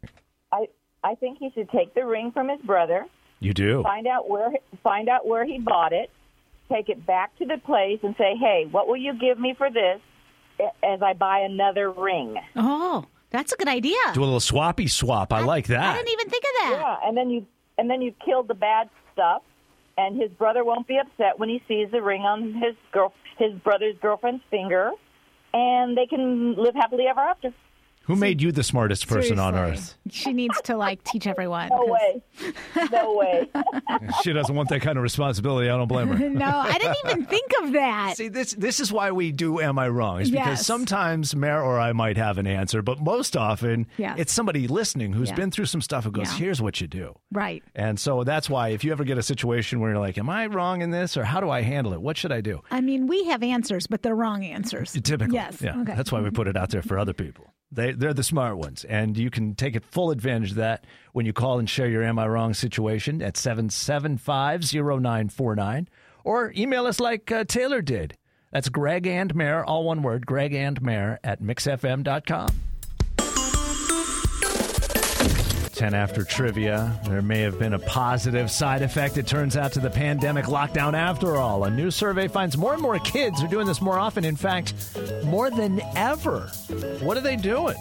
I 0.51 0.65
I 1.03 1.15
think 1.15 1.38
he 1.38 1.51
should 1.51 1.69
take 1.69 1.93
the 1.93 2.05
ring 2.05 2.32
from 2.32 2.49
his 2.49 2.59
brother, 2.61 3.05
You 3.39 3.53
do. 3.53 3.84
find 3.84 4.07
out 4.07 4.27
where 4.30 4.49
find 4.82 5.09
out 5.09 5.27
where 5.27 5.45
he 5.45 5.59
bought 5.59 5.93
it, 5.93 6.09
take 6.72 6.89
it 6.89 7.05
back 7.05 7.36
to 7.38 7.45
the 7.45 7.57
place, 7.57 7.99
and 8.03 8.15
say, 8.17 8.36
"Hey, 8.36 8.67
what 8.70 8.88
will 8.88 8.97
you 8.97 9.13
give 9.13 9.39
me 9.39 9.53
for 9.53 9.70
this 9.70 9.99
as 10.84 11.01
I 11.01 11.13
buy 11.13 11.39
another 11.39 11.91
ring?" 11.91 12.38
Oh, 12.55 13.05
that's 13.30 13.53
a 13.53 13.57
good 13.57 13.67
idea. 13.67 13.97
Do 14.13 14.22
a 14.22 14.26
little 14.26 14.39
swappy 14.39 14.88
swap. 14.88 15.34
I, 15.34 15.41
like 15.41 15.67
that. 15.67 15.84
I 15.84 15.97
didn't 15.97 16.13
even 16.13 16.30
think 16.30 16.43
of 16.43 16.51
that. 16.61 16.78
Yeah, 16.80 17.07
and 17.07 17.17
then 17.17 17.30
you 17.30 17.45
and 17.78 17.89
then 17.89 18.01
you 18.01 18.13
killed 18.26 18.47
the 18.47 18.55
bad 18.55 18.89
stuff, 19.13 19.41
and 19.97 20.20
his 20.20 20.32
brother 20.32 20.63
won't 20.63 20.88
be 20.88 20.97
upset 20.97 21.39
when 21.39 21.49
he 21.49 21.61
sees 21.67 21.89
the 21.91 22.01
ring 22.01 22.22
on 22.22 22.53
his 22.53 22.76
girl 22.91 23.13
his 23.38 23.53
brother's 23.59 23.95
girlfriend's 24.01 24.43
finger, 24.49 24.91
and 25.53 25.97
they 25.97 26.05
can 26.05 26.55
live 26.55 26.76
happily 26.76 27.07
ever 27.07 27.22
after. 27.22 27.53
Who 28.10 28.16
made 28.16 28.41
you 28.41 28.51
the 28.51 28.64
smartest 28.64 29.07
person 29.07 29.38
on 29.38 29.53
earth? 29.55 29.95
She 30.10 30.34
needs 30.34 30.60
to 30.64 30.76
like 30.76 31.03
teach 31.03 31.28
everyone. 31.28 31.70
No 31.70 31.78
'cause- 31.78 31.89
way, 31.89 32.88
no 32.91 33.14
way. 33.16 33.49
she 34.24 34.34
doesn't 34.34 34.55
want 34.55 34.70
that 34.70 34.82
kind 34.82 34.97
of 34.97 35.03
responsibility. 35.03 35.70
I 35.70 35.78
don't 35.78 35.88
blame 35.88 36.07
her. 36.07 36.30
no, 36.30 36.47
I 36.47 36.78
didn't 36.80 36.97
even 37.05 37.26
think 37.28 37.51
of 37.62 37.74
that. 37.74 38.16
See, 38.18 38.28
this 38.28 38.53
this 38.53 38.80
is 38.80 38.91
why 38.91 39.12
we 39.12 39.32
do 39.32 39.60
Am 39.60 39.78
I 39.78 39.89
Wrong? 39.89 40.22
Is 40.22 40.32
because 40.32 40.47
Yes. 40.47 40.66
sometimes 40.66 41.36
Mare 41.36 41.62
or 41.64 41.80
I 41.80 41.93
might 41.93 42.18
have 42.18 42.39
an 42.39 42.47
answer, 42.47 42.82
but 42.82 42.99
most 42.99 43.38
often 43.38 43.86
Yes. 43.97 44.16
it's 44.18 44.34
somebody 44.34 44.68
listening 44.68 45.14
who's 45.14 45.30
Yeah. 45.30 45.36
been 45.36 45.51
through 45.51 45.66
some 45.66 45.82
stuff 45.82 46.03
who 46.03 46.12
goes, 46.12 46.32
Yeah. 46.32 46.38
"Here's 46.45 46.62
what 46.62 46.82
you 46.82 46.88
do." 46.88 47.16
Right. 47.32 47.64
And 47.76 47.99
so 47.99 48.24
that's 48.24 48.49
why 48.49 48.70
if 48.70 48.84
you 48.84 48.91
ever 48.91 49.03
get 49.03 49.20
a 49.20 49.24
situation 49.24 49.80
where 49.80 49.91
you're 49.91 49.99
like, 49.99 50.18
"Am 50.18 50.30
I 50.32 50.47
wrong 50.47 50.82
in 50.82 50.89
this, 50.89 51.16
or 51.16 51.24
how 51.26 51.39
do 51.41 51.51
I 51.51 51.62
handle 51.62 51.93
it? 51.93 52.01
What 52.01 52.18
should 52.18 52.32
I 52.32 52.41
do?" 52.41 52.62
I 52.72 52.82
mean, 52.82 53.05
we 53.05 53.26
have 53.26 53.43
answers, 53.43 53.86
but 53.86 54.01
they're 54.01 54.16
wrong 54.16 54.43
answers. 54.43 54.93
Typical. 54.93 55.36
Yes. 55.36 55.62
Yeah. 55.62 55.80
Okay. 55.82 55.93
That's 55.95 56.12
why 56.12 56.22
we 56.22 56.32
put 56.32 56.47
it 56.47 56.57
out 56.57 56.72
there 56.72 56.82
for 56.82 56.97
other 56.97 57.14
people. 57.14 57.53
They 57.72 57.91
they're 57.91 58.13
the 58.13 58.24
smart 58.24 58.57
ones, 58.57 58.84
and 58.84 59.17
you 59.17 59.30
can 59.30 59.53
take 59.53 59.82
full 59.84 60.11
advantage 60.11 60.51
of 60.51 60.57
that 60.57 60.86
when 61.13 61.26
you 61.26 61.34
call 61.34 61.59
and 61.59 61.70
share 61.70 61.88
your 61.88 62.03
"Am 62.03 62.17
I 62.17 62.28
Wrong" 62.28 62.53
situation 62.53 63.22
at 63.22 63.38
seven 63.38 63.70
seven 63.70 64.17
five 64.17 64.65
zero 64.65 64.97
nine 64.97 65.30
four 65.30 65.55
nine, 65.55 65.88
or 66.24 66.51
email 66.57 66.86
us 66.88 66.99
like 66.99 67.32
uh, 67.32 67.43
Taylor 67.43 67.82
did. 67.82 68.17
That's 68.51 68.70
Greg 68.70 69.05
and 69.05 69.36
Mare, 69.36 69.63
all 69.63 69.84
one 69.84 70.01
word, 70.01 70.26
Greg 70.26 70.53
and 70.53 70.82
Mare 70.82 71.20
at 71.24 71.41
mixfm.com. 71.41 72.68
10 75.80 75.93
after 75.93 76.25
trivia. 76.25 76.93
There 77.05 77.21
may 77.21 77.39
have 77.39 77.57
been 77.57 77.71
a 77.71 77.80
positive 77.80 78.51
side 78.51 78.82
effect, 78.82 79.17
it 79.17 79.25
turns 79.25 79.55
out, 79.55 79.71
to 79.71 79.80
the 79.80 79.89
pandemic 79.89 80.43
lockdown 80.47 80.93
after 80.93 81.38
all. 81.38 81.63
A 81.63 81.69
new 81.69 81.89
survey 81.89 82.27
finds 82.27 82.57
more 82.57 82.73
and 82.73 82.82
more 82.82 82.99
kids 82.99 83.41
are 83.41 83.47
doing 83.47 83.65
this 83.65 83.80
more 83.80 83.97
often. 83.97 84.25
In 84.25 84.36
fact, 84.36 84.73
more 85.23 85.49
than 85.49 85.80
ever. 85.95 86.41
What 86.99 87.15
are 87.15 87.21
they 87.21 87.38
doing? 87.38 87.77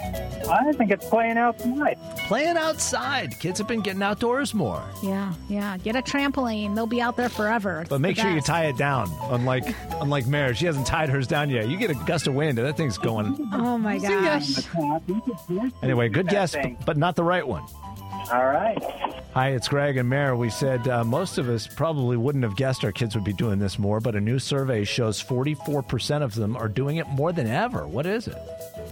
I 0.49 0.72
think 0.74 0.92
it's 0.92 1.09
playing 1.09 1.38
outside. 1.38 1.99
Playing 2.28 2.57
outside. 2.57 3.36
Kids 3.40 3.59
have 3.59 3.66
been 3.66 3.80
getting 3.80 4.03
outdoors 4.03 4.55
more. 4.55 4.84
Yeah, 5.03 5.34
yeah. 5.49 5.76
Get 5.78 5.96
a 5.96 6.01
trampoline. 6.01 6.76
They'll 6.76 6.86
be 6.86 7.01
out 7.01 7.16
there 7.16 7.28
forever. 7.28 7.80
It's 7.80 7.90
But 7.90 8.01
make 8.01 8.14
the 8.14 8.22
sure 8.22 8.30
you 8.30 8.40
tie 8.40 8.66
it 8.66 8.76
down. 8.76 9.11
Unlike 9.22 9.74
unlike 10.01 10.28
Mare, 10.28 10.55
she 10.55 10.66
hasn't 10.66 10.86
tied 10.86 11.09
hers 11.09 11.26
down 11.26 11.51
yet. 11.51 11.68
You 11.68 11.76
get 11.76 11.90
a 11.90 11.94
gust 11.94 12.28
of 12.28 12.34
wind 12.34 12.61
and 12.61 12.68
that 12.68 12.76
thing's 12.76 12.96
going. 12.96 13.36
Oh 13.53 13.76
my 13.76 13.99
gosh. 13.99 14.68
Anyway, 15.82 16.09
good 16.09 16.28
guess, 16.28 16.55
but, 16.55 16.86
but 16.86 16.96
not 16.96 17.16
the 17.16 17.24
right 17.24 17.46
one. 17.46 17.64
All 18.32 18.46
right. 18.46 18.78
Hi, 19.34 19.49
it's 19.51 19.68
Greg 19.68 19.96
and 19.96 20.09
Mare. 20.09 20.36
We 20.36 20.51
said 20.51 20.86
uh, 20.88 21.05
most 21.05 21.38
of 21.38 21.49
us 21.49 21.66
probably 21.66 22.16
wouldn't 22.16 22.44
have 22.44 22.57
guessed 22.57 22.84
our 22.84 22.92
kids 22.92 23.14
would 23.14 23.24
be 23.24 23.32
doing 23.32 23.59
this 23.59 23.78
more, 23.78 24.01
but 24.01 24.14
a 24.14 24.20
new 24.20 24.38
survey 24.38 24.84
shows 24.84 25.22
44% 25.22 26.22
of 26.22 26.34
them 26.34 26.57
are 26.57 26.68
doing 26.68 26.96
it 26.96 27.07
more 27.09 27.32
than 27.32 27.46
ever. 27.46 27.86
What 27.86 28.07
is 28.07 28.26
it? 28.28 28.36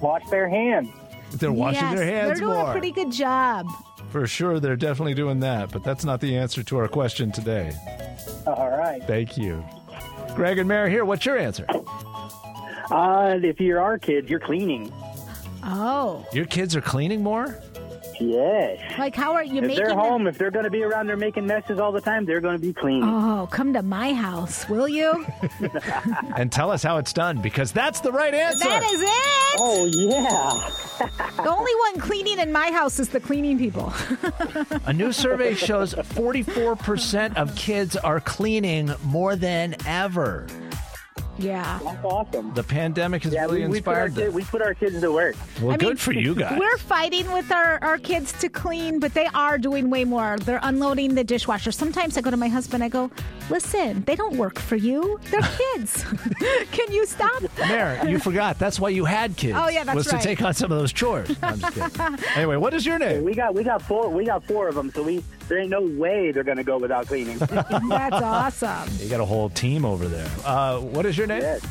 Wash 0.01 0.23
their 0.31 0.49
hands. 0.49 0.89
They're 1.33 1.53
washing 1.53 1.81
Yes, 1.83 1.97
their 1.97 2.07
hands 2.07 2.29
They're 2.29 2.47
doing 2.49 2.59
more. 2.59 2.69
a 2.69 2.73
pretty 2.73 2.93
good 2.93 3.11
job. 3.11 3.67
For 4.11 4.27
sure, 4.27 4.61
they're 4.61 4.77
definitely 4.77 5.15
doing 5.15 5.41
that, 5.41 5.73
but 5.73 5.83
that's 5.83 6.05
not 6.05 6.21
the 6.21 6.37
answer 6.37 6.63
to 6.63 6.79
our 6.79 6.89
question 6.89 7.33
today. 7.33 7.73
All 8.47 8.71
right. 8.71 9.03
Thank 9.05 9.37
you. 9.37 9.65
Greg 10.35 10.59
and 10.59 10.69
Mare 10.69 10.89
here. 10.89 11.05
What's 11.05 11.27
your 11.27 11.37
answer? 11.37 11.67
Uh, 12.91 13.39
if 13.43 13.61
you're 13.61 13.81
our 13.81 13.99
kids, 13.99 14.31
you're 14.31 14.39
cleaning. 14.41 14.93
Oh, 15.65 16.25
Your 16.33 16.45
kids 16.47 16.77
are 16.77 16.81
cleaning 16.81 17.23
more? 17.23 17.61
Yes. 18.21 18.81
like 18.99 19.15
how 19.15 19.35
are 19.35 19.45
you 19.45 19.57
if 19.59 19.63
making? 19.63 19.77
they're 19.77 19.89
them- 19.89 19.99
home, 19.99 20.27
if 20.27 20.39
they're 20.39 20.51
going 20.51 20.65
to 20.65 20.71
be 20.71 20.83
around 20.83 21.07
there 21.07 21.17
making 21.17 21.47
messes 21.47 21.79
all 21.79 21.93
the 21.93 22.01
time, 22.01 22.25
they're 22.25 22.41
going 22.41 22.57
to 22.57 22.61
be 22.63 22.73
clean. 22.73 23.03
Oh, 23.05 23.49
come 23.51 23.73
to 23.75 23.83
my 23.83 24.13
house, 24.15 24.69
will 24.69 24.89
you? 24.89 25.27
And 26.37 26.53
tell 26.53 26.71
us 26.71 26.83
how 26.83 26.99
it's 26.99 27.13
done 27.13 27.41
because 27.41 27.73
that's 27.73 28.01
the 28.01 28.13
right 28.13 28.33
answer. 28.35 28.69
that 28.69 28.83
is 28.83 29.01
it. 29.03 29.61
Oh, 29.61 29.87
yeah. 29.87 30.71
The 31.43 31.51
only 31.51 31.73
one 31.75 32.01
cleaning 32.01 32.39
in 32.39 32.53
my 32.53 32.71
house 32.71 32.99
is 32.99 33.11
the 33.11 33.21
cleaning 33.21 33.59
people. 33.59 33.93
A 34.87 34.93
new 34.95 35.13
survey 35.25 35.55
shows 35.55 35.93
44% 35.95 37.37
of 37.37 37.55
kids 37.55 37.97
are 37.97 38.21
cleaning 38.21 38.93
more 39.05 39.37
than 39.37 39.77
ever. 39.87 40.47
Yeah. 41.39 41.79
That's 41.83 42.05
awesome. 42.05 42.55
The 42.55 42.63
pandemic 42.63 43.23
has 43.25 43.33
Yeah, 43.33 43.43
really 43.43 43.63
we, 43.65 43.69
we, 43.69 43.81
put 43.81 43.95
our 43.95 44.07
inspired 44.07 44.15
kid, 44.15 44.29
them. 44.29 44.35
we 44.35 44.45
put 44.45 44.63
our 44.63 44.75
kids 44.75 45.01
to 45.01 45.13
work. 45.13 45.37
Well, 45.61 45.73
I 45.73 45.77
good 45.77 45.89
mean, 45.89 45.97
for 45.97 46.13
you 46.13 46.35
guys. 46.35 46.59
We're 46.59 46.79
fighting 46.79 47.31
with 47.33 47.51
our, 47.53 47.79
our 47.83 47.99
kids 47.99 48.33
to 48.41 48.49
clean, 48.49 49.01
but 49.01 49.15
they 49.15 49.27
are 49.35 49.59
doing 49.59 49.91
way 49.91 50.05
more. 50.05 50.37
They're 50.39 50.61
unloading 50.63 51.15
the 51.15 51.25
dishwasher. 51.25 51.73
Sometimes 51.73 52.17
I 52.17 52.21
go 52.21 52.31
to 52.31 52.37
my 52.37 52.49
husband, 52.49 52.83
I 52.83 52.89
go, 52.89 53.11
listen, 53.51 54.03
they 54.05 54.17
don't 54.17 54.37
work 54.37 54.59
for 54.59 54.77
you. 54.77 55.19
They're 55.31 55.41
kids. 55.75 56.05
Can 56.73 56.93
you 56.93 57.07
stop? 57.07 57.43
Mare, 57.59 58.09
you 58.09 58.19
forgot. 58.19 58.59
That's 58.59 58.79
why 58.81 58.91
you 58.91 59.05
had 59.05 59.37
kids. 59.37 59.59
Oh, 59.61 59.69
yeah, 59.69 59.85
that's 59.85 59.97
was 59.97 60.13
right. 60.13 60.21
to 60.21 60.27
take 60.27 60.43
on 60.43 60.55
some 60.55 60.73
of 60.73 60.79
those 60.79 60.93
chores. 60.93 61.29
No, 61.29 61.49
I'm 61.49 61.59
just 61.61 61.75
kidding. 61.75 62.25
anyway, 62.37 62.57
what 62.57 62.75
is 62.75 62.85
your 62.87 62.99
name? 62.99 63.25
We 63.25 63.35
got 63.35 63.55
we 63.55 63.63
got 63.65 63.83
four 63.83 64.09
we 64.09 64.25
got 64.25 64.45
four 64.45 64.69
of 64.69 64.75
them, 64.75 64.91
so 64.93 65.03
we 65.03 65.23
there 65.49 65.59
ain't 65.59 65.71
no 65.71 65.83
way 65.83 66.33
they're 66.33 66.45
going 66.45 66.57
to 66.57 66.65
go 66.65 66.79
without 66.79 67.07
cleaning. 67.07 67.39
That's 67.39 68.17
awesome. 68.17 68.89
You 68.99 69.09
got 69.09 69.21
a 69.21 69.25
whole 69.25 69.49
team 69.51 69.85
over 69.85 70.09
there. 70.09 70.29
Uh, 70.45 70.81
what 70.81 71.07
is 71.07 71.17
your 71.17 71.27
name? 71.27 71.43
Yes. 71.43 71.65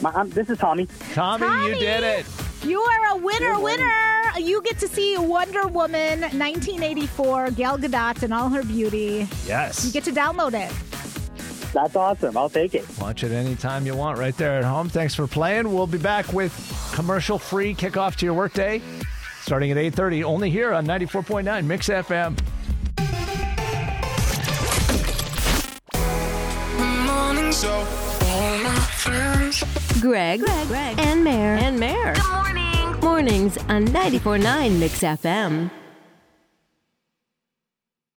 My, 0.00 0.10
I'm, 0.10 0.30
this 0.30 0.48
is 0.50 0.58
Tommy. 0.58 0.88
Tommy, 1.12 1.46
you 1.68 1.74
did 1.74 2.04
it. 2.04 2.26
You 2.64 2.80
are 2.80 3.12
a 3.12 3.16
winner, 3.16 3.60
winner 3.60 4.08
you 4.38 4.62
get 4.62 4.78
to 4.78 4.88
see 4.88 5.16
Wonder 5.16 5.66
Woman 5.68 6.20
1984, 6.20 7.52
Gal 7.52 7.78
Gadot 7.78 8.22
and 8.22 8.32
all 8.34 8.48
her 8.48 8.62
beauty. 8.62 9.28
Yes. 9.46 9.84
You 9.84 9.92
get 9.92 10.04
to 10.04 10.12
download 10.12 10.54
it. 10.54 10.72
That's 11.72 11.96
awesome. 11.96 12.36
I'll 12.36 12.48
take 12.48 12.74
it. 12.74 12.86
Watch 12.98 13.24
it 13.24 13.32
anytime 13.32 13.86
you 13.86 13.94
want 13.94 14.18
right 14.18 14.36
there 14.36 14.58
at 14.58 14.64
home. 14.64 14.88
Thanks 14.88 15.14
for 15.14 15.26
playing. 15.26 15.72
We'll 15.72 15.86
be 15.86 15.98
back 15.98 16.32
with 16.32 16.52
commercial 16.94 17.38
free 17.38 17.74
kickoff 17.74 18.16
to 18.16 18.24
your 18.26 18.34
workday 18.34 18.80
starting 19.42 19.70
at 19.70 19.78
8.30 19.78 20.24
only 20.24 20.50
here 20.50 20.74
on 20.74 20.86
94.9 20.86 21.64
Mix 21.64 21.88
FM. 21.88 22.38
Morning 27.48 27.62
show. 27.62 28.26
All 28.26 28.58
my 28.58 28.78
friends. 28.98 29.64
Greg, 30.02 30.40
Greg, 30.40 30.98
and 30.98 31.24
Mare. 31.24 31.54
And 31.54 31.80
Mare. 31.80 32.12
Good 32.12 32.30
morning. 32.30 33.00
Mornings 33.00 33.56
on 33.70 33.86
94.9 33.86 34.78
Mix 34.78 35.00
FM. 35.00 35.70